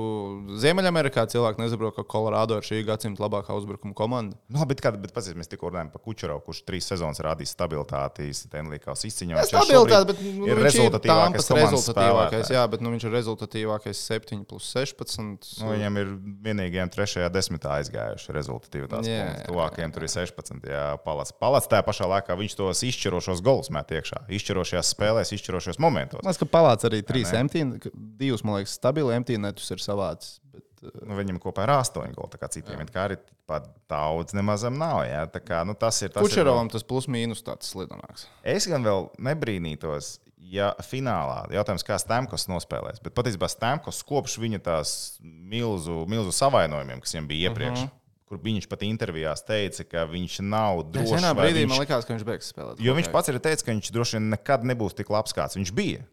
Ziemeļamerikā 0.61 1.25
cilvēki 1.33 1.63
nesaprot, 1.63 1.95
ka 1.97 2.05
Colorado 2.05 2.59
ir 2.61 2.67
šī 2.67 2.83
gadsimta 2.85 3.25
labākā 3.25 3.57
uzbrukuma 3.57 3.97
komanda. 3.97 4.37
Nu, 4.45 4.61
labi, 4.61 4.75
bet, 4.75 4.83
kad, 4.85 4.99
bet 5.01 5.15
pasies, 5.17 5.33
mēs 5.37 5.49
tikko 5.49 5.71
runājām 5.71 5.89
par 5.95 6.03
Kučerovu, 6.05 6.45
kurš 6.45 6.61
trīs 6.69 6.91
sezonas 6.93 7.23
rādīs 7.25 7.55
stabilitāti, 7.57 8.29
Stenlīkās 8.37 9.07
izciņā. 9.09 9.41
Tas 9.41 9.49
stabilitāte, 9.55 10.13
bet 10.13 10.21
nu, 10.21 10.45
ir 10.45 10.55
ir 10.55 10.63
rezultatīvākais 10.65 11.49
rezultatīvākais. 11.57 12.51
Jā, 12.53 12.63
bet 12.71 12.83
nu, 12.83 12.91
viņš 12.93 13.05
ir 13.07 13.13
rezultatīvākais 13.15 14.01
7 14.09 14.43
plus 14.49 14.69
16. 14.73 15.49
Nu, 15.61 15.71
viņam 15.73 15.99
ir 16.01 16.11
vienīgajiem 16.45 16.91
trešajā 16.93 17.29
desmitā 17.33 17.77
aizgājuši 17.79 18.35
rezultatīvi. 18.35 18.89
Jā, 19.05 19.17
jā, 19.19 19.27
tuvākajiem 19.49 19.95
tur 19.95 20.07
ir 20.07 20.13
16. 20.13 20.69
Jā, 20.71 20.85
palats 21.03 21.69
tajā 21.71 21.85
pašā 21.95 22.09
laikā 22.11 22.35
viņš 22.35 22.55
tos 22.59 22.83
izšķirošos 22.83 23.41
golus 23.45 23.71
met 23.71 23.91
iekšā. 23.95 24.25
Izšķirošajās 24.35 24.91
spēlēs, 24.95 25.31
izšķirošos 25.35 25.79
momentos. 25.79 26.19
Man 26.23 26.33
liekas, 26.33 26.41
ka 26.43 26.49
palāts 26.51 26.87
arī 26.87 26.99
3 27.07 27.31
ne? 27.31 27.43
emptīni, 27.45 27.93
divus, 28.19 28.43
man 28.43 28.59
liekas, 28.59 28.75
stabili 28.75 29.15
emptīnetus 29.15 29.71
ir 29.71 29.83
savāds. 29.83 30.39
Bet, 30.51 30.67
uh, 30.83 31.05
Nu, 31.07 31.15
viņam 31.15 31.39
kopā 31.39 31.63
ir 31.65 31.73
8 31.77 32.11
goli. 32.17 32.33
Tā 32.35 32.41
kā 32.41 32.51
citiem 32.51 32.83
it 32.83 32.91
kā 32.93 33.07
arī 33.07 33.17
pat 33.47 33.69
daudz 33.89 34.35
nemazam 34.35 34.77
nav. 34.77 35.05
Jā. 35.07 35.23
Tā 35.31 35.41
Kā, 35.45 35.63
nu, 35.65 35.73
tas 35.77 36.01
ir 36.01 36.11
tas, 36.11 36.21
ir- 36.23 36.29
Kučerovam 36.29 36.69
tas 36.71 36.83
plus 36.83 37.07
mīnus 37.07 37.43
tāds 37.45 37.71
slidenāks. 37.71 38.27
Es 38.43 38.67
gan 38.67 38.83
vēl 38.83 39.09
nebrīnītos, 39.21 40.19
ja 40.37 40.73
finālā 40.81 41.45
jautājums, 41.53 41.85
kā 41.85 41.97
Stamkos 42.01 42.47
nospēlēs. 42.51 43.01
Bet 43.03 43.15
patiesībā 43.17 43.49
Stamkos 43.49 44.03
kopš 44.05 44.37
viņa 44.41 44.59
tās 44.65 45.17
milzu, 45.21 46.03
milzu 46.09 46.33
savainojumiem, 46.35 47.01
kas 47.01 47.15
viņam 47.15 47.27
bija 47.29 47.49
iepriekš, 47.49 47.85
uh 47.85 47.87
-huh. 47.87 48.01
Kur 48.25 48.41
viņš 48.41 48.67
pat 48.71 48.83
intervijās 48.87 49.45
teica, 49.45 49.85
ka 49.87 50.05
viņš 50.09 50.39
nav 50.45 50.83
drošs. 50.89 51.15
vienā 51.19 51.31
brīdī 51.37 51.63
viņš, 51.63 51.71
man 51.71 51.81
liekas, 51.83 52.07
ka 52.07 52.15
viņš 52.15 52.25
beigs 52.27 52.51
spēlēt. 52.51 52.81
jo 52.81 52.95
viņš 52.97 53.09
pats 53.13 53.31
ir 53.31 53.39
teicis, 53.43 53.65
ka 53.65 53.73
viņš 53.75 53.91
droši 53.93 54.17
vien 54.17 54.29
nekad 54.33 54.65
nebūs 54.65 54.97
tik 54.97 55.11
labs, 55.13 55.35
kāds 55.35 55.57
viņš 55.59 55.73
bija. 55.77 56.05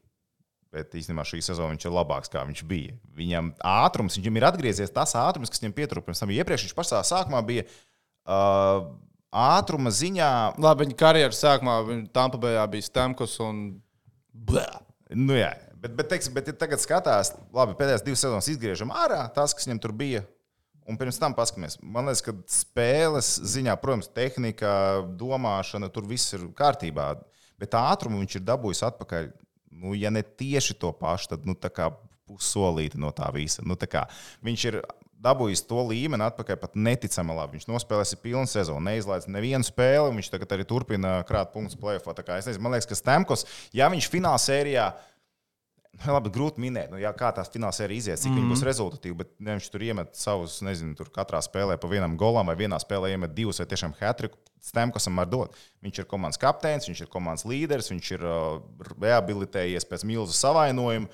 Bet 0.72 0.94
īstenībā 0.96 1.24
šī 1.28 1.42
sezona 1.44 1.74
viņš 1.74 1.84
ir 1.84 1.92
labāks, 1.92 2.30
kā 2.32 2.42
viņš 2.48 2.62
bija. 2.68 2.94
Viņam 3.16 3.50
ātrums, 3.68 4.16
viņam 4.16 4.38
ir 4.40 4.46
atgriezies 4.48 4.92
tas 4.92 5.12
ātrums, 5.20 5.52
kas 5.52 5.60
viņam 5.60 5.74
pietrūka 5.76 6.06
pirms 6.06 6.22
tam. 6.22 6.32
Iepriekš 6.32 6.64
viņš 6.64 6.76
pašā 6.78 7.02
sākumā 7.04 7.42
bija 7.44 7.66
uh, 7.68 8.86
ātruma 9.32 9.92
ziņā 9.92 10.30
Labi, 10.60 10.86
viņa 10.86 10.96
karjeras 11.00 11.42
sākumā 11.44 11.76
Tampa 12.16 12.40
Bayā 12.40 12.64
bija 12.72 12.88
Stamkos 12.88 13.36
un. 13.44 13.60
Blē. 14.32 14.64
Nu, 15.12 15.36
jā, 15.36 15.50
bet, 15.76 15.92
bet, 15.92 16.08
teiksim, 16.08 16.32
bet 16.32 16.48
ja 16.48 16.54
tagad 16.56 16.80
skatās, 16.80 17.34
labi, 17.52 17.76
pēdējās 17.76 18.04
divas 18.06 18.22
sezonas 18.24 18.48
izgriežam 18.48 18.94
ārā 18.96 19.26
tas, 19.36 19.52
kas 19.52 19.68
viņam 19.68 19.82
tur 19.84 19.92
bija. 19.96 20.22
Un 20.88 20.98
pirms 20.98 21.20
tam 21.20 21.34
paskatāmies. 21.36 21.76
Man 21.82 22.08
liekas, 22.08 22.24
ka 22.26 22.34
spēles 22.50 23.34
ziņā, 23.52 23.76
protams, 23.82 24.10
tehnika, 24.10 24.72
domāšana, 25.18 25.90
tur 25.94 26.08
viss 26.10 26.34
ir 26.34 26.48
kārtībā. 26.58 27.12
Bet 27.60 27.76
ātrumu 27.78 28.22
viņš 28.22 28.38
ir 28.40 28.46
dabūjis 28.48 28.82
atpakaļ. 28.88 29.30
Nu, 29.82 29.94
ja 29.96 30.10
ne 30.14 30.22
tieši 30.22 30.74
to 30.78 30.90
pašu, 30.94 31.32
tad 31.32 31.46
nu, 31.48 31.54
pussolīti 32.32 33.00
no 33.00 33.12
tā 33.14 33.28
visa. 33.34 33.62
Nu, 33.66 33.76
tā 33.78 33.88
kā 33.90 34.04
viņš 34.44 34.66
ir 34.70 34.82
dabūjis 35.22 35.62
to 35.68 35.84
līmeni 35.86 36.24
atpakaļ 36.26 36.58
pat 36.58 36.74
neticami 36.78 37.36
labi. 37.36 37.58
Viņš 37.58 37.68
nospēlēs 37.70 38.16
pilnu 38.22 38.48
sezonu, 38.50 38.82
neizlaiž 38.88 39.28
nevienu 39.30 39.66
spēli. 39.66 40.16
Viņš 40.18 40.32
tagad 40.32 40.56
arī 40.56 40.66
turpina 40.68 41.20
krāt 41.28 41.52
punktus 41.54 41.78
plēfā. 41.78 42.14
Man 42.58 42.74
liekas, 42.74 42.88
ka 42.90 42.98
Stemkos, 42.98 43.46
ja 43.76 43.90
viņš 43.92 44.10
fināla 44.10 44.40
sērijā 44.42 44.90
Labi, 46.00 46.30
grūti 46.32 46.62
minēt, 46.62 46.88
nu, 46.90 46.96
jā, 46.98 47.10
kā 47.14 47.28
tās 47.36 47.50
fināls 47.52 47.78
arī 47.84 47.98
izies, 48.00 48.22
cik 48.22 48.30
mm 48.30 48.32
-hmm. 48.32 48.40
viņi 48.40 48.52
būs 48.54 48.64
rezultatīvi. 48.66 49.16
Bet 49.16 49.34
ne, 49.38 49.56
viņš 49.58 49.68
tur 49.70 49.82
iemet 49.84 50.16
savus, 50.16 50.60
nezinu, 50.64 50.94
tur 50.96 51.10
katrā 51.12 51.40
spēlē 51.44 51.76
pa 51.76 51.88
vienam 51.88 52.16
golam, 52.16 52.46
vai 52.46 52.56
vienā 52.56 52.78
spēlē 52.80 53.10
iemet 53.12 53.34
divus, 53.34 53.60
vai 53.60 53.66
tiešām 53.66 53.92
hatriku. 54.00 54.38
Stemkosam 54.62 55.16
var 55.16 55.28
dot. 55.28 55.56
Viņš 55.82 55.98
ir 55.98 56.06
komandas 56.06 56.38
kapteinis, 56.38 56.88
viņš 56.88 57.00
ir 57.02 57.08
komandas 57.12 57.44
līderis, 57.44 57.90
viņš 57.90 58.10
ir 58.12 58.24
uh, 58.24 58.62
rehabilitējies 59.00 59.84
pēc 59.84 60.04
milzu 60.04 60.32
savainojuma. 60.32 61.08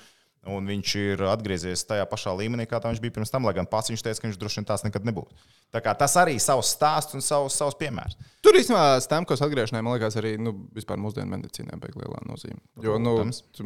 Un 0.47 0.65
viņš 0.65 0.91
ir 0.95 1.21
atgriezies 1.27 1.81
tajā 1.83 2.05
pašā 2.07 2.31
līmenī, 2.39 2.63
kā 2.65 2.79
viņš 2.79 3.01
bija 3.03 3.11
pirms 3.11 3.29
tam, 3.29 3.43
lai 3.43 3.51
gan 3.53 3.67
pats 3.67 3.89
viņš 3.91 4.01
teica, 4.05 4.21
ka 4.21 4.27
viņš 4.29 4.37
droši 4.39 4.61
vien 4.61 4.65
tās 4.69 4.85
nekad 4.85 5.03
nebūs. 5.03 5.33
Tā 5.69 5.81
kā 5.83 5.91
tas 5.99 6.15
arī 6.15 6.37
ir 6.37 6.39
savs 6.39 6.71
stāsts 6.77 7.13
un 7.13 7.21
savs, 7.21 7.57
savs 7.59 7.75
piemērs. 7.75 8.15
Tur 8.41 8.55
īstenībā 8.55 9.01
Stamkos 9.03 9.43
atgriešanai, 9.43 9.83
man 9.83 9.97
liekas, 9.97 10.15
arī 10.17 10.37
nu, 10.39 10.53
vispār 10.73 10.97
mūsdienu 10.97 11.27
medicīnai 11.35 11.75
beigas 11.83 11.99
lielā 11.99 12.21
nozīme. 12.25 12.57
Jo 12.81 12.95
nu, 13.03 13.17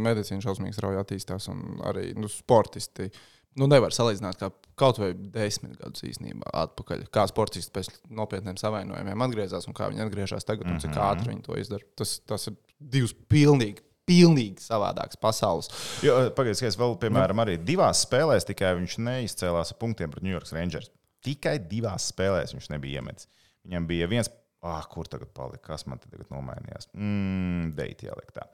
medicīna 0.01 0.41
šausmīgi 0.41 0.73
strauji 0.73 0.97
attīstās, 1.03 1.47
un 1.53 1.77
arī 1.85 2.15
nu, 2.17 2.27
sportisti. 2.27 3.11
Nu, 3.53 3.67
nevar 3.69 3.93
salīdzināt, 3.93 4.39
kā 4.41 4.49
kaut 4.81 4.97
vai 4.97 5.11
desmit 5.13 5.77
gadus 5.77 6.01
īstenībā 6.09 6.49
atpakaļ. 6.57 7.03
Kā 7.13 7.27
sportisti 7.29 7.69
pēc 7.75 7.91
nopietniem 8.09 8.57
savainojumiem 8.57 9.21
atgriezās 9.27 9.69
un 9.69 9.77
kā 9.77 9.91
viņi 9.93 10.01
atgriežas 10.07 10.43
tagad, 10.49 10.71
un 10.73 10.81
cik 10.81 10.89
Mhm. 10.97 11.03
ātri 11.05 11.29
viņi 11.35 11.43
to 11.45 11.53
izdara. 11.61 11.85
Tas, 11.95 12.17
tas 12.25 12.47
ir 12.49 12.55
divs 12.81 13.13
pilnīgi, 13.29 13.85
pilnīgi 14.09 14.63
savādāks 14.63 15.19
pasaules. 15.21 15.69
Pagaidiet, 16.03 16.59
ka 16.59 16.69
es 16.69 16.79
vēl, 16.79 16.97
piemēram, 17.01 17.43
arī 17.43 17.57
divās 17.61 18.03
spēlēs 18.07 18.47
tikai 18.49 18.75
viņš 18.79 18.99
neizcēlās 19.05 19.73
ar 19.73 19.79
punktiem 19.81 20.11
pret 20.13 20.25
New 20.25 20.35
York 20.35 20.51
Rangers. 20.55 20.91
Tikai 21.23 21.57
divās 21.71 22.09
spēlēs 22.11 22.55
viņš 22.55 22.69
nebija 22.73 22.99
iemetis. 22.99 23.29
Viņam 23.63 23.87
bija 23.87 24.09
viens, 24.11 24.29
ah, 24.63 24.83
kur 24.91 25.07
tagad 25.07 25.31
palika, 25.35 25.69
kas 25.71 25.87
man 25.87 26.01
tagad 26.03 26.27
nomainījās. 26.33 26.89
Mm, 26.93 27.71
Deiti 27.77 28.09
jāliek 28.09 28.31
tā. 28.35 28.47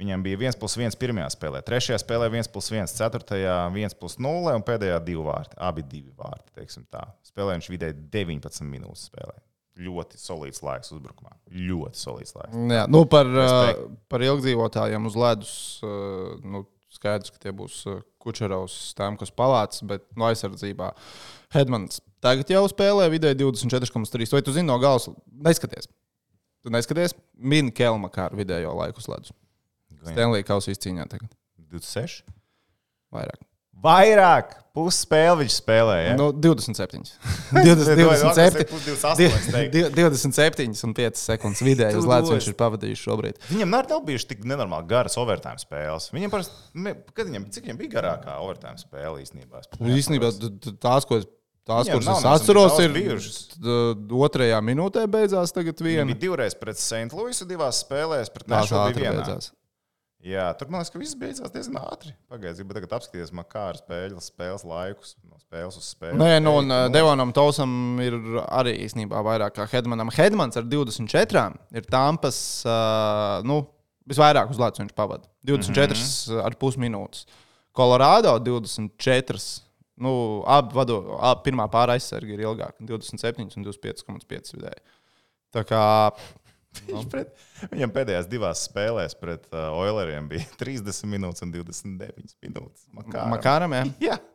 Viņam 0.00 0.22
bija 0.24 0.38
1 0.40 0.58
plus 0.58 0.74
1 0.78 0.96
pirmajā 0.98 1.28
spēlē, 1.34 1.60
trešajā 1.66 1.98
spēlē 2.00 2.30
1 2.32 2.48
plus 2.54 2.70
1, 2.72 2.90
ceturtajā 2.96 3.56
1 3.70 3.98
plus 4.00 4.16
0 4.22 4.54
un 4.56 4.64
pēdējā 4.66 4.98
2 5.04 5.26
vārti. 5.26 5.58
Abi 5.62 5.84
divi 5.86 6.14
vārti, 6.18 6.54
teiksim 6.56 6.86
tā. 6.90 7.04
Spēlē 7.26 7.58
viņš 7.58 7.68
vidēji 7.74 7.98
19 8.14 8.70
minūtes 8.70 9.10
spēlē. 9.10 9.36
Ļoti 9.80 10.18
solīts 10.20 10.60
laiks 10.60 10.92
uzbrukumā. 10.92 11.32
Ļoti 11.48 11.96
solīts 11.96 12.34
laiks. 12.36 12.56
Jā, 12.74 12.84
nu 12.92 13.04
par, 13.08 13.28
Respekt. 13.28 13.80
uh, 13.80 13.98
par 14.12 14.24
ilgdzīvotājiem 14.26 15.08
uz 15.08 15.16
ledus. 15.16 15.54
Nu, 16.44 16.66
skaidrs, 16.92 17.32
ka 17.32 17.40
tie 17.40 17.54
būs 17.56 17.78
Kučerovs, 18.22 18.74
Stāmkos 18.92 19.32
palāts, 19.34 19.80
bet 19.88 20.04
no 20.18 20.28
aizsardzībā 20.28 20.92
Hedmans 21.56 22.02
tagad 22.22 22.52
jau 22.52 22.62
spēlē 22.70 23.08
vidēji 23.12 23.40
24,3. 23.40 24.28
Vai 24.36 24.42
tu 24.44 24.54
zini 24.54 24.68
no 24.68 24.78
galvas? 24.82 25.08
Neskaties. 25.48 25.88
Tu 26.62 26.70
neskaties, 26.70 27.16
min 27.34 27.72
Kelma 27.74 28.12
kā 28.12 28.28
ar 28.28 28.36
vidējo 28.38 28.74
laiku 28.78 29.02
uz 29.02 29.08
ledus. 29.10 29.32
Stenlī 30.02 30.44
kausīs 30.46 30.80
cīņā 30.82 31.08
tagad. 31.10 31.32
26. 31.72 32.22
Vairāk. 33.14 33.40
Vairāk 33.82 34.52
pusspēli 34.76 35.42
viņš 35.42 35.54
spēlēja. 35.60 36.04
Ja? 36.12 36.14
Nu, 36.16 36.28
27. 36.32 37.02
20, 37.52 37.98
27. 37.98 38.64
27. 39.18 39.90
27 39.96 40.84
un 40.86 40.94
5 40.96 41.20
sekundes 41.20 41.62
vidēji 41.66 41.98
uz 42.00 42.08
ledus 42.08 42.32
viņš 42.36 42.48
ir 42.52 42.56
pavadījis 42.60 43.02
šobrīd. 43.04 43.40
Viņam 43.50 43.74
nav, 43.74 43.92
bijušas 44.06 44.30
tik 44.30 44.46
nenormāli 44.48 44.88
garas 44.92 45.18
overtime 45.20 45.60
spēles. 45.60 46.08
Viņam 46.14 46.32
parasti, 46.32 46.56
kad 47.12 47.28
viņam, 47.28 47.46
cik 47.52 47.68
viņam 47.68 47.80
bija 47.82 47.94
garākā 47.98 48.38
overtime 48.44 48.80
spēle 48.80 49.24
īstenībā? 49.24 49.64
Un 49.80 49.92
Īstenībā 49.92 50.32
tās, 50.80 51.08
ko 51.08 51.20
es, 51.20 51.28
tās, 51.68 51.90
kuras 51.92 52.12
es 52.16 52.28
atceros, 52.32 52.78
ir 52.84 52.94
bijušas. 52.96 53.40
otrajā 54.24 54.60
minūtē 54.64 55.04
beidzās 55.10 55.52
tagad 55.52 55.82
viena. 55.84 56.08
bija 56.14 56.22
divreiz 56.28 56.56
pret 56.58 56.80
St. 56.80 57.12
Louisu, 57.12 57.48
divās 57.50 57.84
spēlēs 57.84 58.32
pret 58.32 58.48
Nashville 58.48 58.86
ātri 58.88 59.04
bija 59.04 59.18
vienā. 59.18 59.42
Jā, 60.22 60.44
tur 60.54 60.68
man 60.70 60.78
liekas, 60.78 60.92
ka 60.94 61.00
viss 61.00 61.16
beidzās 61.18 61.50
diezgan 61.50 61.80
ātri. 61.80 62.12
Pagaidiet, 62.30 62.60
gribu 62.60 62.76
tagad 62.76 62.92
apskatīties 62.94 63.32
makāru 63.34 63.80
spēles, 63.80 64.28
spēles 64.30 64.62
laikus, 64.70 65.16
no 65.26 65.40
spēles 65.40 65.78
uz 65.80 65.88
spēli. 65.96 66.14
Nē, 66.20 66.36
nu, 66.44 66.52
un 66.60 66.70
uh, 66.70 66.84
Devonam 66.94 67.32
Tausam 67.34 67.72
ir 68.04 68.14
arī 68.46 68.76
īstenībā 68.84 69.18
vairāk 69.26 69.56
kā 69.56 69.66
Hedmanam. 69.72 70.12
Hedmans 70.14 70.60
ar 70.60 70.68
24 70.70 71.42
ir 71.74 71.88
Tampas, 71.90 72.38
uh, 72.68 73.40
nu, 73.48 73.64
visvairāk 74.06 74.54
uz 74.54 74.62
Latvijas 74.62 74.84
viņš 74.84 74.94
pavada. 74.98 75.26
24 75.48 75.90
mm 75.90 75.98
-hmm. 75.98 76.44
ar 76.46 76.58
pus 76.60 76.78
minūtes. 76.78 77.26
Kolorādo 77.74 78.38
24. 78.38 79.42
Nu, 80.02 80.42
abi 80.46 80.74
vado, 80.74 81.18
abi 81.20 81.50
pirmā 81.50 81.66
pāra 81.70 81.98
aizsargi 81.98 82.32
ir 82.34 82.46
ilgāka- 82.46 82.78
27 82.90 83.56
un 83.56 83.64
25,5 83.64 84.54
vidēji. 84.54 84.82
Tā 85.52 85.64
kā 85.68 85.82
Viņš 86.88 87.08
pret, 87.12 87.32
viņam 87.72 87.90
pēdējās 87.94 88.28
divās 88.32 88.62
spēlēs 88.68 89.14
pret 89.20 89.44
uh, 89.52 89.70
Oileriem 89.76 90.28
bija 90.30 90.46
30 90.62 91.04
minūtes 91.12 91.44
un 91.44 91.52
29 91.54 92.36
minūtes. 92.42 92.86
Makāram. 92.96 93.34
Makāram, 93.36 93.76
jā. 93.78 93.84
Jā. 94.12 94.18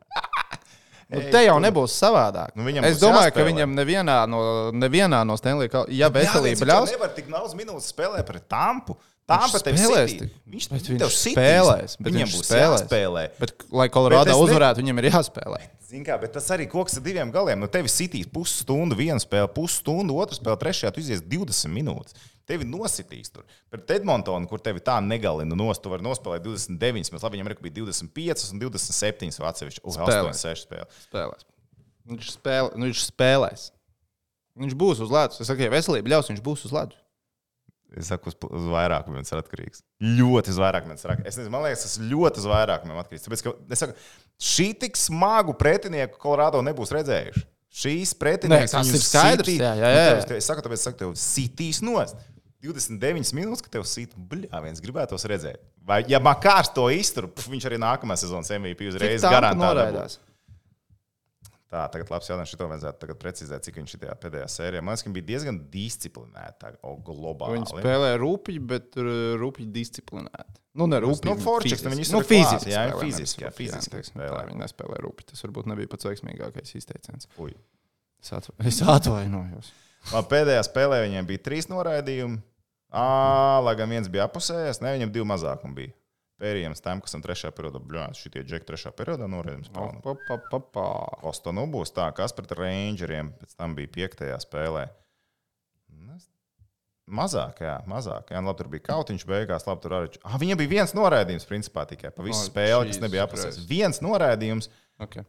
Nu, 1.07 1.21
te 1.31 1.39
jau 1.39 1.53
nebūs 1.63 1.93
savādāk. 1.95 2.49
Nu, 2.59 2.65
es 2.83 2.97
domāju, 2.99 3.31
ka 3.31 3.39
jāspēlē. 3.39 3.47
viņam 3.47 3.75
nevienā 3.77 4.15
no, 4.27 4.39
nevienā 4.75 5.21
no 5.23 5.37
Stanley, 5.39 5.69
Cup- 5.71 5.87
ja 5.87 6.09
veselība 6.11 6.59
viņš 6.59 6.67
ļaus, 6.67 6.91
nevar 6.91 7.13
tik 7.15 7.29
daudz 7.31 7.53
minūtes 7.55 7.87
spēlēt 7.93 8.27
pret 8.27 8.43
Tampu. 8.51 8.97
Tampa 9.27 9.59
tev 9.59 9.75
spēlēs 9.75 10.07
sitī. 10.07 10.19
tik- 10.21 10.35
Viņš, 10.47 10.67
tev 11.01 11.09
spēlēs, 11.11 11.97
bet 11.99 12.13
Viņam 12.13 12.29
būs 12.31 12.45
spēlēs. 12.47 12.83
jāspēlē. 12.87 13.23
Bet, 13.39 13.51
lai 13.71 13.87
Bet 13.89 14.27
es 14.27 14.35
ne- 14.37 14.43
uzvarētu, 14.45 14.77
viņam 14.83 14.97
ir 15.03 15.11
jāspēlē. 15.11 15.59
Zini 15.87 16.05
kā, 16.05 16.19
bet 16.19 16.33
tas 16.33 16.47
arī 16.49 16.67
koks 16.69 16.97
ar 16.97 17.03
diviem 17.03 17.31
galiem. 17.31 17.59
Nu, 17.59 17.67
tevi 17.67 17.87
sitīs 17.87 18.25
pusstundu, 18.27 18.95
viena 18.95 19.19
spēle, 19.19 19.47
pusstundu, 19.53 20.15
otra 20.15 20.35
spēle, 20.35 20.57
trešajā 20.59 20.93
tu 20.93 20.99
izies 20.99 21.21
20 21.21 21.71
minūtes. 21.71 22.13
Tevi 22.47 22.63
nositīs 22.63 23.29
tur. 23.31 23.43
Pret 23.69 23.85
Edmontonu, 23.87 24.47
kur 24.47 24.59
tevi 24.59 24.79
tā 24.79 25.01
negalina 25.03 25.55
nost, 25.55 25.81
tu 25.83 25.89
vari 25.89 26.03
nospēlēt 26.03 26.43
29, 26.43 27.11
bet 27.11 27.21
labi, 27.21 27.37
viņam 27.37 27.47
arī 27.51 27.61
bija 27.61 27.75
25 27.83 28.51
un 28.53 28.59
27 28.59 29.39
vai 29.39 29.51
atsevišķi. 29.51 29.79
Uh, 29.83 29.91
Spēlē. 29.93 30.29
8, 30.31 30.33
6 30.33 30.67
spēle. 30.67 30.87
spēlēs. 31.11 31.43
Viņš, 32.07 32.31
spēlē, 32.39 32.77
nu, 32.77 32.85
viņš 32.87 33.11
spēlēs. 33.11 33.71
Viņš 34.57 34.73
būs 34.73 34.99
uz 35.03 35.09
ledus. 35.11 35.41
Es 35.41 35.47
saku, 35.47 35.59
ja 35.61 35.69
veselība 35.69 36.07
ļaus, 36.15 36.29
viņš 36.31 36.41
būs 36.41 36.63
uz 36.65 36.71
ledus. 36.71 36.95
Es 37.95 38.09
saku, 38.11 38.27
uz, 38.33 38.65
vairākumiem 38.67 39.23
tas 39.23 39.31
ir 39.31 39.39
atkarīgs. 39.39 39.81
Ļoti 40.03 40.51
uz 40.51 40.57
vairākumiem 40.59 40.97
tas 40.99 41.05
ir 41.07 41.13
atkarīgs. 41.13 41.29
Es 41.31 41.37
nezinu, 41.39 41.53
man 41.53 41.63
liekas, 41.63 41.85
tas 41.85 41.93
ļoti 42.03 42.41
uz 42.43 42.47
vairākumiem 42.51 42.97
atkarīgs. 42.99 43.23
Tāpēc, 43.27 43.43
ka, 43.45 43.53
es 43.71 43.79
saku, 43.83 43.95
šī 44.43 44.67
tik 44.83 44.99
smagu 44.99 45.55
pretinieku 45.57 46.19
Kolorādo 46.19 46.59
nebūs 46.67 46.91
redzējuši. 46.97 47.45
Šīs 47.77 48.11
pretinieks 48.19 48.73
Nē, 48.75 48.81
ir 48.89 48.99
skaidrs, 49.03 49.47
sitī- 49.47 49.59
jā, 49.61 49.71
jā, 49.79 49.89
jā. 49.93 50.03
Nu, 50.17 50.27
tev- 50.27 50.37
Es 50.41 50.45
saku, 50.49 50.61
tāpēc, 50.65 50.81
es 50.81 50.85
saku, 50.89 50.97
tev 50.97 51.15
sitīs 51.15 51.81
nost. 51.85 52.15
29 52.65 53.31
minūtes, 53.37 53.61
ka 53.63 53.69
tev 53.77 53.83
sīt, 53.87 54.15
bļā, 54.17 54.49
viens 54.65 54.81
gribētos 54.81 55.23
redzēt. 55.29 55.61
Vai, 55.87 56.01
ja 56.09 56.19
Makārs 56.19 56.71
to 56.73 56.87
iztur, 56.91 57.27
pf, 57.29 57.47
viņš 57.53 57.67
arī 57.69 57.77
nākamā 57.79 58.17
sezonas 58.19 58.49
MVP 58.51 58.89
uzreiz 58.89 59.21
Tampa 59.21 59.35
garantē. 59.37 59.61
dabūs. 59.61 59.75
noraidās. 59.77 60.17
Tā, 61.67 61.81
tagad 61.91 62.07
labs 62.13 62.29
jautājums. 62.29 62.51
Šito 62.53 62.67
vajadzētu 62.71 63.01
tagad 63.01 63.17
precizēt, 63.19 63.65
cik 63.65 63.79
viņš 63.81 63.95
šajā 63.97 64.13
pēdējā 64.23 64.45
sērijā. 64.53 64.83
Man 64.85 64.95
liekas, 64.95 65.03
ka 65.03 65.11
bija 65.17 65.27
diezgan 65.33 65.57
disciplinēts 65.73 66.77
globāli. 67.09 67.57
Viņi 67.57 67.71
spēlē 67.73 68.13
rūpīgi, 68.21 68.61
bet 68.69 68.95
uh, 69.01 69.09
rūpīgi 69.41 69.67
disciplinēti. 69.75 70.61
Nu, 70.79 70.87
ne 70.87 71.01
rūpīgi. 71.03 71.27
Nu, 71.27 71.57
fiziski. 71.65 71.91
viņi 71.91 72.07
nu, 72.13 72.21
fiziski. 72.23 72.71
jā, 72.71 72.85
spēlē, 72.87 73.01
fiziski, 73.03 73.43
jā, 73.43 73.51
fiziski 73.57 73.93
teiksim 73.97 74.15
spēlē. 74.15 74.45
Viņi 74.47 74.61
nespēlē 74.63 75.01
rūpīgi. 75.03 75.31
Tas 75.33 75.43
varbūt 75.43 75.67
nebija 75.73 75.91
pats 75.91 76.07
veiksmīgākais 76.07 76.75
izteiciens. 76.79 77.27
Uj. 77.43 77.51
Es, 78.23 78.31
atva 78.37 78.55
es 78.71 78.79
atvainojos. 78.95 79.73
Man 80.13 80.27
pēdējā 80.31 80.63
spēlē 80.69 81.01
viņiem 81.03 81.27
bija 81.27 81.43
trīs 81.49 81.67
noraidījumi. 81.67 82.39
Ā, 82.95 83.07
lai 83.65 83.75
gan 83.75 83.91
viens 83.91 84.07
bija 84.07 84.29
apusējis, 84.29 84.79
ne 84.85 84.93
viņam 84.95 85.11
divi 85.11 85.27
mazākumi 85.27 85.81
bija. 85.81 85.95
Tam, 86.85 87.01
kas 87.01 87.15
ir 87.17 87.23
trešā 87.25 87.49
periodā, 87.57 87.79
bļāns, 87.81 88.19
šitie 88.21 88.43
džekļi 88.45 88.67
trešā 88.67 88.91
periodā 88.93 89.25
pa, 90.27 90.37
pa, 90.51 90.59
pa. 90.75 90.85
Kosta 91.23 91.53
nu 91.55 91.63
būs 91.73 91.93
tā, 91.95 92.11
kas 92.17 92.35
pret 92.37 92.53
Rangeriem 92.57 93.31
pēc 93.39 93.55
tam 93.57 93.73
bija 93.77 93.89
piektajā 93.95 94.37
spēlē. 94.43 94.85
Nu, 95.97 96.17
Mazāk, 97.07 97.61
jā, 97.63 97.77
mazāk. 97.87 98.33
Jā, 98.35 98.41
nu, 98.43 98.49
labi, 98.51 98.59
tur 98.59 98.67
bija 98.73 98.83
kautiņš 98.89 99.23
beigās. 99.29 99.63
Labi, 99.69 99.79
tur 99.85 99.93
arī. 99.95 100.09
Ah, 100.27 100.35
viņam 100.41 100.59
bija 100.59 100.73
viens 100.73 100.91
noraidījums, 100.97 101.45
principā 101.47 101.85
tikai 101.87 102.11
pa 102.11 102.25
visu 102.25 102.41
O, 102.43 102.49
spēli, 102.49 102.89
kas 102.91 102.99
nebija. 102.99 103.27
Christ. 103.31 103.63
Viens 103.69 104.01
noraidījums, 104.03 104.67
Okay. 104.99 105.23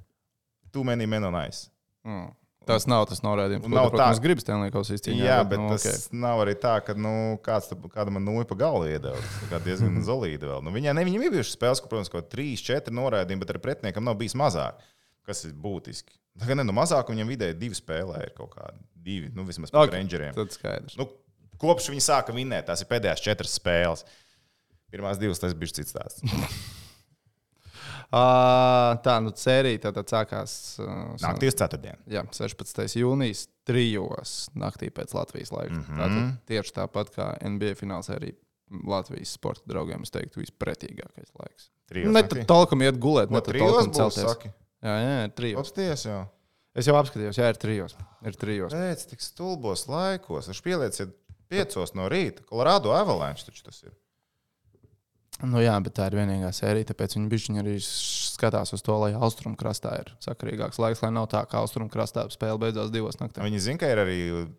tu 0.75 0.83
menī 0.89 1.07
menonais. 1.07 1.69
Mm. 2.09 2.33
Tas 2.69 2.85
nav 2.89 3.07
tas 3.09 3.23
norādījums, 3.25 3.65
ko 3.65 3.73
nav 3.73 3.89
protams, 3.89 4.19
tā. 4.21 4.25
gribas 4.27 4.45
Stanley 4.45 4.73
Kausa 4.75 4.97
izcīņā. 4.99 5.25
Jā, 5.25 5.39
bet 5.49 5.61
nu, 5.63 5.71
tas 5.73 5.87
okay. 5.89 6.19
nav 6.21 6.43
arī 6.45 6.55
tā, 6.61 6.75
ka 6.85 6.95
nu, 6.99 7.13
kāds 7.45 7.71
tam- 7.71 7.89
kāda 7.89 8.13
man 8.13 8.27
nūja 8.27 8.49
pa 8.51 8.59
galvu 8.61 8.91
iedeva. 8.91 9.17
Tas 9.17 9.49
tā 9.53 9.61
diezgan 9.65 9.97
zelīti 10.05 10.45
vēl. 10.45 10.61
Nu, 10.67 10.75
viņai 10.75 10.95
ne, 10.99 11.05
viņam 11.09 11.25
ir 11.25 11.35
bijušas 11.39 11.57
spēles, 11.57 11.81
kur, 11.81 11.93
protams, 11.95 12.13
kaut 12.13 12.29
3, 12.35 12.61
4 12.69 12.95
noraidījumi, 12.99 13.43
bet 13.45 13.55
arī 13.55 13.65
pretiniekam 13.65 14.05
nav 14.05 14.19
bijis 14.21 14.37
mazāk. 14.39 14.85
Kas 15.29 15.45
ir 15.49 15.57
būtiski? 15.57 16.13
Tā 16.39 16.51
kā 16.51 16.57
ne, 16.59 16.67
nu, 16.69 16.77
mazāk 16.77 17.09
viņam 17.11 17.33
vidēji 17.33 17.59
divi 17.59 17.79
spēlē 17.79 18.23
ir 18.29 18.35
kaut 18.37 18.53
kādi. 18.55 18.83
Divi, 19.09 19.33
nu, 19.35 19.49
vismaz 19.49 19.73
okay. 19.73 19.97
rangeriem. 19.97 20.37
Tad 20.37 20.53
skaidrs. 20.55 20.99
Nu, 21.01 21.09
kopš 21.59 21.89
viņi 21.91 22.05
sāka 22.05 22.37
vinnēt, 22.37 22.69
tās 22.69 22.85
ir 22.85 22.91
pēdējās 22.91 23.25
četras 23.25 23.57
spēles. 23.59 24.05
Pirmās 24.93 25.21
divas 25.21 25.41
tas 25.43 25.57
bija 25.57 25.81
cits 25.81 25.97
stāsts. 25.97 26.25
Uh, 28.09 28.95
tā, 29.05 29.19
nu, 29.21 29.35
sērija 29.37 29.91
tad 29.93 30.09
sākās. 30.09 30.53
Uh, 30.81 31.11
Naktīs 31.21 31.59
ceturtdien. 31.61 31.99
Jā, 32.09 32.23
16. 32.33 32.87
jūnijas, 32.97 33.43
trijos 33.69 34.37
naktī 34.57 34.89
pēc 34.95 35.13
Latvijas 35.13 35.53
laika. 35.53 35.75
Mm. 35.75 35.83
-hmm. 35.85 35.99
Tātad 36.01 36.31
tieši 36.49 36.73
tāpat 36.79 37.13
kā 37.13 37.27
NBA 37.45 37.75
fināls 37.77 38.09
arī 38.15 38.33
Latvijas 38.89 39.35
sporta 39.37 39.69
draugiem, 39.69 40.03
es 40.03 40.11
teiktu, 40.15 40.41
vispretīgākais 40.41 41.37
laiks. 41.37 41.71
Trijos 41.89 42.13
Ne 42.15 42.23
tad 42.23 42.47
talkam 42.49 42.83
iet 42.83 42.97
gulēt, 43.01 43.31
ne 43.31 43.41
tad 43.41 43.57
talkam 43.57 43.93
celties. 43.93 44.25
saki? 44.25 44.51
Jā, 44.85 44.97
jā, 45.03 45.15
ir 45.25 45.31
trijos. 45.37 45.61
Apsties 45.61 46.05
jau. 46.05 46.25
Es 46.79 46.87
jau 46.87 46.97
apskatījos, 46.97 47.39
jā, 47.41 47.49
ir 47.51 47.57
trijos. 47.61 47.97
Ir 48.25 48.37
trijos. 48.39 48.73
Pēc 48.73 49.07
tik 49.11 49.25
stulbos 49.25 49.89
laikos. 49.91 50.49
Viņš 50.49 50.61
pielieciet 50.63 51.15
piecos 51.51 51.95
no 51.99 52.09
rīta. 52.13 52.45
Kolorādo 52.49 52.93
avalanche 52.95 53.49
taču 53.49 53.65
tas 53.67 53.83
ir. 53.83 53.93
Nu, 55.39 55.61
jā, 55.63 55.71
bet 55.79 55.95
tā 55.95 56.09
ir 56.11 56.17
vienīgā 56.19 56.49
sērija, 56.51 56.89
tāpēc 56.89 57.13
viņi 57.15 57.29
bišķiņi 57.31 57.61
arī 57.63 57.75
skatās 57.87 58.73
uz 58.75 58.83
to, 58.83 58.97
lai 58.99 59.13
austrumu 59.15 59.55
krastā 59.61 59.93
ir 60.01 60.09
sakarīgāks 60.25 60.81
laiks, 60.83 61.03
lai 61.05 61.13
nav 61.15 61.29
tā, 61.31 61.45
ka 61.47 61.61
austrumu 61.61 61.87
krastā 61.93 62.25
spēle 62.35 62.59
beidzās 62.59 62.91
divos 62.91 63.21
naktīs. 63.21 63.45
Viņi 63.47 63.61
zina, 63.63 63.79
ka 63.79 63.87
ir 63.93 64.01
arī 64.03 64.17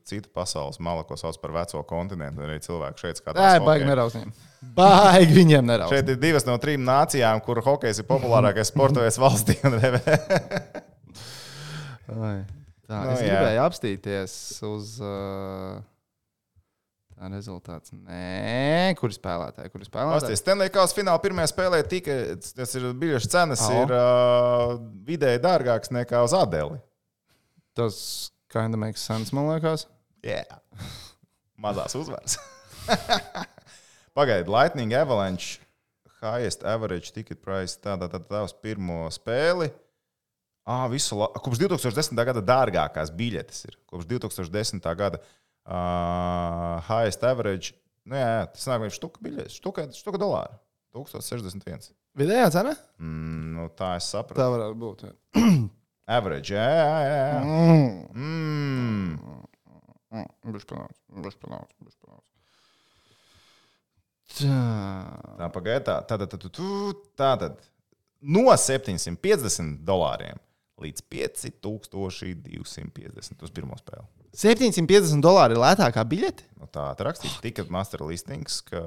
cita 0.07 0.31
pasaules 0.31 0.79
mala, 0.79 1.03
ko 1.03 1.17
sauc 1.19 1.35
par 1.43 1.51
veco 1.57 1.83
kontinentu. 1.89 2.39
un 2.39 2.47
Arī 2.47 2.63
cilvēki 2.63 3.03
šeit 3.03 3.19
Nē, 3.19 3.19
skatās. 3.19 3.43
baigi 3.43 3.67
hokeju. 3.67 3.89
neraus 3.91 4.15
viņiem. 4.15 4.31
Baigi 4.79 5.35
viņiem 5.35 5.67
neraus. 5.67 5.91
Šeit 5.91 6.13
ir 6.15 6.21
divas 6.23 6.47
no 6.47 6.55
trim 6.63 6.87
nācijām, 6.87 7.43
kur 7.43 7.59
hokejs 7.65 7.99
ir 7.99 8.07
populārākais 8.07 8.71
sporta 8.71 9.03
veids 9.03 9.19
valstī. 9.19 9.59
Tā, 12.89 13.03
Nu, 13.05 13.11
es 13.13 13.19
jā. 13.21 13.27
gribēju 13.35 13.59
apstīties 13.67 14.33
uz 14.65 14.95
uh, 15.03 15.75
tā 17.19 17.27
rezultātu. 17.33 17.97
Nē, 18.07 18.95
kur 18.99 19.11
spēlētāji? 19.11 19.71
Kur 19.73 19.83
spēlētāji? 19.83 20.21
Pasties, 20.21 20.41
Stanley 20.43 20.71
Kausa 20.73 20.95
fināla 20.95 21.19
pirmajā 21.23 21.51
spēlē 21.51 21.81
tika, 21.91 22.15
tas 22.55 22.75
ir 22.79 22.87
biļešu 23.01 23.31
cenas, 23.33 23.63
Au. 23.67 23.81
ir 23.83 23.93
uh, 23.95 24.75
vidēji 25.07 25.41
dārgākas 25.43 25.91
nekā 25.95 26.23
uz 26.23 26.35
Adeli. 26.37 26.79
Tas 27.77 27.97
kinda 28.51 28.79
makes 28.79 29.03
sense, 29.05 29.35
man 29.35 29.49
liekas. 29.51 29.85
Jā, 30.25 30.45
mazās 31.59 31.95
uzvaras. 31.99 32.39
Pagaidiet, 34.17 34.49
Lightning 34.51 34.95
Avalanche, 34.95 35.59
highest 36.23 36.63
average 36.67 37.13
ticket 37.15 37.43
price, 37.43 37.77
tādā 37.79 38.09
tā, 38.11 38.19
tā 38.23 38.43
uz 38.47 38.55
pirmo 38.55 39.05
spēli. 39.13 39.69
Ah, 40.69 40.85
visu, 40.91 41.17
la... 41.17 41.29
Kopš 41.33 41.63
2010. 41.63 42.19
gada 42.27 42.41
dārgākās 42.45 43.09
biļetes 43.15 43.63
ir. 43.65 43.77
Kopš 43.89 44.05
2010. 44.11 44.83
gada 44.99 45.21
uh, 45.69 46.79
highest 46.89 47.23
average. 47.23 47.73
Nu, 48.09 48.17
jā, 48.17 48.29
jā, 48.39 48.45
tas 48.55 48.65
nāk 48.69 48.81
vienkārši 48.83 48.97
štuka 48.99 49.23
biļetes, 49.25 49.57
štuka, 49.61 49.85
štuka 49.95 50.21
dolāra. 50.21 50.57
1061. 50.97 51.91
Vidējā 52.17 52.47
cena? 52.55 52.73
Mm, 52.97 53.51
nu, 53.55 53.67
tā 53.77 53.91
es 53.99 54.07
sapratu. 54.09 54.39
Tā 54.41 54.47
varētu 54.49 54.79
būt. 54.81 55.05
jā. 55.05 55.13
Average, 56.17 56.55
jā, 56.55 56.65
jā, 56.73 56.95
jā. 57.05 57.19
jā. 57.29 57.41
Mm. 57.45 57.91
Mm. 58.17 59.43
Mm, 60.09 60.29
Viņš 60.49 60.65
panāca, 60.65 60.97
viņš 61.21 61.35
panāca, 61.43 61.75
viņš 61.85 61.97
panāca. 62.01 62.25
Tā. 64.39 64.57
Tā 65.37 65.49
pagaidi, 65.53 65.83
tā 65.85 65.99
tad, 66.09 66.25
tad, 66.31 66.45
tad, 66.49 67.05
tā 67.17 67.29
tad 67.43 67.61
no 68.21 68.45
750 68.49 69.79
dolāriem 69.85 70.41
līdz 70.83 70.99
5250 71.11 73.45
uz 73.45 73.51
pirmo 73.55 73.75
spēli. 73.79 74.05
750 74.39 75.23
dolāri 75.25 75.53
ir 75.55 75.61
lētākā 75.63 76.01
biļete? 76.09 76.41
Nu, 76.59 76.65
tā 76.71 76.83
ir 76.93 76.99
rakstīts, 77.07 77.39
tikai 77.43 77.63
master 77.73 78.01
listings, 78.05 78.53
ka 78.67 78.81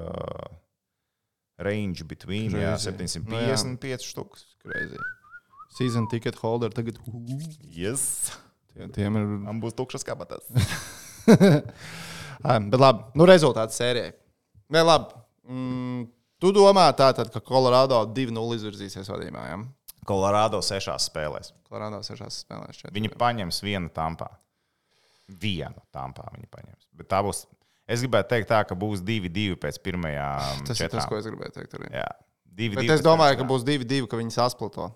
range 1.63 2.01
between 2.09 2.49
jā, 2.55 2.71
Crazy. 2.77 2.91
755 2.91 4.07
štukas. 4.07 4.41
Crazy. 4.63 4.99
Season 5.77 6.05
ticket 6.09 6.35
holder 6.41 6.71
tagad. 6.73 6.95
Yes. 7.73 8.01
Tie, 8.73 8.83
tiem 8.93 9.11
ir. 9.19 9.23
Man 9.45 9.57
būs 9.61 9.73
tukšas 9.77 10.03
kabatas. 10.07 10.43
Bet 12.71 12.81
labi, 12.81 13.01
nu 13.17 13.23
rezultāts 13.29 13.77
sērijai. 13.79 14.11
Nē, 14.73 14.79
labi. 14.85 15.07
Mm, 15.47 16.01
Tu 16.43 16.49
domā, 16.51 16.89
tātad, 16.91 17.29
ka 17.31 17.39
Colorado 17.39 18.01
2-0 18.11 18.57
izvirzīsies 18.57 19.07
vadībā? 19.07 19.45
Ja? 19.47 19.57
Kolorādo 20.07 20.59
sešās 20.65 21.07
spēlēs. 21.09 21.53
Colorado 21.67 22.01
sešās 22.05 22.43
spēlēs. 22.43 22.79
šķiet. 22.79 22.93
Viņi 22.95 23.11
paņems 23.19 23.61
vienu 23.63 23.91
tampā. 23.93 24.29
Vienu 25.27 25.83
tampā 25.95 26.27
viņi 26.35 26.49
paņems. 26.51 26.87
Bet 26.99 27.09
tā 27.13 27.21
būs. 27.25 27.45
Es 27.87 28.03
gribētu 28.03 28.29
teikt, 28.31 28.47
tā, 28.47 28.61
ka 28.67 28.75
būs 28.79 29.01
divi, 29.03 29.31
divi 29.31 29.55
pēc 29.59 29.79
pirmajām. 29.83 30.63
Tas 30.67 30.79
ir 30.79 30.91
tas, 30.91 31.03
četrām. 31.03 31.07
ko 31.11 31.19
es 31.19 31.27
gribēju 31.27 31.55
teikt. 31.57 31.73
Arī. 31.79 31.89
Jā, 31.91 32.09
divi, 32.45 32.77
Bet 32.77 32.85
divi 32.85 32.95
es 32.95 33.03
domāju, 33.03 33.39
ka 33.41 33.47
būs 33.47 33.65
2-2, 33.67 34.05
ka 34.11 34.19
viņi 34.19 34.35
sasplito. 34.35 34.91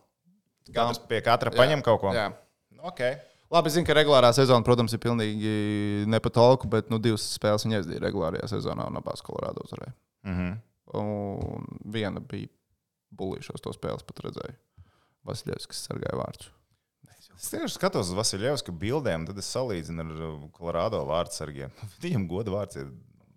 Katrs 0.67 1.01
pie 1.07 1.19
katra 1.23 1.51
paņem 1.55 1.83
kaut 1.83 2.01
ko. 2.03 2.13
Jā. 2.15 2.29
Okay. 2.91 3.17
Labi, 3.51 3.71
zinu, 3.71 3.87
ka 3.87 3.95
regulārā 3.95 4.33
sezona, 4.35 4.63
protams, 4.67 4.91
ir 4.95 4.99
pilnīgi 5.03 5.51
nepatolka, 6.11 6.67
bet 6.71 6.91
nu, 6.91 6.99
divas 6.99 7.23
spēles 7.37 7.63
viņa 7.63 7.79
aizdīja 7.79 8.03
regulārajā 8.03 8.49
sezonā 8.51 8.89
un 8.91 8.99
abās 8.99 9.23
Colorado 9.23 9.63
uzvarēja. 9.63 9.93
Mm 10.27 10.35
-hmm. 10.37 10.57
Un 10.99 11.67
viena 11.93 12.19
bija 12.19 12.51
bulīšos 13.15 13.63
to 13.63 13.71
spēles 13.75 14.03
pat 14.03 14.19
redzēju. 14.27 14.55
Vasiljevs, 15.27 15.67
kas 15.71 15.83
sargāja 15.89 16.17
vārdus. 16.21 16.53
Es 17.37 17.51
tieši 17.53 17.75
skatos 17.75 18.07
uz 18.09 18.15
Vasiljevska 18.17 18.73
bildēm, 18.73 19.27
tad 19.29 19.37
es 19.37 19.49
salīdzinu 19.53 20.01
ar 20.01 20.23
uh, 20.25 20.37
Kolorādo 20.55 21.03
vārdsargiem. 21.05 21.69
Viņam 22.03 22.25
goda 22.31 22.53
vārds 22.55 22.79
ir 22.81 22.87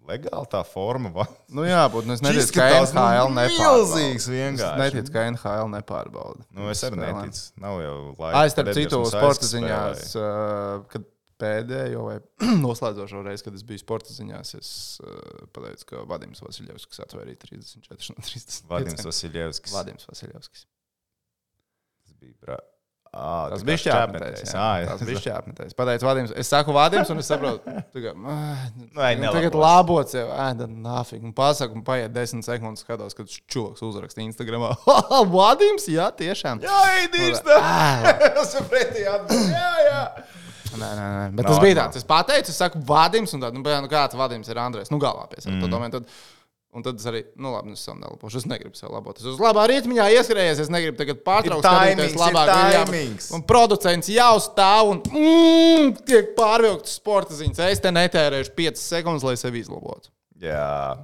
legāli 0.09 0.49
tā 0.51 0.63
forma. 0.67 1.11
va- 1.15 1.27
Nu, 1.53 1.67
jā, 1.69 1.83
bet 1.93 2.09
nu, 2.09 2.15
es 2.17 2.23
neticu, 2.25 2.55
ka 2.57 2.71
NHL 2.81 3.35
nepārbauda. 3.37 3.61
milzīgs 3.61 4.25
Es 4.25 4.31
vienkārši. 4.33 4.81
neticu, 4.81 5.13
ka 5.15 5.27
NHL 5.35 5.69
nepārbauda. 5.77 6.47
Nu, 6.57 6.71
es 6.73 6.81
arī 6.89 6.97
Spēlēm. 6.97 7.21
neticu. 7.29 7.45
Nav 7.67 7.77
jau 7.85 7.95
laika. 8.17 8.33
Ai, 8.41 8.51
starp 8.57 8.73
citu, 8.81 9.03
sporta 9.13 9.51
ziņās, 9.53 10.07
uh, 10.17 10.89
kad 10.95 11.05
pēdējo 11.41 12.01
vai 12.09 12.17
noslēdzošo 12.65 13.21
reizi, 13.29 13.45
kad 13.47 13.55
es 13.61 13.63
biju 13.69 13.85
sporta 13.85 14.17
ziņās, 14.17 14.55
es 14.59 14.73
uh, 15.05 15.45
pateicu, 15.55 15.87
ka 15.93 16.03
Vadims 16.11 16.41
Vasiljevs, 16.45 16.89
kas 16.91 17.05
atvērīja 17.05 17.45
34 17.45 18.17
no 18.17 18.25
30. 18.25 18.61
Vadims 18.73 19.07
Vasiljevskis. 19.13 19.77
Vadims 19.77 20.09
Vasiljevskis. 20.11 20.67
Bija 22.21 22.37
bra... 22.45 22.61
À, 23.11 23.49
Tas 23.51 23.65
bija 23.67 23.75
jā. 23.83 23.95
Tas 24.87 25.01
bija 25.03 25.19
šķēpmetējs. 25.19 25.75
Pateicu 25.75 26.07
Vadims, 26.07 26.31
es 26.39 26.51
saku 26.53 26.71
Vadims, 26.77 27.09
un 27.11 27.19
es 27.19 27.27
saprotu, 27.27 27.73
ka 27.91 28.13
ai, 29.03 29.17
tagad 29.19 29.57
labot 29.59 30.13
sev, 30.13 30.29
ē, 30.31 30.45
tad 30.61 30.71
nāfīgi. 30.71 31.25
Un 31.27 31.35
pasaku, 31.35 31.81
un 31.81 31.83
paiet 31.87 32.15
desmit 32.15 32.47
sekundes, 32.47 32.85
skatos, 32.87 33.19
kad 33.19 33.27
čūlis 33.51 33.83
uzraksta 33.83 34.23
Instagramā. 34.23 34.77
Vadims, 35.35 35.89
jā, 35.91 36.07
tiešām. 36.23 36.63
Jā, 36.63 36.79
Eidīrs! 37.01 37.43
Ā, 37.51 38.15
Tas 38.39 38.55
ir 38.61 38.71
pretī 38.71 39.03
atbildēt. 39.11 39.59
Jā, 39.59 39.73
jā. 39.89 40.05
Nē, 40.71 40.87
nē, 40.87 41.07
nē. 41.11 41.25
Bet 41.35 41.43
Nav, 41.43 41.51
tas 41.51 41.65
bija 41.65 41.81
tāds. 41.81 41.99
Es 41.99 42.07
pateicu, 42.07 42.55
es 42.55 42.63
saku, 42.63 42.79
Vadims, 42.87 43.35
un 43.35 43.43
tad, 43.43 43.59
nu, 43.59 43.91
kāds 43.91 44.15
Vadims 44.19 44.55
ir 44.55 44.63
Andrēs. 44.63 44.95
Nu, 44.95 45.03
galvā 45.03 45.27
pie 45.33 45.43
sevis. 45.43 45.59
Mm. 45.59 45.91
Tad, 45.97 46.07
un 46.75 46.85
tad 46.87 47.01
es 47.01 47.07
arī, 47.11 47.21
nu, 47.35 47.51
labi, 47.55 47.73
nu, 47.73 47.79
es 47.79 47.85
nelabošu. 47.89 48.43
Es 48.43 48.47
negribu 48.49 48.79
sev 48.79 48.93
labot. 48.95 49.19
Es 49.19 49.27
uz 49.27 49.41
labā 49.43 49.67
rītmiņā 49.71 50.09
ieskrējies. 50.17 50.63
Es 50.65 50.73
negribu 50.73 50.99
tagad 51.01 51.23
pārtraukt. 51.27 51.67
Ir 51.93 52.19
labāk, 52.21 52.53
taimings. 52.53 53.31
Un 53.37 53.45
producents 53.49 54.11
jau 54.13 54.35
stāv 54.45 54.95
un 54.95 55.03
mm, 55.11 55.95
tiek 56.07 56.35
pārvilkts 56.39 56.99
sporta 57.01 57.37
ziņas. 57.39 57.65
Es 57.71 57.83
te 57.83 57.95
netērēšu 57.95 58.55
5 58.59 58.85
sekundes, 58.85 59.27
lai 59.27 59.37
sevi 59.41 59.65
izlabotu. 59.65 60.13
Jā, 60.41 60.97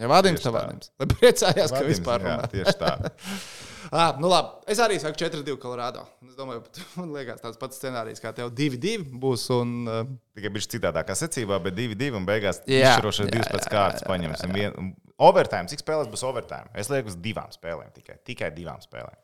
Ja 0.00 0.08
Vadims, 0.08 0.40
tad 0.40 0.54
tā. 0.54 0.60
Vadims. 0.60 0.88
Lai 1.00 1.06
priecājās, 1.10 1.72
ka 1.74 1.82
vispār 1.84 2.22
runā. 2.24 2.46
tieši 2.48 2.72
tā. 2.80 2.94
Ah, 3.92 4.14
nu 4.16 4.28
labi. 4.32 4.62
Es 4.72 4.78
arī 4.80 4.96
saku 5.00 5.18
4-2 5.20 5.58
Colorado. 5.60 6.06
Es 6.24 6.36
domāju, 6.38 6.62
man 6.98 7.10
liekas, 7.12 7.42
tāds 7.44 7.58
pats 7.60 7.76
scenārijs 7.76 8.22
kā 8.24 8.30
tev 8.36 8.48
2-2 8.56 9.02
būs. 9.20 9.44
Un, 9.52 9.74
uh, 9.84 10.06
Tikai 10.32 10.52
bija 10.54 10.70
citādākā 10.72 11.16
secībā, 11.18 11.58
bet 11.60 11.76
2-2 11.76 12.08
un 12.16 12.28
beigās 12.28 12.62
Jā. 12.64 12.94
izšķirošais 12.94 13.28
Jā, 13.28 13.34
divas 13.34 13.50
pēc 13.52 13.66
jā, 13.68 13.72
kārtas 13.74 14.06
paņemsim. 14.08 14.54
Vien... 14.56 14.94
Overtime, 15.22 15.68
cik 15.70 15.84
spēlēs 15.84 16.08
būs 16.10 16.24
overtime? 16.26 16.72
Es 16.74 16.88
lieku 16.90 17.12
uz 17.12 17.18
divām 17.20 17.52
spēlēm 17.52 17.92
tikai. 17.94 18.16
Tikai 18.26 18.48
divām 18.56 18.80
spēlēm. 18.82 19.20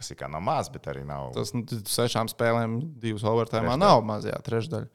Kas 0.00 0.10
ir 0.10 0.18
kā 0.18 0.26
nav 0.32 0.42
maz, 0.44 0.68
bet 0.72 0.88
arī 0.90 1.04
nav. 1.06 1.30
tas 1.36 1.54
nu, 1.54 1.62
sešām 1.88 2.28
spēlēm, 2.32 2.78
divas 3.00 3.22
overtime 3.28 3.68
Trešdaļa. 3.68 3.80
nav 3.80 4.02
mazajā 4.10 4.38
trešdaļā. 4.46 4.88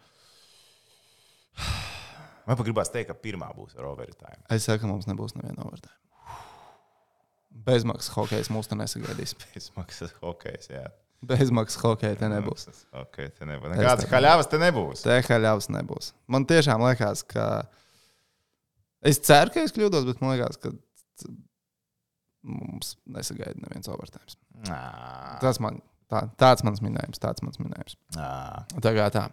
Man 2.46 2.58
pat 2.60 2.66
gribās 2.68 2.92
teikt, 2.94 3.10
ka 3.10 3.16
pirmā 3.18 3.48
būs 3.58 3.78
ar 3.80 3.88
overtime. 3.90 4.42
Es 4.54 4.68
saku, 4.68 4.84
ka 4.84 4.90
mums 4.92 5.08
nebūs 5.10 5.34
neviena 5.38 5.64
overtime. 5.66 5.96
Bezmaksas 7.56 8.12
hokeja 8.18 8.46
mūs 8.52 8.68
te 8.70 8.76
nesagaidīs. 8.78 9.34
Bezmaksas 9.56 10.12
hokejs, 10.22 10.70
jā. 10.74 10.84
Bezmaksas 11.26 11.80
hokeja 11.82 12.18
te 12.20 12.28
nebūs. 12.30 12.68
Ok, 13.00 13.22
te 13.38 13.48
nebūs. 13.50 13.72
Tā- 13.80 14.10
haļāvas 14.12 14.50
te 14.52 14.60
nebūs. 14.62 15.06
Te 15.08 15.16
haļāvas 15.26 15.70
nebūs. 15.74 16.12
Man 16.30 16.46
tiešām 16.50 16.84
liekas, 16.86 17.24
ka. 17.26 17.48
Es 19.06 19.22
ceru, 19.24 19.54
ka 19.56 19.64
es 19.66 19.74
kļūdos, 19.74 20.06
bet 20.10 20.22
man 20.22 20.36
liekas, 20.36 20.60
ka 20.62 20.74
mums 22.46 22.96
nesagaida 23.10 23.58
neviens 23.64 23.90
overtime. 23.90 24.28
Tas 25.42 25.62
man. 25.64 25.82
Tā, 26.06 26.20
tāds 26.38 26.62
mans 26.62 26.84
minējums, 26.86 27.18
tāds 27.18 27.42
mans 27.42 27.58
minējums. 27.58 27.96
nā. 28.14 28.28
Tā 28.78 28.92
kā 28.94 29.08
tā. 29.10 29.24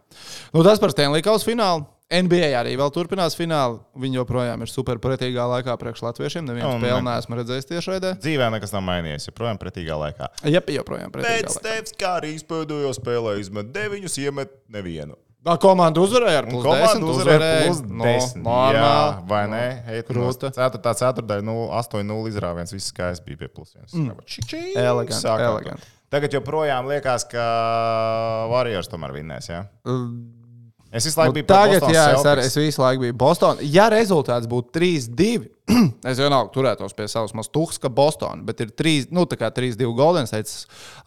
Nu, 0.54 0.62
tas 0.64 0.80
par 0.80 0.94
Stanley 0.94 1.20
Kausa 1.24 1.44
finālu. 1.44 1.84
NBA 2.12 2.52
arī 2.58 2.76
vēl 2.76 2.92
turpinās 2.92 3.36
finālu. 3.38 3.80
Viņi 3.98 4.20
joprojām 4.20 4.64
ir 4.64 4.70
super 4.70 5.00
pretīgā 5.02 5.46
laikā 5.54 5.76
priekš 5.80 6.04
latviešiem. 6.04 6.44
Nevienu 6.50 6.76
spēli 6.76 7.06
neesmu 7.08 7.38
redzējis 7.40 7.68
tiešraidē. 7.72 8.14
Dzīvē 8.22 8.50
nekas 8.56 8.74
nav 8.76 8.84
mainījies. 8.86 9.30
Joprojām 9.30 9.60
pretīgā 9.62 9.98
laikā. 10.04 10.28
Jā, 10.44 10.62
joprojām 10.76 11.14
pretīgā 11.14 11.42
Pēc 11.42 11.56
laikā. 11.56 11.64
tevis, 11.68 11.96
kā 11.98 12.14
arī 12.20 12.32
pēdējo 12.52 12.94
spēlē, 12.98 13.36
izmet 13.40 13.72
deviņus, 13.74 14.18
iemet 14.26 14.56
nevienu. 14.72 15.16
Tā 15.42 15.56
komanda 15.58 15.98
uzvarēja 15.98 16.44
ar 16.44 16.46
plus 16.46 16.62
komanda 16.62 17.00
10. 17.00 17.08
uzvarēja 17.10 17.62
plus 17.64 17.80
no, 17.88 18.04
10. 18.06 18.36
normāli. 18.44 18.76
Jā, 18.78 19.24
vai 19.32 19.40
ne? 19.50 19.64
Krūta. 20.06 20.52
Ceturtā, 20.54 20.92
ceturtdaļa, 21.00 21.56
8-0 21.80 22.30
izrāviens. 22.30 22.74
Viss 22.76 22.92
skaists 22.92 23.24
bija 23.26 23.40
pie 23.40 23.48
plus 23.50 23.74
1. 23.74 23.90
Mm. 23.90 24.22
Eleganti, 24.78 25.26
eleganti. 25.26 25.90
Tagad 26.12 26.36
joprojām 26.36 26.86
liekas, 26.92 27.24
ka 27.32 27.42
Warriors 28.52 28.90
tomēr 28.92 29.16
vinnēs. 29.16 29.48
Ja? 29.50 29.64
Es 30.92 31.06
visu 31.08 31.16
Nu, 31.16 31.22
laiku 31.22 31.32
biju 31.38 31.46
pret 31.48 31.56
tagad, 31.56 31.84
jā, 31.94 32.02
es, 32.12 32.24
ar, 32.28 32.38
es 32.42 32.56
visu 32.58 32.82
laiku 32.82 33.00
biju 33.06 33.14
Bostonā. 33.16 33.64
Ja 33.64 33.86
rezultāts 33.88 34.44
būtu 34.50 34.74
3-2, 34.76 35.28
es 36.10 36.18
vienalga 36.20 36.50
turētos 36.52 36.92
pie 36.92 37.06
savas 37.08 37.32
mazas 37.32 37.48
tuhs, 37.54 37.78
ka 37.80 37.88
Bostonā, 37.88 38.42
bet 38.44 38.60
ir 38.60 38.74
3, 38.76 39.06
nu, 39.16 39.24
tā 39.24 39.38
kā 39.40 39.48
3-2 39.56 39.88
Golden 39.96 40.28
State 40.28 40.52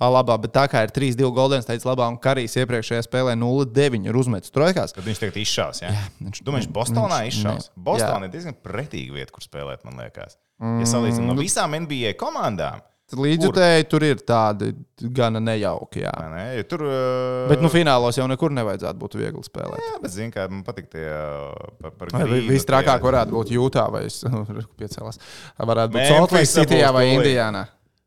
labā, 0.01 0.39
bet 0.41 0.55
tā 0.57 0.63
kā 0.71 0.81
ir 0.87 0.93
3-2 0.95 1.29
Golden 1.37 1.61
State 1.61 1.85
labā 1.85 2.07
un 2.09 2.17
Karijs 2.17 2.57
iepriekšējā 2.63 3.03
spēlē 3.05 3.37
0-9 3.37 4.09
ir 4.09 4.17
uzmetis 4.17 4.49
trojkās. 4.55 4.95
Kad 4.97 5.05
viņš 5.05 5.21
tagad 5.21 5.37
izšaus. 5.43 5.83
Ja? 5.85 5.93
Jā, 5.93 6.07
viņš- 6.23 6.41
Tu 6.47 6.57
viņš 6.57 6.67
Bostonā 6.73 7.21
viņš- 7.21 7.37
izšaus. 7.37 7.69
ne. 7.69 7.83
Bostonā 7.91 8.25
Jā. 8.25 8.25
ir 8.25 8.33
diezgan 8.39 8.57
pretīga 8.65 9.13
vieta, 9.19 9.31
kur 9.37 9.45
spēlēt, 9.45 9.85
man 9.85 10.01
liekas. 10.01 10.39
Ja 10.81 10.89
salīdzinām 10.89 11.29
no 11.29 11.37
visām 11.37 11.77
NBA 11.77 12.15
komandām, 12.17 12.81
Līdzjutēji 13.13 13.85
tur 13.85 14.01
ir 14.07 14.17
tādi 14.25 14.71
gana 15.13 15.37
nejauki. 15.43 16.01
Jā. 16.01 16.11
ne? 16.33 16.45
Ja 16.57 16.63
tur. 16.65 16.81
uh, 16.87 17.43
Bet 17.51 17.61
nu, 17.61 17.69
finālos 17.69 18.17
jau 18.17 18.25
nekur 18.31 18.49
nevajadzētu 18.57 18.97
būt 19.03 19.17
viegli 19.19 19.43
spēlēt. 19.45 19.77
Jā, 19.83 19.99
bet 20.01 20.13
zinu, 20.15 20.33
kā 20.33 20.47
man 20.49 20.63
patīk 20.65 20.87
tie 20.89 21.03
uh, 21.05 21.51
par, 21.83 21.93
par 22.15 22.25
Visstrakāk 22.49 22.97
tie- 22.97 23.05
varētu 23.05 23.35
būt 23.37 23.53
Jūtā 23.53 23.85
vai 23.93 24.05
es- 24.09 24.23
piecēlās. 24.81 25.21
Varētu 25.61 25.93
būt 25.93 26.33
Cityjā 26.49 26.89
būs 26.89 26.97
vai. 26.97 27.05
Indijānā. 27.13 27.65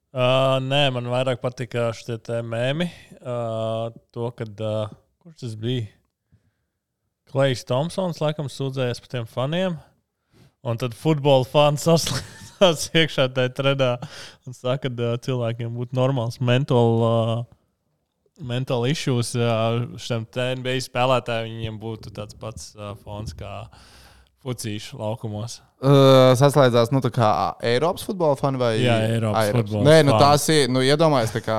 Uh, 0.08 0.56
nē, 0.66 0.82
man 0.96 1.06
vairāk 1.12 1.38
patika 1.44 1.92
šie 1.94 2.18
mēmi. 2.42 2.90
Uh, 3.20 3.94
to, 4.10 4.32
kad. 4.34 4.50
Uh, 4.58 4.90
kurš 5.22 5.44
tas 5.44 5.54
bija? 5.60 5.86
Klejs 7.28 7.62
Thompsons, 7.68 8.18
laikam, 8.24 8.48
sūdzējās 8.48 9.02
par 9.04 9.10
tiem 9.12 9.26
faniem. 9.28 9.74
Un 10.64 10.78
tad 10.80 10.94
futbola 10.96 11.44
fans 11.46 11.84
saslēdzās 12.58 12.90
iekšā 13.02 13.28
tajā 13.34 13.52
tredā 13.54 13.92
un 14.46 14.56
saka, 14.56 14.88
ka 14.88 15.16
cilvēkiem 15.24 15.70
būtu 15.74 15.96
normāls 15.98 16.40
mental, 16.40 17.04
uh, 17.04 17.44
mental 18.40 18.86
issues. 18.86 19.34
Šiem 19.98 20.26
NBA 20.28 20.80
spēlētājiem 20.86 21.56
viņiem 21.58 21.78
būtu 21.82 22.14
tāds 22.14 22.34
pats 22.38 22.74
fons 23.04 23.34
kā 23.38 23.68
fucīšu 24.44 24.98
laukumos. 24.98 25.60
Uh, 25.78 26.32
saslēdzās 26.34 26.90
nu, 26.90 26.98
tā 26.98 27.10
kā 27.14 27.28
Eiropas 27.62 28.02
futbola 28.02 28.34
fani 28.38 28.58
vai 28.58 28.72
Jā, 28.80 28.96
Eiropas 29.12 29.52
futbola 29.54 29.84
Nē, 29.86 29.98
nu, 30.08 30.10
fani. 30.16 30.22
tās 30.24 30.46
ir. 30.50 30.72
Nu, 30.74 30.82
iedomājieties, 30.82 31.34
tā 31.36 31.42
kā 31.44 31.58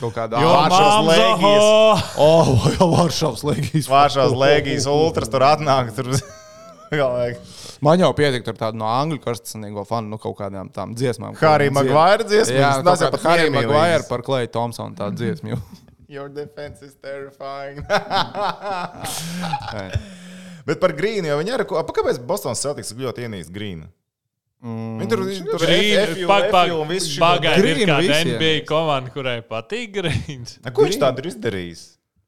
kaut 0.00 0.16
kāda 0.16 0.42
Vāršavas 0.42 1.38
ho! 1.44 1.52
Oh, 2.26 2.66
Vāršavas 2.96 3.46
Lēgijas. 3.46 3.86
Vāršavas 3.90 4.34
Lēgijas 4.34 4.88
ultras 4.90 5.30
tur 5.30 5.46
atnāk. 5.46 5.94
Tur... 5.94 6.10
Man 7.84 8.00
jau 8.00 8.08
pietika 8.16 8.52
ar 8.52 8.58
tādu 8.60 8.76
no 8.80 8.86
angļu 8.88 9.18
karstasinīgo 9.24 9.82
fanu, 9.88 10.06
nu, 10.14 10.18
kaut 10.22 10.36
kādām 10.38 10.66
tām 10.72 10.94
dziesmām. 10.96 11.32
Harry 11.42 11.68
Maguire 11.74 12.24
dziesmas, 12.24 12.56
Jā, 12.56 12.70
tas 12.86 13.00
ir 13.04 13.10
pat 13.12 13.22
Harry. 13.32 13.50
Maguire 13.52 14.04
par 14.08 14.20
Kleju 14.26 14.48
Thompsonu 14.54 14.94
tādu 14.98 15.14
dziesmu. 15.22 15.48
Your 16.08 16.28
defense 16.30 16.82
is 16.86 16.94
terrifying. 17.02 17.82
Bet 20.66 20.80
par 20.82 20.92
grīnu 20.98 21.30
jau 21.30 21.36
viņi 21.42 21.50
pa 21.70 21.94
Kāpēc 21.94 22.18
Bostonas 22.26 22.62
Celtics 22.62 22.94
ļoti 22.96 23.26
ienīst 23.26 23.50
grīnu? 23.54 23.86
Mm. 24.66 24.94
Viņi 25.02 25.10
tur 25.12 25.20
tur 25.52 25.62
Green, 25.62 26.14
pag, 26.26 26.46
pag, 26.50 26.72
un 26.74 26.88
viss 26.88 27.10
šī. 27.12 27.20
Pagaid, 27.20 27.60
ir 27.60 27.76
Green 27.76 27.90
kāda. 27.92 28.16
NBA 28.24 28.54
komanda, 28.66 29.12
kurai 29.14 29.36
patīk 29.46 29.92
grīns. 29.98 30.56
Ko 30.72 30.86
viņš 30.86 30.98
tādu 31.02 31.22
ir 31.22 31.28
izdarījis? 31.30 31.82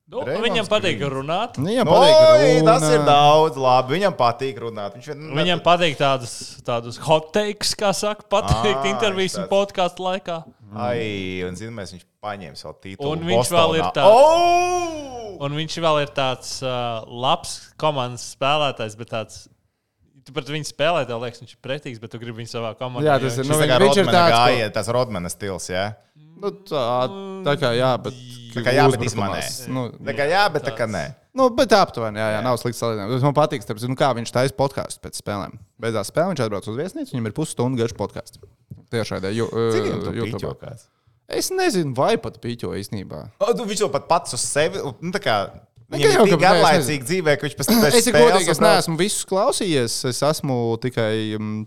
Nu, 0.09 0.23
Reimonds 0.25 0.47
viņam 0.49 0.69
patīk 0.73 1.03
runāt. 1.13 1.59
Nu, 1.61 1.67
Viņam 1.69 1.85
No, 1.85 1.97
patīk, 1.99 2.63
tas 2.65 2.83
ir 2.89 2.95
runāt. 2.99 3.07
daudz, 3.11 3.57
labi. 3.61 3.93
Viņam 3.99 4.15
patīk 4.17 4.59
runāt. 4.63 4.95
Viņš 4.97 5.09
vien, 5.11 5.27
Viņam 5.37 5.61
patīk 5.67 5.99
tādas, 6.01 6.33
tādas 6.65 6.97
hot 7.05 7.27
takes, 7.35 7.75
kā 7.77 7.91
saka, 7.93 8.25
pateikt 8.33 8.87
Ā, 8.87 8.89
intervijas 8.89 9.37
viņš 9.37 9.43
un 9.45 9.51
podkāstu 9.53 10.07
laikā. 10.07 10.39
Ai, 10.75 11.43
un 11.45 11.55
zini, 11.61 11.75
mēs 11.77 11.93
viņš 11.93 12.07
paņēma 12.25 12.57
savu 12.57 12.79
titulu. 12.81 13.13
Un 13.13 13.29
viņš 13.29 13.53
vēl 13.53 13.77
ir 13.77 13.83
Bostonā. 13.85 13.93
tāds- 13.93 14.17
Oh! 14.17 15.37
Un 15.45 15.53
viņš 15.61 15.77
vēl 15.85 16.01
ir 16.03 16.09
tāds 16.17 16.63
uh, 16.65 17.05
labs 17.07 17.53
komandas 17.79 18.25
spēlētājs, 18.35 18.97
bet 18.99 19.11
tāds. 19.13 19.45
Tu 20.25 20.33
pret 20.33 20.49
viņu 20.53 20.67
spēlē, 20.73 21.07
tev 21.09 21.21
liekas, 21.23 21.41
viņš 21.41 21.53
ir 21.55 21.61
pretīgs, 21.65 22.01
bet 22.01 22.11
tu 22.13 22.19
gribi 22.19 22.43
viņu 22.43 22.51
savā 22.57 22.73
komandā. 22.77 23.05
Jā, 23.07 23.21
tas 23.21 23.37
ir, 23.39 23.45
viņš- 23.45 23.53
nu, 23.61 23.69
kā 23.71 23.79
viņš 23.81 23.97
ir 23.97 24.07
tāds, 24.09 24.33
ko- 24.33 24.37
gājiet, 24.41 24.73
tas 24.73 24.89
Rodmana 24.89 25.29
stils, 25.33 25.69
jā. 25.73 25.85
Nu, 26.39 26.53
tā, 26.69 26.83
tā 27.47 27.55
kā 27.61 27.73
jā, 27.77 27.93
bet. 28.03 28.19
Tā 28.55 28.65
kā 28.65 28.73
jā, 28.75 28.85
bet 28.91 29.03
izmanē. 29.05 29.41
Nu, 29.71 29.89
Tā 30.09 30.15
kā 30.17 30.27
jā, 30.31 30.45
bet 30.53 30.65
tā 30.67 30.73
kā 30.77 30.87
nē. 30.91 31.05
Nu, 31.39 31.47
bet 31.55 31.73
aptuveni, 31.77 32.19
jā, 32.19 32.29
jā, 32.35 32.39
nav 32.43 32.57
slikts 32.59 32.81
salīdzinājums. 32.83 33.27
Man 33.29 33.37
patīk, 33.37 33.63
starp, 33.63 33.83
nu, 33.87 33.97
kā 33.99 34.09
viņš 34.17 34.33
taisa 34.35 34.57
podkāstu 34.59 35.03
pēc 35.05 35.21
spēlēm. 35.21 35.59
Beidzās 35.79 36.11
spēle, 36.11 36.33
viņš 36.33 36.43
atbrauc 36.47 36.67
uz 36.73 36.79
viesnīcu, 36.81 37.15
viņam 37.15 37.29
ir 37.31 37.37
pusstundu 37.37 37.79
garš 37.79 37.95
podkāsts. 37.99 38.41
Tiešā 38.91 39.21
veidā, 39.21 39.31
jo, 39.37 39.47
YouTube. 40.17 40.73
Es 41.29 41.53
nezinu, 41.53 41.93
vai 41.95 42.17
pat 42.19 42.41
pīķo 42.43 42.73
īstenībā. 42.81 43.27
O, 43.45 43.53
tu 43.53 43.69
Viņš 43.69 43.85
jau 43.85 43.91
pat 43.93 44.09
pats 44.11 44.35
uz 44.39 44.47
sevi. 44.49 44.81
Nu, 44.81 45.13
Nu, 45.89 45.97
viņam 45.97 46.13
jau, 46.13 46.25
ir 46.27 46.35
tik 46.35 46.43
garlaicīgi 46.43 47.07
dzīvē, 47.09 47.35
ka 47.41 47.47
viņš 47.47 47.55
pēc 47.57 47.69
tam 47.71 47.85
Es, 47.89 48.09
godīgi, 48.13 48.53
es 48.53 48.59
neesmu 48.61 48.99
visus 49.01 49.25
klausījies, 49.29 49.95
es 50.11 50.19
esmu 50.27 50.57
tikai 50.83 51.13
um, 51.39 51.63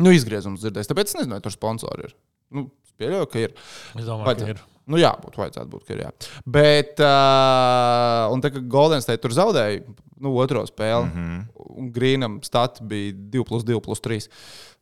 nu, 0.00 0.12
izgriezums 0.16 0.62
dzirdējis. 0.62 0.88
Tāpēc 0.88 1.12
es 1.12 1.18
nezinu, 1.18 1.36
vai 1.36 1.42
tur 1.44 1.52
sponsori 1.52 2.06
ir. 2.08 2.14
Nu, 2.56 2.64
pieļauju, 3.00 3.30
ka 3.32 3.42
ir. 3.46 3.56
Es 3.96 4.04
domāju, 4.04 4.28
Vai 4.28 4.36
ka 4.38 4.52
ir. 4.54 4.62
Nu, 4.90 4.98
jā, 4.98 5.12
būtu 5.22 5.38
vajadzētu 5.38 5.70
būt, 5.70 5.84
ka 5.86 5.94
ir. 5.94 6.00
Jā. 6.02 6.10
Bet, 6.56 6.98
uh, 6.98 8.32
un 8.34 8.42
tā 8.42 8.50
kā 8.50 8.64
Golden 8.66 9.04
State 9.04 9.22
tur 9.22 9.34
zaudēja 9.36 9.84
nu, 10.22 10.32
otro 10.38 10.62
spēli, 10.66 11.06
mm 11.06 11.12
-hmm. 11.12 11.68
un 11.78 11.92
Grīnam 11.94 12.42
stats 12.42 12.80
bija 12.80 13.12
2, 13.12 13.44
plus 13.46 13.64
2, 13.64 13.80
plus 13.80 14.00
3. 14.00 14.28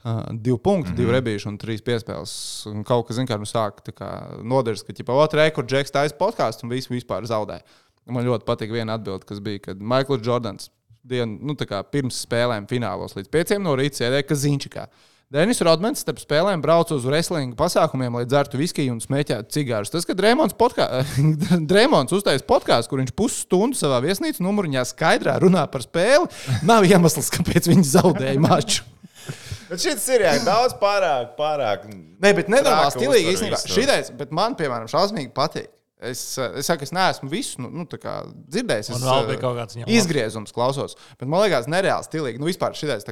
Uh, 0.04 0.22
divi 0.32 0.58
punkti, 0.58 0.90
mm 0.90 0.94
-hmm. 0.94 0.96
divi 0.96 1.12
rebīši 1.12 1.48
un 1.48 1.58
trīs 1.58 1.82
piespēles. 1.84 2.32
Un 2.66 2.84
kaut 2.84 3.06
kas, 3.06 3.16
zināmā 3.16 3.28
mērā, 3.28 3.38
nu, 3.38 3.44
sāk 3.44 3.84
tā 3.84 3.92
kā 3.92 4.10
nodeļas, 4.42 4.82
ka, 4.82 4.92
ja 4.98 5.14
otrā 5.14 5.44
rekords 5.44 5.72
Džeks 5.72 5.90
taisa 5.90 6.16
podkāstu 6.16 6.64
un 6.64 6.70
visu 6.70 6.92
vispār 6.94 7.24
zaudēja. 7.24 7.60
Man 8.06 8.24
ļoti 8.24 8.44
patīk 8.44 8.72
viena 8.72 8.94
atbilde, 8.94 9.24
kas 9.26 9.38
bija, 9.38 9.58
kad 9.58 9.80
Maikls 9.80 10.26
Jordans 10.26 10.70
dienu, 11.02 11.38
nu, 11.42 11.54
kā 11.54 11.82
pirms 11.82 12.26
spēlēm 12.26 12.66
finālos 12.66 13.16
līdz 13.16 13.28
5 13.28 13.58
no 13.58 13.76
rīta 13.76 13.96
sēdēja 14.02 14.26
Kazīņčikā. 14.28 14.86
Denis 15.30 15.60
Rodmans 15.62 16.00
starp 16.02 16.18
spēlēm 16.18 16.58
brauca 16.58 16.96
uz 16.96 17.04
wrestling 17.06 17.52
pasākumiem, 17.54 18.16
lai 18.18 18.24
dzertu 18.26 18.58
viskiju 18.58 18.96
un 18.96 18.98
smēķētu 18.98 19.54
cigārus. 19.54 19.92
Tas, 19.92 20.02
kad 20.02 20.18
Dreamons, 20.18 20.56
podkā... 20.58 20.88
Dreamons 21.70 22.10
uztaisīja 22.16 22.48
podkāstu, 22.48 22.90
kur 22.90 22.98
viņš 22.98 23.12
pusstundu 23.14 23.78
savā 23.78 24.00
viesnīcas 24.02 24.42
numuriņā 24.42 24.82
skaidrā 24.90 25.36
runā 25.38 25.62
par 25.70 25.86
spēli, 25.86 26.26
nav 26.66 26.88
iemesls, 26.88 27.30
kāpēc 27.36 27.70
viņi 27.70 27.86
zaudēja 27.92 28.42
maču. 28.42 28.82
Bet 29.70 29.84
šis 29.84 30.08
ir 30.16 30.26
jā, 30.26 30.34
daudz 30.42 30.74
pārāk, 30.82 31.36
pārāk. 31.38 31.86
Nē, 31.94 32.34
bet 32.34 32.50
nenormāli 32.50 32.96
stilīgi 32.96 33.36
īstenībā. 33.36 33.62
visu. 33.62 33.76
Šitais, 33.78 34.10
bet 34.18 34.34
man, 34.34 34.58
piemēram, 34.58 34.90
šausmīgi 34.90 35.30
patīk. 35.36 35.70
Es, 36.00 36.20
eh, 36.40 36.54
es 36.56 36.68
saku, 36.70 36.86
es 36.86 36.94
neesmu 36.96 37.28
visu 37.28 37.60
nu, 37.60 37.68
nu, 37.82 37.84
dzirdējis. 37.84 38.88
Es, 38.88 39.02
vēl 39.04 39.18
eh, 39.20 39.26
bija 39.28 39.40
kaut 39.42 39.58
kāds 39.58 39.76
izgriezums, 39.84 40.54
klausos. 40.56 40.96
Bet 41.20 41.28
man 41.28 41.44
liekas, 41.44 41.68
nereāli 41.68 42.06
stilīgi. 42.06 42.40
Nu, 42.40 42.48
vispār 42.48 42.76
šis 42.78 43.04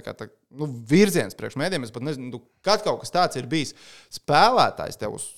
nu, 0.57 0.71
virziens 0.89 1.37
priekš 1.37 1.59
mēdiem. 1.61 1.85
Es 1.85 1.93
pat 1.93 2.07
nezinu, 2.09 2.31
nu, 2.33 2.41
kad 2.65 2.85
kaut 2.87 3.03
kas 3.03 3.13
tāds 3.13 3.37
ir 3.37 3.49
bijis. 3.51 3.75
Spēlētājs 4.17 4.97
tev 5.01 5.19
uz 5.19 5.29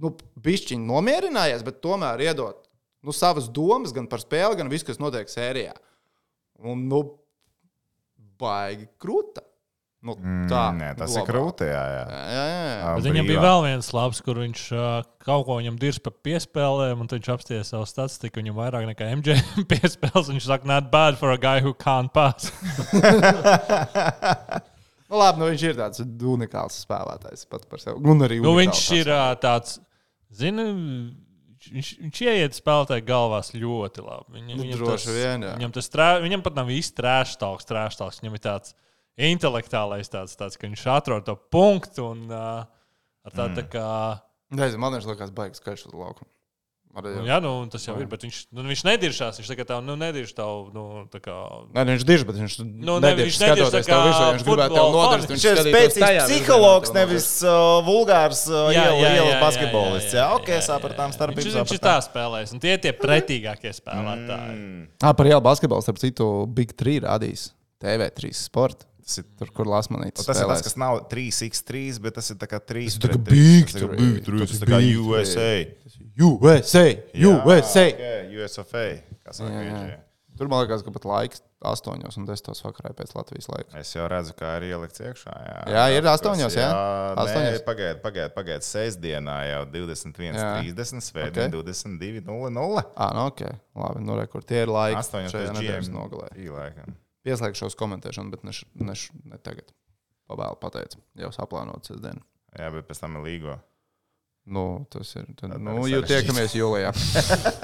nu, 0.00 0.14
bišķiņu 0.40 0.86
nomierinājies, 0.86 1.66
bet 1.66 1.82
tomēr 1.82 2.22
iedot 2.30 2.62
nu, 3.02 3.14
savas 3.16 3.50
domas 3.50 3.94
gan 3.96 4.06
par 4.10 4.22
spēli, 4.22 4.60
gan 4.60 4.70
visu, 4.70 4.86
kas 4.88 5.02
notiek 5.02 5.30
sērijā. 5.32 5.74
Un, 6.62 6.86
nu, 6.86 7.02
baigi 8.40 8.86
krūta. 9.00 9.44
Nu, 10.00 10.14
tā, 10.48 10.60
Mm, 10.72 10.78
Nē, 10.80 10.86
tas 10.96 11.12
ir 11.12 11.20
globāli. 11.20 11.28
krūti. 11.28 11.66
Jā, 11.68 11.80
jā. 11.92 12.04
Jā, 12.08 12.20
jā, 12.32 12.44
jā. 12.80 12.92
Bet 12.96 13.04
viņam 13.10 13.26
bija 13.28 13.40
vēl 13.44 13.60
viens 13.66 13.88
labs, 13.92 14.20
kur 14.24 14.38
viņš 14.40 14.62
kaut 15.26 15.42
ko 15.44 15.58
viņam 15.60 15.76
dirz 15.82 15.98
par 16.00 16.14
piespēlēm, 16.24 17.02
un 17.04 17.10
tad 17.10 17.20
viņš 17.20 17.28
apstāja 17.34 17.66
savu 17.68 17.84
statistiku. 17.90 18.40
Viņam 18.40 18.56
vairāk 18.56 18.86
nekā 18.88 19.10
MJ 19.18 19.36
piespēles. 19.74 20.30
Viņš 20.32 20.46
saka, 20.48 20.64
not 20.72 20.88
bad 20.90 21.18
for 21.20 21.34
a 21.34 21.36
guy 21.36 21.60
who 21.60 21.74
can't 21.76 22.08
pass. 22.16 22.48
Nu, 25.10 25.18
labi, 25.18 25.40
nu, 25.42 25.46
viņš 25.50 25.62
ir 25.66 25.74
tāds 25.74 26.02
unikāls 26.06 26.76
spēlētājs 26.84 27.40
pats 27.50 27.66
par 27.66 27.80
sevi. 27.82 27.98
Un 28.06 28.22
arī 28.22 28.36
Nu, 28.44 28.52
viņš 28.54 28.82
ir 28.94 29.08
tāds, 29.42 29.80
zini, 30.38 30.66
viņš, 31.66 31.88
viņš 32.04 32.20
ieiet 32.28 32.54
spēlētāju 32.54 33.02
galvās 33.08 33.50
ļoti 33.56 34.04
labi. 34.06 34.36
Viņam, 34.36 34.54
Nu, 34.54 34.62
viņam 34.62 34.84
droši 34.84 35.16
vien, 35.16 35.46
jā. 35.48 35.56
Viņam, 35.58 35.72
tas 35.74 35.90
trē, 35.90 36.06
viņam 36.22 36.44
pat 36.46 36.54
nav 36.60 36.70
īsti 36.70 36.94
trēštāks, 37.02 37.66
trēštāks. 37.66 38.20
Viņam 38.22 38.38
ir 38.38 38.44
tāds 38.46 38.76
intelektuālais, 39.28 40.10
tāds, 40.12 40.36
tāds 40.38 40.58
ka 40.58 40.68
viņš 40.68 40.86
atrod 40.96 41.28
to 41.28 41.36
punktu 41.52 42.10
un 42.12 42.26
uh, 42.32 42.66
ar 43.26 43.36
tādu 43.36 43.60
tā 43.60 43.66
kā. 43.70 43.86
Nezinu, 44.56 44.82
man 44.82 44.96
liekas, 44.98 45.32
baigs 45.34 45.62
skaļš 45.62 45.88
uz 45.90 45.94
laukumu. 45.94 46.30
Arī, 46.90 47.12
Nu, 47.20 47.22
jā, 47.22 47.36
nu, 47.38 47.50
tas 47.70 47.84
jau 47.86 47.94
ir, 48.02 48.06
bet 48.10 48.24
viņš, 48.26 48.38
nu, 48.50 48.64
viņš 48.66 48.80
nediršās. 48.82 49.36
Viņš 49.38 49.50
tā 49.52 49.56
kā 49.60 49.66
tā, 49.68 49.76
nu, 49.84 49.94
nedirš 49.98 50.32
tavu, 50.34 50.72
nu, 50.74 50.86
tā 51.12 51.20
kā. 51.22 51.36
Nē, 51.70 51.84
nu, 51.86 51.94
viņš 51.94 52.06
dirž, 52.08 52.24
bet 52.26 52.40
viņš 52.40 52.56
Nu, 52.64 52.96
ne, 52.98 53.12
nedirž 53.12 53.28
viņš 53.28 53.38
nedirž 53.44 53.68
skatoties 53.68 53.86
tā 53.86 53.92
kā 53.92 53.98
ja 54.00 54.32
Viņš 54.34 54.44
gribētu 54.48 54.74
tev 54.74 54.96
fani. 54.96 55.28
Viņš 55.30 55.46
ir 55.46 55.60
spēcīgs 55.68 56.26
psihologs, 56.26 56.94
nevis 56.96 57.28
uh, 57.46 57.78
vulgārs 57.86 58.42
uh, 58.50 58.72
Jā, 58.74 58.88
jā, 58.90 58.98
jā, 58.98 59.14
ielas 59.20 59.30
jā, 59.36 59.38
basketbolists. 59.44 60.18
Jā, 60.18 60.26
ok, 60.34 60.50
jā, 60.50 60.60
sapratām 60.66 61.12
Viņš, 61.12 61.20
starpības. 61.20 61.58
viņš 61.60 61.76
ir 61.78 61.84
tā 61.86 61.96
spēlējis, 62.08 62.56
un 62.58 62.66
tie 62.66 62.74
ir 62.74 62.82
tie 62.82 62.94
pretīgākie 63.06 63.74
spēlētāji. 63.78 64.58
Mm. 64.58 64.84
Ah, 64.98 65.14
par 65.14 65.30
ielu 65.30 65.42
basketbolu, 65.46 65.86
starp 65.86 66.02
citu, 66.02 66.26
Big 66.58 66.74
3 66.74 67.04
rādīs 67.06 67.52
TV3 67.78 68.34
sporta. 68.34 68.89
Tas 69.04 69.20
ir 69.22 69.26
Tur, 69.40 69.50
kur 69.56 69.70
Lasmanītis. 69.70 70.26
Tas 70.28 70.40
ir 70.42 70.50
tas, 70.50 70.62
kas 70.66 70.76
nav 70.80 71.00
3x3, 71.10 72.00
bet 72.04 72.18
tas 72.18 72.30
ir 72.32 72.38
tā 72.40 72.48
kā 72.50 72.60
3 72.60 72.86
Tas 72.86 72.98
ir 72.98 73.04
tā 73.06 73.12
kā 73.14 73.22
big 73.30 73.70
Tas 73.72 73.80
ir 73.80 73.94
big 73.96 74.30
Tas 74.44 74.56
ir 74.60 74.70
kā 74.72 74.80
big 74.82 75.00
USA. 75.00 75.50
USA! 76.20 76.84
USA! 77.24 77.86
Jā, 77.86 78.14
USFA. 78.44 78.86
Jā, 79.30 79.50
jā. 79.50 79.82
jā. 79.94 79.98
Tur 80.40 80.48
man 80.48 80.62
liekas, 80.64 80.80
ka 80.80 80.92
pat 80.94 81.04
laiks 81.04 81.42
8 81.60 81.90
un 82.16 82.24
10 82.24 82.62
vakarā 82.64 82.94
pēc 82.96 83.10
Latvijas 83.12 83.48
laika. 83.52 83.74
Es 83.82 83.90
jau 83.92 84.06
redzu, 84.08 84.32
kā 84.38 84.54
ir 84.56 84.70
ielikts 84.70 85.02
iekšā. 85.04 85.34
Jā, 85.44 85.58
Jā, 85.68 85.82
ir 85.92 86.06
Tāpēc, 86.06 86.14
astoņos, 86.14 86.56
jā? 86.56 86.68
Astoņos? 87.20 87.58
Pagaidiet, 87.66 88.00
pagaidiet, 88.06 88.34
pagaidiet. 88.38 88.64
Sestdienā 88.64 89.36
jau 89.50 89.60
21, 89.74 90.38
Jā. 90.40 90.48
30, 90.64 91.04
svētdien 91.04 91.52
Ok. 91.52 91.58
22, 91.68 92.24
0, 92.24 92.80
Ah, 92.96 93.12
nu 93.12 93.26
ok. 93.28 93.44
Labi, 93.82 94.06
nu 94.08 94.16
re, 94.16 94.24
kur 94.32 94.40
tie 94.40 94.64
ir 94.64 94.72
laiki. 94.72 95.02
8, 95.04 95.28
šajā 95.34 95.52
nedēļas 95.58 95.92
5 95.92 95.94
nogalē. 95.98 96.32
Pieslēgšos 97.26 97.76
komentēšanu, 97.76 98.32
bet 98.32 98.44
ne, 98.46 98.54
ne, 98.80 98.96
ne 99.32 99.40
tagad. 99.44 99.72
Pavēlu 100.30 100.56
pateicu. 100.62 101.00
Jau 101.18 101.32
saplānots 101.34 101.90
sestdien. 101.90 102.20
Jā, 102.56 102.70
bet 102.74 102.86
pēc 102.88 103.02
tam 103.02 103.18
ir 103.18 103.26
līgo. 103.26 103.56
Nu, 104.50 104.86
tas 104.90 105.10
ir. 105.18 105.26
Tad, 105.36 105.52
Tad 105.52 105.62
nu, 105.62 105.82
jau 105.90 106.00
tiekamies 106.06 106.54
jūlijā. 106.56 106.90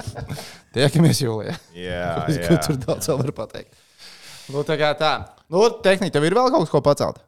tiekamies 0.76 1.22
jūlijā. 1.24 1.56
Jā, 1.78 2.10
Ko 2.50 2.58
tur 2.66 2.76
jā. 2.76 2.82
daudz 2.84 3.08
vēl 3.10 3.22
var 3.22 3.32
pateikt. 3.40 3.80
Nu, 4.52 4.62
tā 4.66 4.76
kā 4.78 4.92
tā. 4.98 5.14
Nu, 5.50 5.64
tehniski 5.82 6.14
tev 6.14 6.26
ir 6.28 6.36
vēl 6.36 6.52
kaut 6.52 6.66
kas, 6.66 6.74
ko 6.74 6.82
pacelt. 6.84 7.22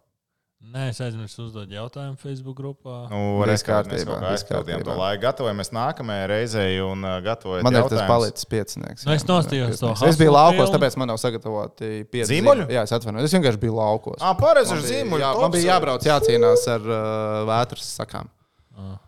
Nē, 0.59 0.89
es 0.91 0.99
aizmirsu 1.01 1.45
uzdot 1.47 1.71
jautājumu 1.71 2.19
Facebook 2.19 2.57
grupā. 2.59 3.05
Nu, 3.13 3.19
reiz 3.47 3.63
kā 3.63 3.79
mēs 3.79 4.03
kārtībā, 4.03 4.09
kaut 4.09 4.25
kā 4.25 4.33
viss 4.33 4.43
aizpildījām 4.43 4.81
to 4.83 4.89
kārtībā. 4.91 4.97
laiku, 4.99 5.21
gatavojamies 5.23 5.71
nākamajai 5.77 6.25
reizei 6.33 6.81
un 6.83 7.07
uh, 7.07 7.15
gatavojam. 7.25 7.65
Man 7.65 7.79
ir 7.79 7.87
tas 7.93 8.03
palicis 8.11 8.49
piecinieks. 8.51 9.07
Nu, 9.07 9.15
es 9.15 9.25
nostījos 9.29 9.79
to 9.79 9.93
piecinieks. 9.93 10.03
Es 10.11 10.19
biju 10.19 10.35
laukos, 10.35 10.59
filmu. 10.65 10.75
tāpēc 10.75 10.97
man 10.99 11.09
nav 11.13 11.21
sagatavoti 11.23 11.91
pieci 12.11 12.29
Zīmoļi? 12.33 12.67
Jā, 12.75 12.83
es 12.85 12.95
atvainojos. 12.99 13.31
Es 13.31 13.37
vienkārši 13.39 13.63
biju 13.63 13.79
laukos. 13.79 14.19
Ah, 14.19 14.35
pareizi 14.41 14.75
ar 14.75 14.83
zīmuļu. 14.83 15.23
Jā, 15.23 15.31
man 15.45 15.55
bija 15.55 15.71
jābrauc, 15.71 16.11
jācīnās 16.11 16.67
ar 16.75 16.91
uh, 16.91 17.07
vētras 17.49 17.95
sakām. 18.03 18.29
Ah. 18.75 18.99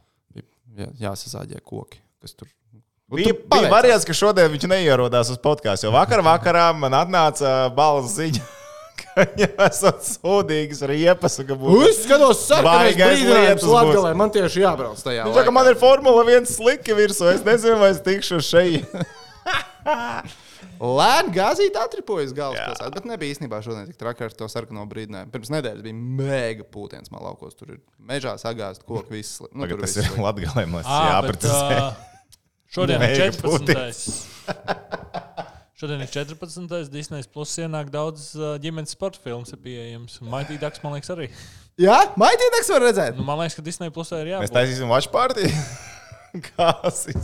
Jā, 0.79 0.89
jāsazāģē 1.11 1.61
koki, 1.67 1.99
kas 2.23 2.39
tur. 2.39 2.49
Bija, 3.11 3.35
bija 3.35 3.69
variants, 3.75 4.07
ka 4.07 4.15
šodien 4.15 4.53
viņš 4.55 4.69
neierodās 4.71 5.35
uz 5.35 5.43
podkāstu. 5.43 5.89
Jo 5.89 5.93
vakar 5.99 6.23
vakarā 6.23 6.71
man 6.79 6.95
atnāca 6.95 7.67
balss 7.75 8.15
ziņa, 8.21 8.47
ka 9.01 9.25
viņam 9.33 9.63
esat 9.67 10.05
sūdīgas 10.09 10.83
riepas. 10.91 11.39
būs- 11.51 11.89
Es 11.91 12.03
skatos, 12.05 12.45
lietus 13.31 13.65
būs. 13.67 13.75
Latgalē. 13.77 14.13
Man 14.21 14.31
tieši 14.35 14.63
jābrauc 14.67 15.01
tajā. 15.05 15.25
Viņš 15.29 15.41
saka, 15.41 15.55
man 15.59 15.67
ir 15.73 15.77
formula 15.81 16.23
viens 16.29 16.55
slika 16.57 16.97
virsū. 16.99 17.29
Es 17.35 17.43
nezinu, 17.47 17.79
vai 17.83 17.91
es 17.97 18.01
tikšu 18.07 18.41
šeit. 18.45 18.87
Lēni 20.81 21.33
gāzīt 21.35 21.75
atripojas 21.77 22.31
galvaspilsētā, 22.37 22.89
bet 22.95 23.05
nebija 23.09 23.35
īstenībā 23.35 23.59
šodien 23.65 23.85
tik 23.91 23.99
traki 24.01 24.25
ar 24.25 24.33
to 24.37 24.47
sarkano 24.49 24.87
brīdinājumu. 24.89 25.29
Pirms 25.35 25.51
nedēļas 25.53 25.83
bija 25.85 25.97
mega 26.21 26.65
pūtiens 26.73 27.13
man 27.13 27.21
laukos. 27.27 27.53
Tur 27.59 27.75
ir 27.75 27.81
mežā 28.09 28.33
sagāzt 28.41 28.85
koku 28.89 29.13
viss. 29.13 29.43
Nu, 29.53 29.67
Tagad 29.67 29.83
tas 29.85 29.97
viss 29.99 30.09
ir. 30.09 30.21
Latgalē. 30.25 30.65
Man 30.73 30.81
tas 30.85 30.89
Ah, 30.89 31.19
jāprecizē. 31.19 31.77
uh, 31.77 31.93
šodien 32.73 32.97
ir 32.97 33.05
Mega 33.05 33.29
14. 33.37 34.09
Šodien 35.81 36.03
ir 36.05 36.11
14. 36.13 36.91
Disneja 36.93 37.25
plus 37.33 37.55
ienāk 37.63 37.89
daudz 37.93 38.31
ģimenes 38.61 38.93
sporta 38.93 39.21
filmas 39.25 39.53
ir 39.55 39.61
pieejams. 39.65 40.19
Mighty 40.29 40.59
Ducks, 40.61 40.83
man 40.85 40.93
liekas, 40.99 41.09
arī. 41.15 41.31
Jā, 41.87 41.97
maitīnieks 42.21 42.69
var 42.75 42.85
redzēt. 42.85 43.17
Nu, 43.17 43.25
man 43.25 43.41
liekas, 43.41 43.57
ka 43.57 43.65
Disneja 43.65 43.95
plusā 43.95 44.19
ir 44.21 44.29
Mēs 44.35 44.51
jābūt. 44.51 44.57
taisīsim 44.59 44.93
watch 44.93 45.09
party. 45.15 45.49
Kas 46.31 47.01
ir? 47.11 47.17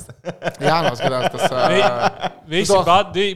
Jā, 0.64 0.78
noskatās 0.82 1.28
tas. 1.30 1.44
Uh, 1.52 2.30
Visi 2.50 2.72
to- 2.72 2.80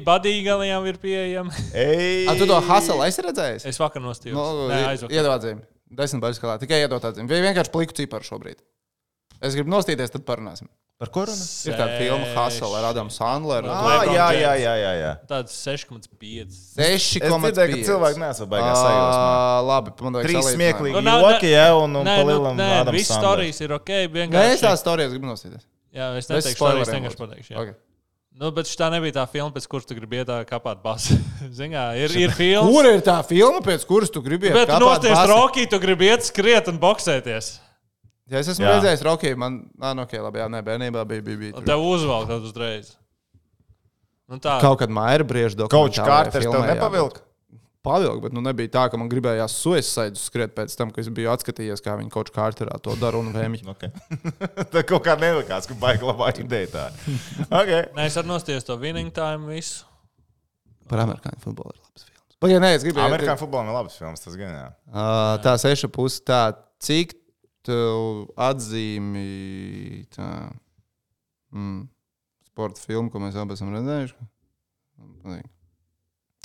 badīgaliem 0.08 0.88
ir 0.90 0.96
pieejami. 0.98 1.52
Ej, 1.78 2.24
A, 2.26 2.34
tu 2.40 2.48
to 2.50 2.56
haselu 2.66 3.04
esi 3.06 3.22
redzējis? 3.28 3.68
Es 3.70 3.78
vakar 3.78 4.02
nostājos. 4.02 4.34
Nu, 4.34 4.66
Nē, 4.72 4.80
aizvakar. 4.94 5.14
iedod 5.14 5.36
atzīmi. 5.36 5.62
Desmit 6.00 6.24
baļas 6.24 6.40
skalā. 6.40 6.56
Tikai 6.64 6.80
iedod 6.82 7.06
atzīmi. 7.06 7.30
Vai 7.30 7.38
vienkārši 7.44 7.70
pliku 7.76 7.94
ciparu 8.00 8.26
šobrīd? 8.26 8.58
Es 9.46 9.54
gribu 9.54 9.70
nostīties, 9.76 10.10
tad 10.16 10.24
parunāsim. 10.26 10.66
Par 11.00 11.08
ko 11.08 11.22
runa? 11.24 11.44
Ir 11.64 11.76
tāda 11.78 11.94
filma 11.96 12.26
Hustle 12.34 12.76
ar 12.76 12.86
Adamu 12.90 13.12
Sandleru. 13.14 13.70
Ah, 13.72 14.02
jā, 14.04 14.26
jā, 14.36 14.50
jā, 14.60 14.72
jā, 14.76 14.90
jā. 14.98 15.12
Tāds 15.30 15.54
6,5. 15.56 16.04
6,5. 16.76 16.76
Es 16.76 17.06
dzirdēju, 17.16 17.70
ka 17.72 17.86
cilvēki 17.88 18.20
nesā 18.20 18.48
baigās 18.50 18.82
sajūsmā. 18.82 19.30
Ā, 19.30 19.62
Labi, 19.64 19.94
man 20.04 20.18
vajag 20.18 20.28
Trīs 20.28 20.50
smieklīgi 20.58 21.00
Nu, 21.06 21.14
joki, 21.24 21.54
jā, 21.54 21.70
un, 21.72 21.96
un 22.02 22.04
Nē, 22.04 22.16
pa 22.20 22.26
nu, 22.28 22.52
nē, 22.58 22.66
Adams 22.82 22.98
viss 22.98 23.14
stāstījis 23.16 23.62
ir 23.64 23.72
ok. 23.78 23.94
Nē, 23.94 24.02
es 24.02 24.12
Vienkārši. 24.18 24.64
tās 24.66 24.84
stāstījis, 24.84 25.14
gribu 25.14 25.30
nostīties. 25.30 25.64
Jā, 25.88 26.10
es 26.20 26.28
neteikšu, 26.28 26.58
stāstījis, 26.60 26.92
vienkārši 26.98 27.20
pateikšu. 27.22 27.54
jā. 27.54 27.64
Okay. 27.64 27.78
Nu, 28.40 28.52
bet 28.56 28.68
šī 28.68 28.92
nebija 28.92 29.16
tā 29.22 29.24
filma, 29.32 29.50
pēc 29.56 29.66
kuras 29.72 29.88
tu 29.88 29.96
gribi 29.96 30.20
iet 30.20 30.28
kāpāt 30.52 30.84
basi. 30.84 31.16
Zinām, 31.58 31.96
ir, 31.96 32.12
ir 32.26 32.36
filma. 32.36 32.68
Kur 32.68 32.92
ir 32.92 33.00
tā 33.08 33.16
filma, 33.24 33.64
pēc 33.64 33.88
kuras 33.88 34.12
tu 34.12 34.20
gribi 34.24 34.52
Bet 34.52 34.68
tu 34.68 34.76
kāpāt 34.76 35.00
nosties? 35.00 35.24
Rocky, 35.32 35.66
tu 35.68 35.80
gribi 35.80 36.12
iet 36.12 36.28
skriet 36.28 36.68
un 36.68 36.76
boxēties. 36.80 37.56
Ja 38.30 38.38
es 38.38 38.50
esmu 38.52 38.62
Jā. 38.62 38.76
redzējis 38.76 39.02
Rocky, 39.06 39.32
man, 39.38 39.64
nā, 39.74 39.90
nu, 39.98 40.04
ok, 40.06 40.14
labi, 40.22 40.38
jā, 40.38 40.46
nē, 40.52 40.60
bērnībā 40.66 41.02
bija. 41.08 41.24
Un 41.50 41.56
tur. 41.58 41.66
tev 41.66 41.82
uzvalk 41.82 42.28
tad 42.30 42.46
uzreiz. 42.46 42.92
Nu, 44.30 44.38
tā. 44.38 44.60
Kaut 44.62 44.78
kad 44.78 44.92
maira 44.94 45.26
briež 45.26 45.56
Kauč 45.58 45.98
dokumentālajā 45.98 46.06
Kārters 46.06 46.46
tev 46.46 46.66
nepavilka? 46.68 47.24
Pavilk, 47.82 48.18
bet 48.20 48.34
nu 48.36 48.42
nebija 48.44 48.68
tā, 48.68 48.82
ka 48.92 48.98
man 49.00 49.08
gribējās 49.08 49.54
suicidu 49.56 50.20
skriet 50.20 50.52
pēc 50.52 50.74
tam, 50.76 50.90
kad 50.92 51.00
es 51.00 51.08
biju 51.16 51.30
atskatījies, 51.32 51.80
kā 51.80 51.94
viņi 51.96 52.12
kaut 52.12 52.28
kā 52.28 52.42
kārterā 52.42 52.76
to 52.84 52.92
dara 53.00 53.18
un 53.18 53.32
vēmj. 53.34 53.64
Okay. 53.72 53.90
Tā 54.74 54.82
kaut 54.86 55.02
kā 55.06 55.16
nelikās, 55.18 55.66
ka 55.66 55.74
baigi 55.80 56.04
labā 56.04 56.28
ideja 56.42 56.68
tā. 56.74 56.84
Okay. 57.48 57.88
Nē, 57.96 58.06
es 58.10 58.18
arī 58.20 58.30
nostājos 58.30 58.68
to 58.68 58.76
winning 58.78 59.10
time 59.16 59.48
visu. 59.48 59.86
Par 60.90 61.06
amerikāņu 61.06 61.40
futbolu 61.40 61.72
ir 61.72 61.80
labs 61.80 62.04
filmas. 62.04 62.36
Pagaid, 62.42 62.60
nē, 62.62 62.74
es 62.76 62.84
gribēju. 62.84 63.06
Amerikāņu 63.08 63.42
futbolam 63.42 63.72
ir 63.72 63.78
labs 63.78 63.96
filmas, 63.96 64.22
tas 64.26 64.36
gan 64.36 64.52
jā. 64.52 64.66
Uh, 64.90 65.38
tā 65.46 65.56
seša 65.64 65.90
puse, 65.94 66.20
tā 66.26 66.42
cik 66.84 67.16
tev 67.70 68.26
atzīmi 68.50 69.24
tā, 70.14 70.28
mm, 71.54 71.80
sporta 72.50 72.82
filmu, 72.82 73.08
ko 73.14 73.22
mēs 73.22 73.38
abi 73.38 73.56
esam 73.56 73.72
redzējuši. 73.78 74.18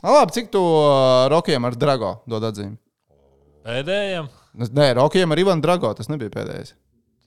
Ah, 0.05 0.11
labi, 0.11 0.35
cik 0.35 0.51
tu 0.53 0.61
uh, 0.61 1.25
Rokiem 1.31 1.65
ar 1.65 1.75
Drago 1.79 2.11
dod 2.29 2.43
atzīmi? 2.45 2.75
Pēdējiem. 3.65 4.27
Es- 4.61 4.73
Nē, 4.75 4.91
Rokiem 4.99 5.31
ar 5.33 5.41
Ivanu 5.41 5.63
Drago, 5.63 5.93
tas 5.97 6.09
nebija 6.11 6.29
pēdējais. 6.33 6.75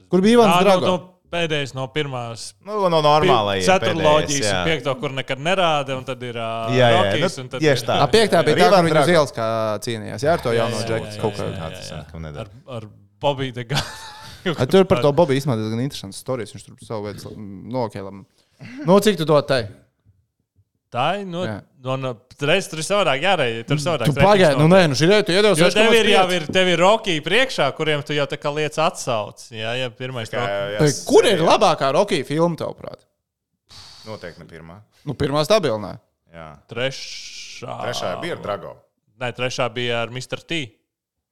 Kur 0.08 0.22
bija 0.24 0.38
Ivans 0.38 0.52
Tā, 0.54 0.60
Drago? 0.62 0.86
nu, 0.86 0.92
nu, 0.92 1.08
pēdējais 1.32 1.74
no 1.76 1.88
pirmās. 1.92 2.52
Nu, 2.64 2.78
no 2.92 3.00
normālajiem. 3.04 3.66
Ceturloģijas, 3.66 4.46
jā. 4.46 4.60
piekto, 4.68 4.94
kur 5.00 5.16
nekad 5.16 5.42
nerāda, 5.42 5.98
un 5.98 6.06
tad 6.06 6.22
ir 6.24 6.38
uh, 6.38 6.70
Jā, 6.76 6.92
jā, 6.94 7.02
Rockies, 7.02 7.34
nu, 7.40 7.44
un 7.44 7.50
tad 7.56 7.64
tieši 7.66 7.88
tā. 7.88 7.98
Tā 8.04 8.08
piektā 8.14 8.44
bija 8.46 8.60
tā, 8.62 8.70
kur 8.78 8.92
Drago. 8.94 9.02
uz 9.02 9.12
ielas 9.16 9.34
kā 9.36 9.48
cīnījās. 9.88 10.24
Jā, 10.24 10.38
ar 10.38 10.46
to 10.46 10.54
jauno 10.56 10.78
jā, 10.78 10.86
džeku 10.92 11.10
jā, 11.10 11.18
kaut 11.24 11.42
jā, 11.42 11.50
kā. 11.58 11.68
jā, 11.74 12.00
jā. 12.06 12.22
nedara. 12.28 12.54
Ar, 12.68 12.78
ar 12.78 12.88
Gānu. 13.20 13.82
Ai, 14.58 14.66
Tur 14.70 14.86
par 14.88 15.02
to 15.02 15.10
Bobiju 15.12 15.40
īstenībā 15.40 15.58
diezgan 15.58 15.82
interesants 15.82 16.20
stāsts. 16.22 16.54
Viņš 16.54 16.64
tur 16.68 16.86
savu 16.86 17.08
veidu 17.08 17.32
nokēlam. 17.74 18.22
Nu, 18.86 18.96
cik 19.04 19.18
tu 19.20 19.26
dod 19.28 19.46
tai? 19.50 19.66
Tā 20.88 21.18
ir. 21.20 21.26
Nu, 21.28 21.42
Jā. 21.44 21.58
no, 21.84 21.98
no, 22.00 22.10
reiz 22.48 22.64
tur 22.70 22.80
ir 22.80 22.86
savādāk 22.86 23.20
jārēģē. 23.20 23.64
Tur 23.68 23.76
ir 23.76 23.82
savādāk. 23.84 24.08
Tu 24.08 24.22
pagaidi, 24.24 24.56
nu 24.56 24.70
nē, 24.72 24.78
nu 24.88 24.96
šī 24.96 25.08
reize 25.10 25.26
tu 25.28 25.34
iedevi 25.34 25.60
Jo 25.60 25.68
tev 25.74 25.92
ir 25.92 26.06
6,5. 26.08 26.12
jau 26.14 26.22
ir, 26.38 26.46
tev 26.56 26.70
ir 26.72 26.80
Rocky 26.80 27.18
priekšā, 27.26 27.66
kuriem 27.76 28.00
tu 28.08 28.16
jau 28.16 28.24
tā 28.30 28.38
kā 28.40 28.52
lietas 28.56 28.80
atsauc. 28.86 29.42
Jā, 29.52 29.74
jā, 29.82 29.90
pirmais. 29.92 30.32
Jā, 30.32 30.40
Rocky. 30.40 30.54
jā, 30.54 30.64
jā, 30.72 30.80
Bet 30.86 31.02
Kur 31.10 31.28
ir 31.28 31.44
labākā 31.44 31.90
Rocky 31.92 32.22
filma, 32.24 32.56
tavuprāt? 32.56 33.04
Noteikti 34.08 34.40
ne 34.40 34.48
pirmā. 34.48 34.78
Nu, 35.04 35.12
pirmā 35.18 35.44
stabilnā. 35.44 35.98
Jā. 36.32 36.48
Trešā. 36.72 37.74
Trešā 37.84 38.14
bija 38.22 38.38
ar 38.38 38.44
Drago. 38.46 38.72
Nē, 39.20 39.34
trešā 39.36 39.68
bija 39.74 40.00
ar 40.06 40.14
Mr. 40.14 40.40
T. 40.40 40.62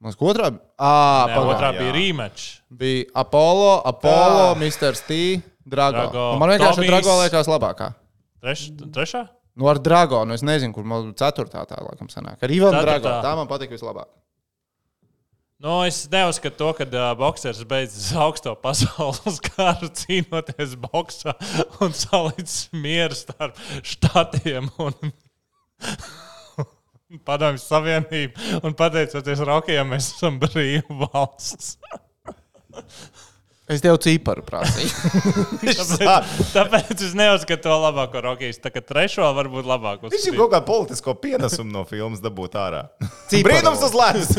Mums 0.04 0.18
otrā 0.20 0.50
à, 0.76 0.90
Nē, 1.30 1.38
otrā 1.54 1.70
bija 1.78 1.94
rematch. 1.96 2.58
bija 2.68 3.06
Apollo, 3.16 3.70
Apollo. 3.88 4.50
Mr. 4.60 4.92
Steve, 4.98 5.40
Drago. 5.64 6.04
Drago. 6.10 6.26
Nu, 6.34 6.42
man 6.42 6.52
vienkārši 6.52 6.82
Tomijs. 6.82 6.92
Drago 6.92 7.16
liekas 7.22 7.48
labākā. 7.50 7.88
Treš, 8.44 8.66
trešā? 8.92 9.22
Nu, 9.56 9.70
ar 9.72 9.80
Drago, 9.80 10.20
nu 10.28 10.36
es 10.36 10.44
nezinu, 10.44 10.74
kur 10.76 10.84
man 10.84 11.14
ceturtā 11.16 11.64
tā 11.66 11.80
laikam 11.80 12.10
sanāk. 12.12 12.36
Ar 12.44 12.52
Ivanu 12.52 12.76
Ceturtā. 12.76 13.00
Drago. 13.00 13.14
Tā 13.24 13.32
man 13.40 13.48
patīk 13.48 13.72
vislabāk. 13.72 14.10
Nu, 15.64 15.78
es 15.88 16.02
neuzskatu 16.12 16.58
to, 16.60 16.68
ka 16.76 16.84
uh, 16.84 17.14
boxers 17.16 17.62
beidzas 17.64 18.10
augsto 18.26 18.52
pasaules 18.60 19.38
karu 19.48 19.88
cīnoties 19.88 20.74
boxā 20.82 21.32
un 21.80 21.96
salicis 21.96 22.66
mieru 22.76 23.16
starp 23.16 23.56
štatiem 23.80 24.68
un 24.76 24.92
padomju 27.28 27.62
savienību. 27.62 28.50
Un 28.66 28.76
pateicoties 28.78 29.44
Rokijam, 29.46 29.92
mēs 29.94 30.12
esam 30.16 30.40
brīva 30.42 31.06
valsts. 31.06 31.76
Es 33.66 33.80
tev 33.82 33.96
ciparu 33.98 34.44
prasīju. 34.46 34.90
Tāpēc, 35.66 36.50
tāpēc 36.52 37.00
es 37.02 37.16
neuzskatu 37.18 37.64
to 37.64 37.78
labāko 37.82 38.20
Rokijas. 38.22 38.60
Tā 38.62 38.70
kā 38.70 38.78
trešo 38.78 39.26
varbūt 39.34 39.66
labāko. 39.66 40.10
Viņš 40.12 40.28
ir 40.30 40.36
kaut 40.38 40.52
kādu 40.52 40.68
politisko 40.68 41.16
pienesumu 41.18 41.74
no 41.74 41.82
filmas 41.88 42.22
dabūt 42.22 42.54
ārā. 42.62 42.84
Ciparu. 43.26 43.48
Brīnums 43.48 43.82
uz 43.88 43.96
ledus! 43.98 44.30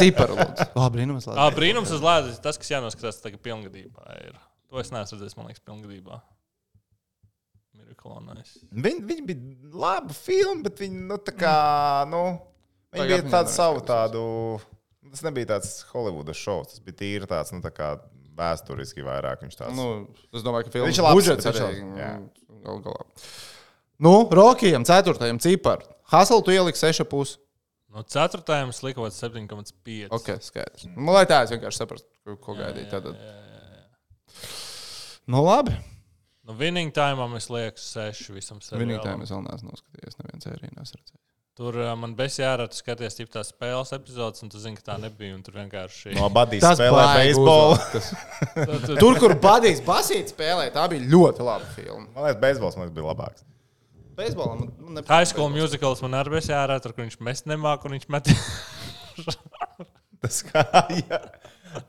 ciparu, 0.00 0.38
lūdzu. 0.40 0.68
Labi, 0.72 0.94
brīnums. 0.96 1.28
Ah, 1.28 1.42
labi. 1.42 1.58
brīnums 1.60 1.92
uz 1.92 2.00
lēdas. 2.06 2.40
Tas, 2.40 2.56
kas 2.62 2.72
jānoskatās 2.72 3.20
tagad 3.20 3.44
pilngadībā, 3.44 4.08
ir. 4.24 4.40
To 4.72 4.80
es 4.80 4.88
neesmu 4.94 5.18
redzējis, 5.18 5.36
man 5.36 5.52
liekas, 5.52 5.66
pilngadībā. 5.68 6.22
Mirakulonais. 8.00 8.52
Viņi, 8.72 9.02
viņi 9.04 9.24
bija 9.28 9.72
labi 9.76 10.14
filma, 10.16 10.62
bet 10.64 10.80
viņi, 10.80 11.02
nu, 11.08 11.18
tā 11.20 11.34
kā, 11.36 11.54
nu, 12.08 12.22
viņi 12.94 13.02
Tagad 13.02 13.24
bija 13.26 13.32
tādu 13.34 13.52
savu 13.52 13.82
tādu. 13.84 14.22
Tas 15.10 15.22
nebija 15.26 15.46
tāds 15.56 15.72
Holivudas 15.90 16.38
šovs, 16.38 16.76
tas 16.76 16.80
bija 16.84 16.96
tīri 17.00 17.26
tāds, 17.28 17.52
nu, 17.52 17.60
tā 17.60 17.72
kā 17.74 17.92
vēsturiski 18.38 19.04
vairāk. 19.04 19.42
Viņš 19.44 19.58
tāds. 19.58 19.76
Nu, 19.76 20.06
es 20.32 20.44
domāju, 20.46 20.68
ka 20.68 20.74
filmas 20.76 20.92
Viņš 20.92 21.00
ir 21.00 21.04
labs, 21.04 21.18
budžets 21.18 21.46
ir- 21.50 21.82
jā. 21.98 22.10
Gal 22.64 22.80
galā. 22.84 23.04
Nu, 24.00 24.28
Rokijam, 24.30 24.84
ceturtajam 24.84 25.40
ciparu. 25.40 25.84
Haselu 26.10 26.42
tu 26.44 26.50
ieliksi 26.54 26.86
seša 26.86 27.04
pusi. 27.04 27.38
No 27.90 28.04
4. 28.04 28.68
es 28.68 28.82
liku 28.82 29.02
7,5. 29.02 30.08
Ok, 30.14 30.38
skaidrs. 30.40 30.86
Nu, 30.94 31.10
lai 31.12 31.26
tā 31.26 31.42
es 31.42 31.50
vienkārši 31.50 31.82
saprastu, 31.82 32.06
ko, 32.38 32.54
gaidīt. 32.54 32.88
Tad. 32.88 33.10
Nu, 35.26 35.42
labi. 35.44 35.74
Nu, 36.50 36.56
winning 36.58 36.90
time 36.94 37.26
es 37.38 37.46
lieku 37.46 37.78
6 37.78 38.32
visam 38.34 38.58
Vienīgi 38.58 38.98
tā 38.98 39.12
seriālam. 39.12 39.22
es 39.22 39.30
vēl 39.30 39.42
neesmu 39.46 39.70
noskatījies. 39.70 40.16
Neviens 40.18 40.46
sēriju 40.48 40.70
neesmu 40.74 40.98
redzējis. 40.98 41.18
Tur 41.60 41.76
uh, 41.76 41.90
man 41.98 42.16
bija 42.18 42.32
jārā, 42.40 42.66
tu 42.70 42.78
skaties 42.78 43.18
tip 43.18 43.30
tās 43.30 43.52
spēles 43.52 43.92
epizodes, 43.94 44.42
un 44.42 44.50
tu 44.50 44.58
zini, 44.58 44.78
ka 44.80 44.86
tā 44.88 44.96
nebija. 45.02 45.36
un 45.36 45.44
Tur 45.46 45.60
vienkārši. 45.60 46.16
No 46.16 46.26
Badijas 46.32 46.80
spēlē 46.80 47.04
beisbolu. 47.20 47.78
Tur, 49.02 49.20
kur 49.20 49.36
Badijs 49.44 49.84
Basīts 49.86 50.34
spēlēja, 50.34 50.72
tā 50.74 50.88
bija 50.90 51.06
ļoti 51.12 51.46
laba 51.46 51.70
filma. 51.76 52.08
Man 52.16 52.26
liekas, 52.26 52.40
beisbols 52.42 52.78
man 52.78 52.86
liekas, 52.88 52.96
bija 52.98 53.08
labāks. 53.12 53.46
Beisbolam 54.18 54.64
man, 54.64 54.74
man 54.80 54.98
nepatīk 54.98 55.14
High 55.14 55.30
school 55.30 55.48
beisbols. 55.52 55.70
musicals 55.70 56.02
man 56.06 56.18
arī 56.18 56.34
bija 56.34 56.46
jārā, 56.56 56.80
tur, 56.82 56.96
kur 56.96 57.06
viņš 57.06 57.20
mest 57.30 57.46
nemāk, 57.50 57.86
un 57.86 57.98
viņš 57.98 58.10
met. 58.16 58.34
Tas 60.20 60.42
kā, 60.48 60.64
jā. 60.98 61.20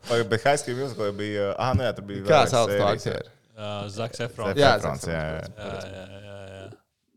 Vai, 0.08 0.22
bet 0.24 0.46
High 0.46 0.62
School 0.62 0.78
Musical 0.84 1.10
bija, 1.18 1.52
ah, 1.58 1.74
nē, 1.76 1.90
tur 1.98 2.06
bija. 2.08 2.28
Kā 2.30 2.46
sauc 2.48 2.70
to 2.72 2.86
aktieru? 2.88 3.32
Uh, 3.58 3.88
Zaks 3.92 4.20
Efrons. 4.26 4.58
Jā, 4.58 4.76
Efrons, 4.80 5.04
jā, 5.06 5.22
jā. 5.22 5.42
Efrons. 5.48 5.86
jā, 5.86 5.92
jā, 5.92 6.22
jā, 6.26 6.38
jā. 6.52 6.68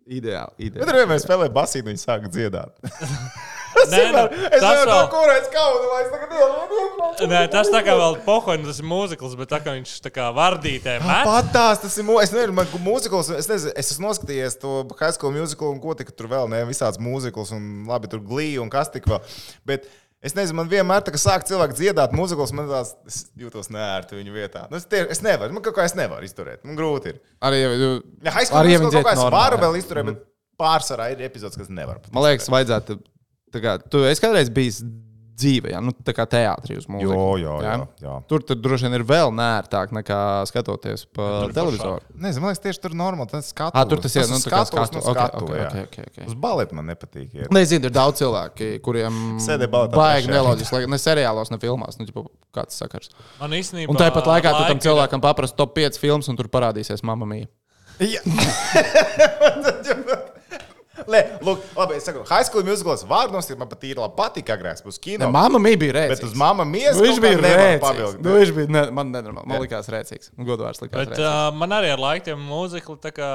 Ideāli. 0.05 0.53
Bet 0.59 0.66
ideāli. 0.66 0.87
tur 0.91 0.97
vienmēr 1.01 1.20
spēlēja 1.22 1.53
basīnu, 1.55 1.87
viņi 1.93 2.03
sāka 2.03 2.28
dziedāt. 2.28 2.74
Nē, 3.91 4.01
nu, 4.14 4.20
Es 4.55 4.61
to 4.62 4.68
vēl- 4.87 5.09
kurēt 5.12 5.47
skaudu, 5.49 5.87
vai 5.91 6.03
es 6.05 6.11
tagad 6.12 6.35
ielu. 6.37 7.30
Nē, 7.32 7.41
tas 7.53 7.68
tā 7.72 7.80
kā 7.87 7.95
vēl 7.99 8.18
pohoņš, 8.26 8.66
tas 8.68 8.78
ir 8.82 8.87
mūzikls, 8.91 9.35
bet 9.41 9.51
tā 9.51 9.59
kā 9.64 9.74
viņš 9.78 9.95
tā 10.05 10.12
kā 10.14 10.28
vardītē 10.37 10.95
met. 11.03 11.26
Patās, 11.26 11.80
tas 11.82 11.97
ir. 11.99 12.07
mū- 12.07 12.20
Es 12.22 12.30
nezinu, 12.35 12.55
man 12.55 12.66
mūzikls, 12.85 13.32
es 13.39 13.49
nezinu, 13.51 13.72
es 13.76 13.91
esmu 13.95 14.07
noskatījies 14.11 14.59
to 14.62 14.76
High 15.01 15.16
School 15.16 15.32
Musical 15.35 15.72
un 15.74 15.80
ko 15.82 15.95
tik 15.99 16.12
tur 16.16 16.28
vēl, 16.30 16.49
ne 16.53 16.62
visāds 16.68 17.01
mūzikls 17.03 17.53
un 17.57 17.85
labi, 17.91 18.09
tur 18.12 18.20
glīja 18.20 18.62
un 18.62 18.70
kas 18.72 18.89
tik 18.95 19.05
vēl. 19.11 19.20
Bet 19.66 19.89
es 20.25 20.35
nezinu, 20.37 20.59
man 20.61 20.70
vienmēr, 20.70 21.05
tā, 21.05 21.12
kad 21.14 21.22
sāk 21.22 21.47
cilvēki 21.49 21.77
dziedāt 21.79 22.14
mūzikls, 22.16 22.55
man 22.57 22.70
tās 22.70 22.95
jūtos 23.39 23.70
nērti 23.75 24.18
viņu 24.18 24.35
vietā. 24.35 24.66
Nu, 24.72 24.81
es, 24.81 24.87
tie, 24.91 25.05
es 25.12 25.20
nevaru, 25.25 25.55
man 25.57 25.64
kaut 25.64 25.77
kā 25.77 25.87
es 25.89 25.97
nevaru 25.99 26.27
izturēt. 26.27 26.62
Man 26.66 26.79
grūti 26.79 27.12
ir. 27.12 27.22
Arī, 27.45 27.62
ja, 27.62 27.72
Ja 28.27 28.37
High 28.37 28.49
School 28.49 28.62
Arī, 28.62 28.75
ja 28.75 28.83
Musical 28.83 28.91
viņi 28.91 29.05
kaut 29.05 29.11
kā 29.11 29.16
dzied 29.20 29.29
es 29.29 29.37
varu 29.37 29.62
vēl 29.64 29.81
izturēt, 29.81 30.11
bet 30.11 30.22
pārsvarā 30.61 31.11
ir 31.14 31.25
epizodes, 31.29 31.59
kas 31.61 31.72
nevar. 31.72 32.01
pat 32.03 32.14
man 32.14 32.29
liekas, 32.29 32.51
vajadzētu. 32.53 33.01
Kā, 33.55 33.77
tu 33.87 34.01
esi 34.09 34.22
kādreiz 34.22 34.49
bijis 34.51 34.81
dzīve, 35.35 35.72
jā, 35.72 35.80
nu, 35.82 35.91
tā 36.07 36.12
kā 36.14 36.22
teātrī 36.30 36.76
uz 36.78 36.85
mūziku. 36.87 37.11
Jo, 37.11 37.22
jo, 37.43 37.55
jā, 37.64 37.72
jā. 38.05 38.12
Tur 38.30 38.45
tad 38.47 38.61
droši 38.62 38.87
vien 38.87 38.95
ir 39.01 39.05
vēl 39.09 39.32
nērtāk 39.35 39.91
nekā 39.97 40.18
skatoties 40.47 41.03
pa 41.11 41.49
televizoru. 41.55 41.99
Nezinu, 42.14 42.43
man 42.45 42.53
liekas, 42.53 42.62
tieši 42.62 42.78
tur 42.85 42.91
ir 42.95 42.99
normāli. 43.01 43.26
Tas 43.32 43.49
skatu, 43.51 43.74
Ah, 43.74 43.82
tur 43.91 43.99
tas 44.05 44.14
ir, 44.14 44.22
nu, 44.30 44.39
kā 44.39 44.61
skatu, 44.62 44.78
skatu. 44.78 44.95
no 45.01 45.03
skatu, 45.14 45.43
ok, 45.43 45.51
jā. 45.59 45.66
ok, 45.66 45.74
ok, 45.89 45.97
ok. 46.12 46.16
Uz 46.30 46.35
baleta 46.47 46.72
man 46.78 46.87
nepatīk. 46.93 47.28
iet. 47.35 47.51
Nezinu, 47.51 47.85
ir 47.91 47.95
daudz 47.99 48.16
cilvēku, 48.22 48.70
kuriem 48.87 49.12
Sēdē 49.43 49.66
baletā 49.74 49.99
baigi 49.99 50.30
neloģiski, 50.30 50.74
lai- 50.78 50.87
ne 50.95 50.99
seriālos, 51.03 51.51
ne 51.51 51.59
filmās. 51.59 51.99
Nu, 51.99 52.07
ģipa, 52.07 52.22
kāds 52.55 52.78
sakars. 52.78 53.11
Man 53.41 53.51
īstenībā. 53.59 53.91
Un 53.91 53.97
tāpat 53.99 54.22
laikā 54.30 54.55
tu 54.55 54.62
tam 54.70 54.78
ir- 54.78 54.87
cilvēkam 54.87 55.20
paprasti 55.24 55.57
top 55.59 55.74
5 55.74 55.99
filmas, 55.99 56.28
un 56.30 56.37
tur 56.39 56.47
parādīsies 56.49 57.03
mamma 57.03 57.26
mija. 57.26 57.51
Jā. 57.99 58.22
Lē, 61.11 61.21
lūk, 61.45 61.63
labi, 61.77 61.97
es 61.99 62.07
saku, 62.09 62.23
High 62.29 62.47
School 62.49 62.65
Musicals 62.69 63.03
vārdu 63.09 63.37
nosīt, 63.37 63.59
man 63.61 63.69
pat 63.69 63.83
īri 63.89 63.99
labi 64.01 64.17
patika 64.19 64.55
agrāk, 64.57 64.81
būs 64.87 65.01
kino. 65.03 65.25
Ne, 65.27 65.31
mamma 65.35 65.59
mija 65.63 65.81
bija 65.83 65.93
Bet 65.97 66.01
rēcīgs. 66.15 66.31
uz 66.33 66.39
mamma 66.41 66.65
miesu 66.69 66.99
Nu, 67.01 67.07
viņš 67.09 67.21
bija 67.25 67.41
rēcīgs. 67.45 68.17
Nu, 68.25 68.37
viņš 68.39 68.55
bija, 68.57 68.73
ne, 68.79 68.85
man 69.01 69.13
nenormāli, 69.15 69.47
man 69.53 69.63
likās 69.65 69.91
rēcīgs. 69.93 70.31
Nu, 70.39 70.47
Godvārds 70.49 70.81
likās 70.85 70.97
Bet 71.03 71.15
rēcīgs. 71.17 71.27
uh, 71.27 71.51
man 71.61 71.77
arī 71.79 71.93
ar 71.95 72.03
laikiem 72.07 72.47
mūzikli 72.49 72.97
tā 73.05 73.13
kā 73.17 73.31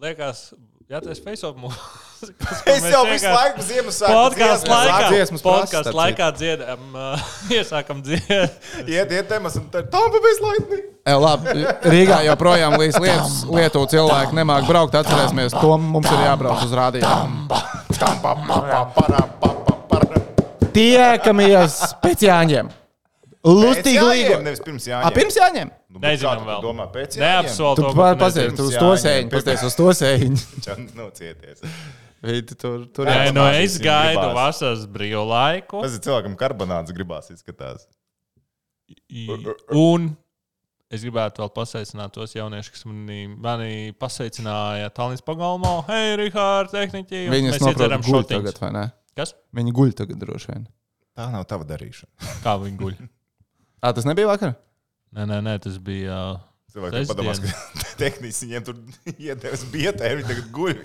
liekas, 0.00 0.50
jā, 0.88 1.00
tas 1.02 1.18
ir 1.18 1.24
Facebook 1.26 1.58
mūzika. 1.64 2.06
Es 2.20 2.84
jau 2.84 3.00
visu 3.08 3.28
laiku 3.32 3.62
Ziemassvētku 3.64 4.16
Podkāstu 4.16 4.70
laikā, 4.70 5.26
podkāstu 5.40 5.92
laikā 5.96 6.26
dziedam, 6.36 6.82
uh, 6.92 7.22
iesākam 7.56 8.02
dziedāt. 8.04 8.56
Iet, 8.84 9.14
iet, 9.14 9.28
temas, 9.30 9.56
un 9.60 9.68
tā 9.72 9.80
Tampa 9.88 10.20
Bay 10.20 10.34
Lightning. 10.44 10.82
E, 11.00 11.14
labi, 11.16 11.54
Rīgā 11.88 12.18
joprojām 12.28 12.76
līdz 12.80 12.98
lietus, 13.00 13.38
Lietuvu 13.48 13.88
cilvēki 13.94 14.36
nemāk 14.36 14.68
braukt. 14.68 14.98
Atcerēsimies, 15.00 15.56
to 15.56 15.78
mums 15.80 16.10
ir 16.12 16.26
jābrauc 16.26 16.66
uz 16.66 16.74
rādījumu. 16.76 17.48
Tiekamies 20.76 21.80
pēc 22.04 22.28
Jāņiem. 22.28 22.68
Lustīgi. 23.40 23.96
Jāņiem, 23.96 24.42
Nevis 24.44 24.60
pirms 24.60 24.84
A, 24.84 24.90
Jāņiem. 24.92 25.14
pirms 25.16 25.38
Jāņiem? 25.40 25.72
Nu, 25.90 26.02
Nezinām 26.04 26.44
vēl. 26.44 26.60
Domā, 26.66 26.86
pēc 26.92 27.16
Jāņiem? 27.16 27.24
Neapsolu 27.48 27.80
Tu 27.80 27.86
to. 27.86 27.94
tu 27.96 28.20
pazies, 28.20 28.52
tu 28.58 28.68
uz 28.68 28.76
to 28.76 28.92
sēņu, 29.06 29.32
pasties 29.32 29.64
uz 29.70 29.80
to 29.80 29.88
sēņu. 30.02 30.44
Čau, 30.68 30.76
Vidi, 32.20 32.52
Tur, 32.60 32.82
tur 32.92 33.08
jā. 33.08 33.30
no 33.32 33.46
es 33.48 33.78
gaidu 33.80 34.18
gribās. 34.20 34.34
vasaras 34.36 34.82
brīvu 34.92 35.22
laiku. 35.30 35.80
Tas 35.86 35.94
ir 35.96 36.02
cilvēkam 36.04 36.34
karbonāts 36.40 36.92
gribās 36.92 37.30
izskatās. 37.32 37.86
Un 39.72 40.10
es 40.90 41.04
gribētu 41.06 41.40
vēl 41.44 41.52
pasveicināt 41.54 42.12
tos 42.16 42.34
jauniešus, 42.34 42.72
kas 42.74 42.84
manī, 42.90 43.20
manī 43.30 43.70
pasveicināja 44.00 44.90
Tallinas 44.96 45.22
pagalmā. 45.24 45.76
Hei, 45.88 46.16
Rihārd, 46.18 46.72
tehniķi! 46.74 47.22
un 47.28 47.34
Viņas 47.36 47.54
mēs 47.56 47.62
noprot 47.64 47.78
iedzeram 47.78 48.04
guļ 48.04 48.16
šotiņus. 48.16 48.34
tagad, 48.50 48.60
vai 48.64 48.70
ne? 48.76 48.84
Kas? 49.20 49.34
Viņi 49.56 49.74
guļ 49.80 49.94
tagad 50.02 50.20
droši 50.22 50.50
vien. 50.52 50.66
Tā 51.18 51.28
nav 51.32 51.46
tava 51.50 51.66
darīšana. 51.68 52.34
Kā 52.44 52.56
viņi 52.62 52.78
guļ? 52.82 52.98
Ā, 53.86 53.94
tas 53.96 54.06
nebija 54.08 54.28
vakar? 54.30 54.56
Nē, 55.16 55.24
nē, 55.30 55.40
nē 55.46 55.56
tas 55.64 55.78
bija. 55.82 56.18
Uh, 56.34 56.46
Cilvēki 56.70 57.00
Sestdien. 57.00 57.10
padomās, 57.10 57.40
ka 57.42 57.48
tehniski 58.02 58.46
viņiem 58.46 58.66
tur 58.68 58.76
iedevis 59.28 59.64
bietē, 59.72 60.12
viņi 60.20 60.28
tagad 60.28 60.50
guļ. 60.54 60.76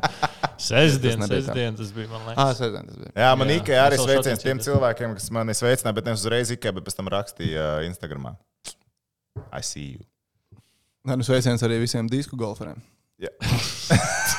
Sestdien, 0.64 1.20
tā. 1.20 1.28
sestdien 1.28 1.76
tas 1.76 1.90
bija, 1.92 2.08
man 2.08 2.22
Ah, 2.32 2.48
liekas. 2.48 2.60
sēdien 2.62 2.86
tas 2.88 2.96
bija. 3.00 3.10
Jā, 3.20 3.30
man 3.36 3.50
Jā, 3.52 3.56
Ikea 3.60 3.80
arī 3.88 3.98
sveiciens 4.00 4.42
tiem 4.44 4.60
cilvēkiem, 4.64 5.14
kas 5.18 5.26
mani 5.34 5.54
sveicināja, 5.58 5.96
bet 5.98 6.06
ne 6.08 6.14
uzreiz 6.16 6.52
Ikea, 6.54 6.72
bet 6.76 6.86
pēc 6.86 6.96
tam 6.98 7.10
rakstīja 7.12 7.64
uh, 7.80 7.86
Instagramā. 7.88 8.32
I 9.52 9.60
see 9.66 9.88
you. 9.96 10.04
Nē, 11.04 11.18
nu 11.20 11.26
sveiciens 11.26 11.60
arī 11.66 11.80
visiem 11.82 12.08
disku 12.08 12.38
golferiem. 12.40 12.78
Jā. 13.20 13.30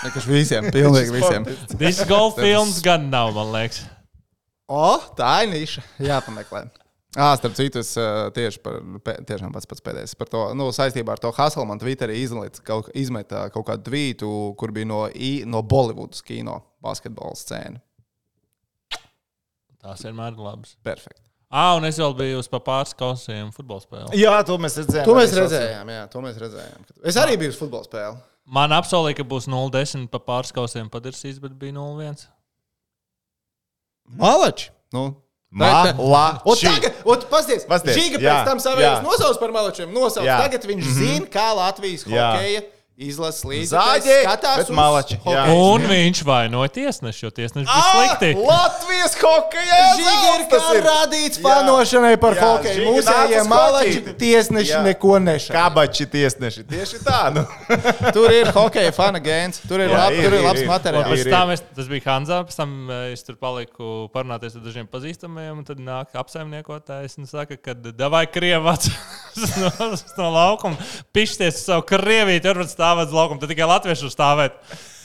Vienkārši 0.05 0.32
visiem, 0.32 0.71
pilnīgi 0.73 1.13
visiem. 1.13 1.45
Dis 1.80 1.99
golf 2.09 2.39
films 2.39 2.80
gan 2.84 3.05
nav, 3.11 3.30
man 3.36 3.51
liekas. 3.53 3.84
O, 4.65 4.95
tā 5.19 5.43
ir 5.45 5.51
niša. 5.53 5.84
Jā, 6.01 6.17
pameklē. 6.26 6.63
Ah, 7.16 7.32
starp 7.39 7.53
citu, 7.55 7.80
es 7.80 7.93
tieši 8.36 8.59
par, 8.59 8.82
tiešām 9.24 9.53
pats 9.55 9.68
pats 9.72 9.84
pēdējais 9.86 10.16
par 10.20 10.28
to, 10.28 10.41
nu, 10.57 10.66
saistībā 10.76 11.13
ar 11.16 11.22
to 11.24 11.30
Hasselmanu 11.32 11.80
Twitterī 11.80 12.18
izlaiž 12.26 12.59
kaut, 12.68 12.89
izmetā 12.91 13.45
kaut 13.53 13.70
kādu 13.70 13.86
tvītu, 13.88 14.32
kur 14.59 14.74
bija 14.76 14.89
no, 14.89 15.05
I- 15.16 15.45
no 15.47 15.61
Bollywoodas 15.63 16.20
kino 16.28 16.57
basketbola 16.84 17.38
scēna. 17.39 17.80
Tās 19.86 20.03
vienmēr 20.03 20.34
ir 20.36 20.41
labas. 20.43 20.76
Perfekti. 20.84 21.22
Ah, 21.55 21.76
un 21.78 21.86
es 21.88 21.95
vēl 22.01 22.16
biju 22.18 22.39
uz 22.41 22.49
pāris 22.51 22.91
kausiem 22.97 23.51
futbola 23.55 23.80
spēlē. 23.86 24.11
Jā, 24.18 24.34
to 24.43 24.57
mēs 24.59 24.76
redzējām. 24.82 25.05
To 25.07 25.16
mēs 25.16 25.36
redzējām, 25.38 25.91
jā, 25.93 26.05
to 26.11 26.24
mēs 26.26 26.39
redzējām. 26.41 26.88
Es 27.05 27.16
arī 27.22 27.38
biju 27.39 27.53
uz 27.53 27.59
futbola 27.61 27.86
spēli. 27.88 28.18
Man 28.45 28.74
apsolīja, 28.76 29.22
ka 29.22 29.24
būs 29.30 29.47
0,10 29.49 30.09
pa 30.11 30.20
pāris 30.20 30.51
kausiem 30.53 30.89
padirsīs, 30.91 31.39
bet 31.41 31.55
bija 31.61 31.78
0,1. 31.78 32.28
Malači! 34.20 34.68
Nu, 34.93 35.05
Malači. 35.56 36.68
Un 36.68 36.76
tagad, 36.76 36.97
Pasties, 37.70 37.95
Žiga 37.95 38.20
jā, 38.20 38.28
pēc 38.28 38.49
tam 38.49 38.60
savējos 38.60 38.97
jā. 38.99 39.03
nosauc 39.06 39.39
par 39.39 39.53
malačiem. 39.56 39.93
Nosauc. 39.95 40.28
Jā. 40.28 40.39
Tagad 40.43 40.68
viņš 40.68 40.89
zina, 40.97 41.28
kā 41.32 41.47
Latvijas 41.56 42.03
Jā. 42.03 42.34
hokeja 42.36 42.64
izlases 42.95 43.43
līdzi. 43.43 43.67
Zaļi, 43.73 44.13
skatās 44.23 44.69
malači, 44.71 45.17
jā. 45.17 45.23
hokeju. 45.25 45.63
Un 45.67 45.87
viņš 45.89 46.21
vainoja 46.27 46.71
tiesnešu, 46.77 47.25
jo 47.25 47.31
tiesneši 47.35 47.67
bija 47.67 47.87
slikti. 47.91 48.29
Ah, 48.31 48.45
Latvijas 48.47 49.17
hokeja! 49.19 49.79
Žiga 49.99 50.29
ir 50.31 50.45
ir. 50.77 50.85
radīts 50.85 51.39
Jā. 51.39 51.43
fanošanai 51.43 52.13
par 52.21 52.37
Jā, 52.37 52.45
hokeju. 52.47 52.85
Mūsējie 52.87 53.41
malači 53.51 54.03
tiesneši 54.21 54.71
Jā. 54.71 54.81
neko 54.87 55.19
nešā. 55.23 55.51
Kabači 55.57 56.07
tiesneši. 56.13 56.63
Tieši 56.71 57.01
tā. 57.03 57.19
Nu. 57.35 57.43
Tur 58.15 58.31
ir 58.31 58.51
hokeja 58.55 58.93
fana 58.95 59.19
gēns, 59.23 59.59
tur 59.67 59.83
ir, 59.83 59.91
Jā, 59.91 59.99
lab, 59.99 60.15
ir, 60.15 60.29
tur 60.29 60.37
ir 60.37 60.39
ir, 60.39 60.47
labs 60.47 60.63
ir. 60.63 60.69
Materiāls. 60.71 61.25
ir. 61.25 61.31
tam 61.35 61.51
es, 61.51 61.65
tas 61.75 61.91
bija 61.91 62.05
Hanzā, 62.07 62.39
pēc 62.47 62.59
tam 62.61 62.75
eh, 62.87 63.03
es 63.11 63.25
tur 63.27 63.35
paliku 63.41 63.91
parunāties 64.15 64.55
ar 64.55 64.63
dažiem 64.63 64.87
pazīstamiem, 64.91 65.51
un 65.59 65.67
tad 65.67 65.83
nāk 65.83 66.15
apsaimniekotājs 66.15 67.19
un 67.19 67.27
saka, 67.27 67.59
ka 67.59 67.75
davai 67.75 68.23
krievāts 68.31 68.91
no, 69.61 69.71
no 70.15 70.31
laukuma, 70.31 70.79
pišķies 71.15 71.59
uz 71.59 71.67
savu 71.67 71.85
krievīti, 71.89 72.47
stāvēt 72.86 73.09
uz 73.09 73.15
laukuma, 73.17 73.41
tad 73.41 73.49
tikai 73.51 73.67
latviešu 73.73 74.09
stāvēt. 74.13 74.57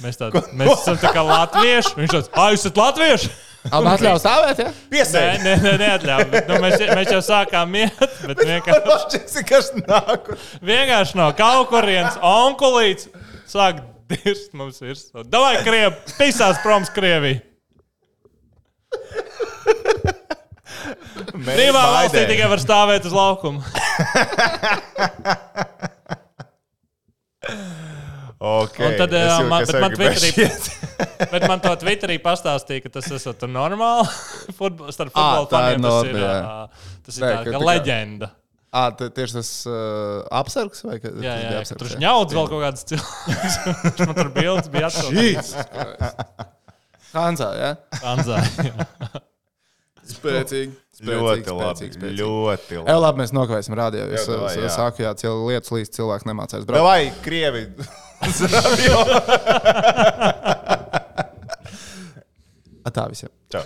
Mēs, 0.04 0.16
tā, 0.20 0.28
mēs 0.56 0.70
esam 0.78 0.98
tā 1.00 1.10
kā 1.16 1.22
latvieši, 1.24 1.94
viņš 1.96 2.12
tāds, 2.14 2.30
ah, 2.36 2.50
jūs 2.52 2.62
esat 2.66 2.78
latvieši? 2.80 3.30
Un 3.76 3.84
atļauj 3.90 4.20
stāvēt, 4.22 4.60
ja? 4.62 4.70
Nē, 4.70 4.86
Piesēdi. 4.94 5.40
nē, 5.44 5.54
nē 5.60 5.72
neatļauj. 5.82 6.22
Bet, 6.32 6.46
Nu, 6.48 6.56
mēs, 6.64 6.80
mēs 6.96 7.10
jau 7.12 7.18
sākām 7.26 7.74
iet, 7.76 7.98
bet 8.24 8.40
vienkārši, 8.40 8.86
Loģiski, 8.88 9.42
kas 9.50 9.68
nāk. 9.76 10.30
vienkārši 10.64 11.18
no 11.20 11.26
kaut 11.36 11.68
kurienes 11.68 12.16
onkulīts 12.24 13.10
sāk 13.52 13.82
dirst 14.08 14.56
mums 14.56 14.80
virsū. 14.80 15.26
Davai, 15.28 15.58
krievi, 15.66 15.92
pisās 16.16 16.56
proms 16.64 16.88
Krieviju. 16.96 17.44
Brīvā 21.30 21.82
valstī 21.92 22.24
tikai 22.30 22.48
var 22.50 22.60
stāvēt 22.64 23.04
uz 23.08 23.14
laukuma. 23.14 23.60
Okay. 28.40 28.86
Un 28.86 28.94
tad, 28.96 29.12
ā, 29.12 29.22
jūtu, 29.28 29.48
man- 29.50 29.66
bet 29.68 29.80
man 29.84 29.94
Twitterī-. 29.98 30.76
Bet 31.32 31.44
man 31.48 31.60
to 31.60 31.72
Twitterī 31.82 32.14
pastāstīja, 32.24 32.80
ka 32.86 32.92
tas 32.94 33.08
esat 33.12 33.42
normāli. 33.52 34.06
Futbol, 34.58 34.88
starp 34.96 35.12
Ā, 35.12 35.20
futbola 35.20 35.48
faniem 35.52 35.84
tas 35.84 36.08
ir, 36.08 36.16
jā. 36.22 36.30
ā, 36.40 36.94
tas 37.04 37.18
ir 37.18 37.24
Nē, 37.26 37.32
tā, 37.34 37.52
kā 37.52 37.60
leģenda. 37.68 38.30
Ah, 38.70 38.86
t- 38.96 39.10
tieši 39.12 39.34
tas 39.36 39.50
uh, 39.68 40.22
apsargs 40.40 40.84
vai 40.86 40.96
kas? 41.02 41.12
Jā, 41.20 41.34
jā, 41.36 41.50
jā, 41.50 41.60
apsargs, 41.60 41.82
tur 41.82 42.00
ņauds 42.00 42.36
vēl 42.38 42.48
kaut 42.52 42.64
kāds 42.64 42.86
cilvēks. 42.88 43.56
Man 44.08 44.16
tur 44.22 44.30
bildes 44.36 44.70
bija 44.72 44.88
atsūtījis. 44.88 45.52
Hanzā, 47.12 47.48
jā? 47.60 47.70
Anzā. 48.14 48.38
Spēcīgi. 50.10 50.72
Ļoti 51.00 51.52
labi. 51.56 51.86
Ļoti 52.18 52.74
Jā, 52.76 52.80
labi. 52.84 53.00
labi, 53.04 53.16
mēs 53.22 53.30
nokavēsim 53.32 53.74
rādījā. 53.78 54.04
Es, 54.12 54.26
Jā, 54.28 54.34
es, 54.50 54.54
es 54.68 54.74
saku, 54.76 54.98
jā, 55.06 55.12
cil, 55.20 55.34
lietas 55.48 55.70
līdz 55.72 55.90
cilvēks 55.96 56.24
nemācās 56.28 56.62
braukt. 56.68 56.80
Davai, 56.80 57.02
Krievi. 57.24 57.62
Tā 63.00 63.04
visiem. 63.06 63.30
Čau. 63.52 63.62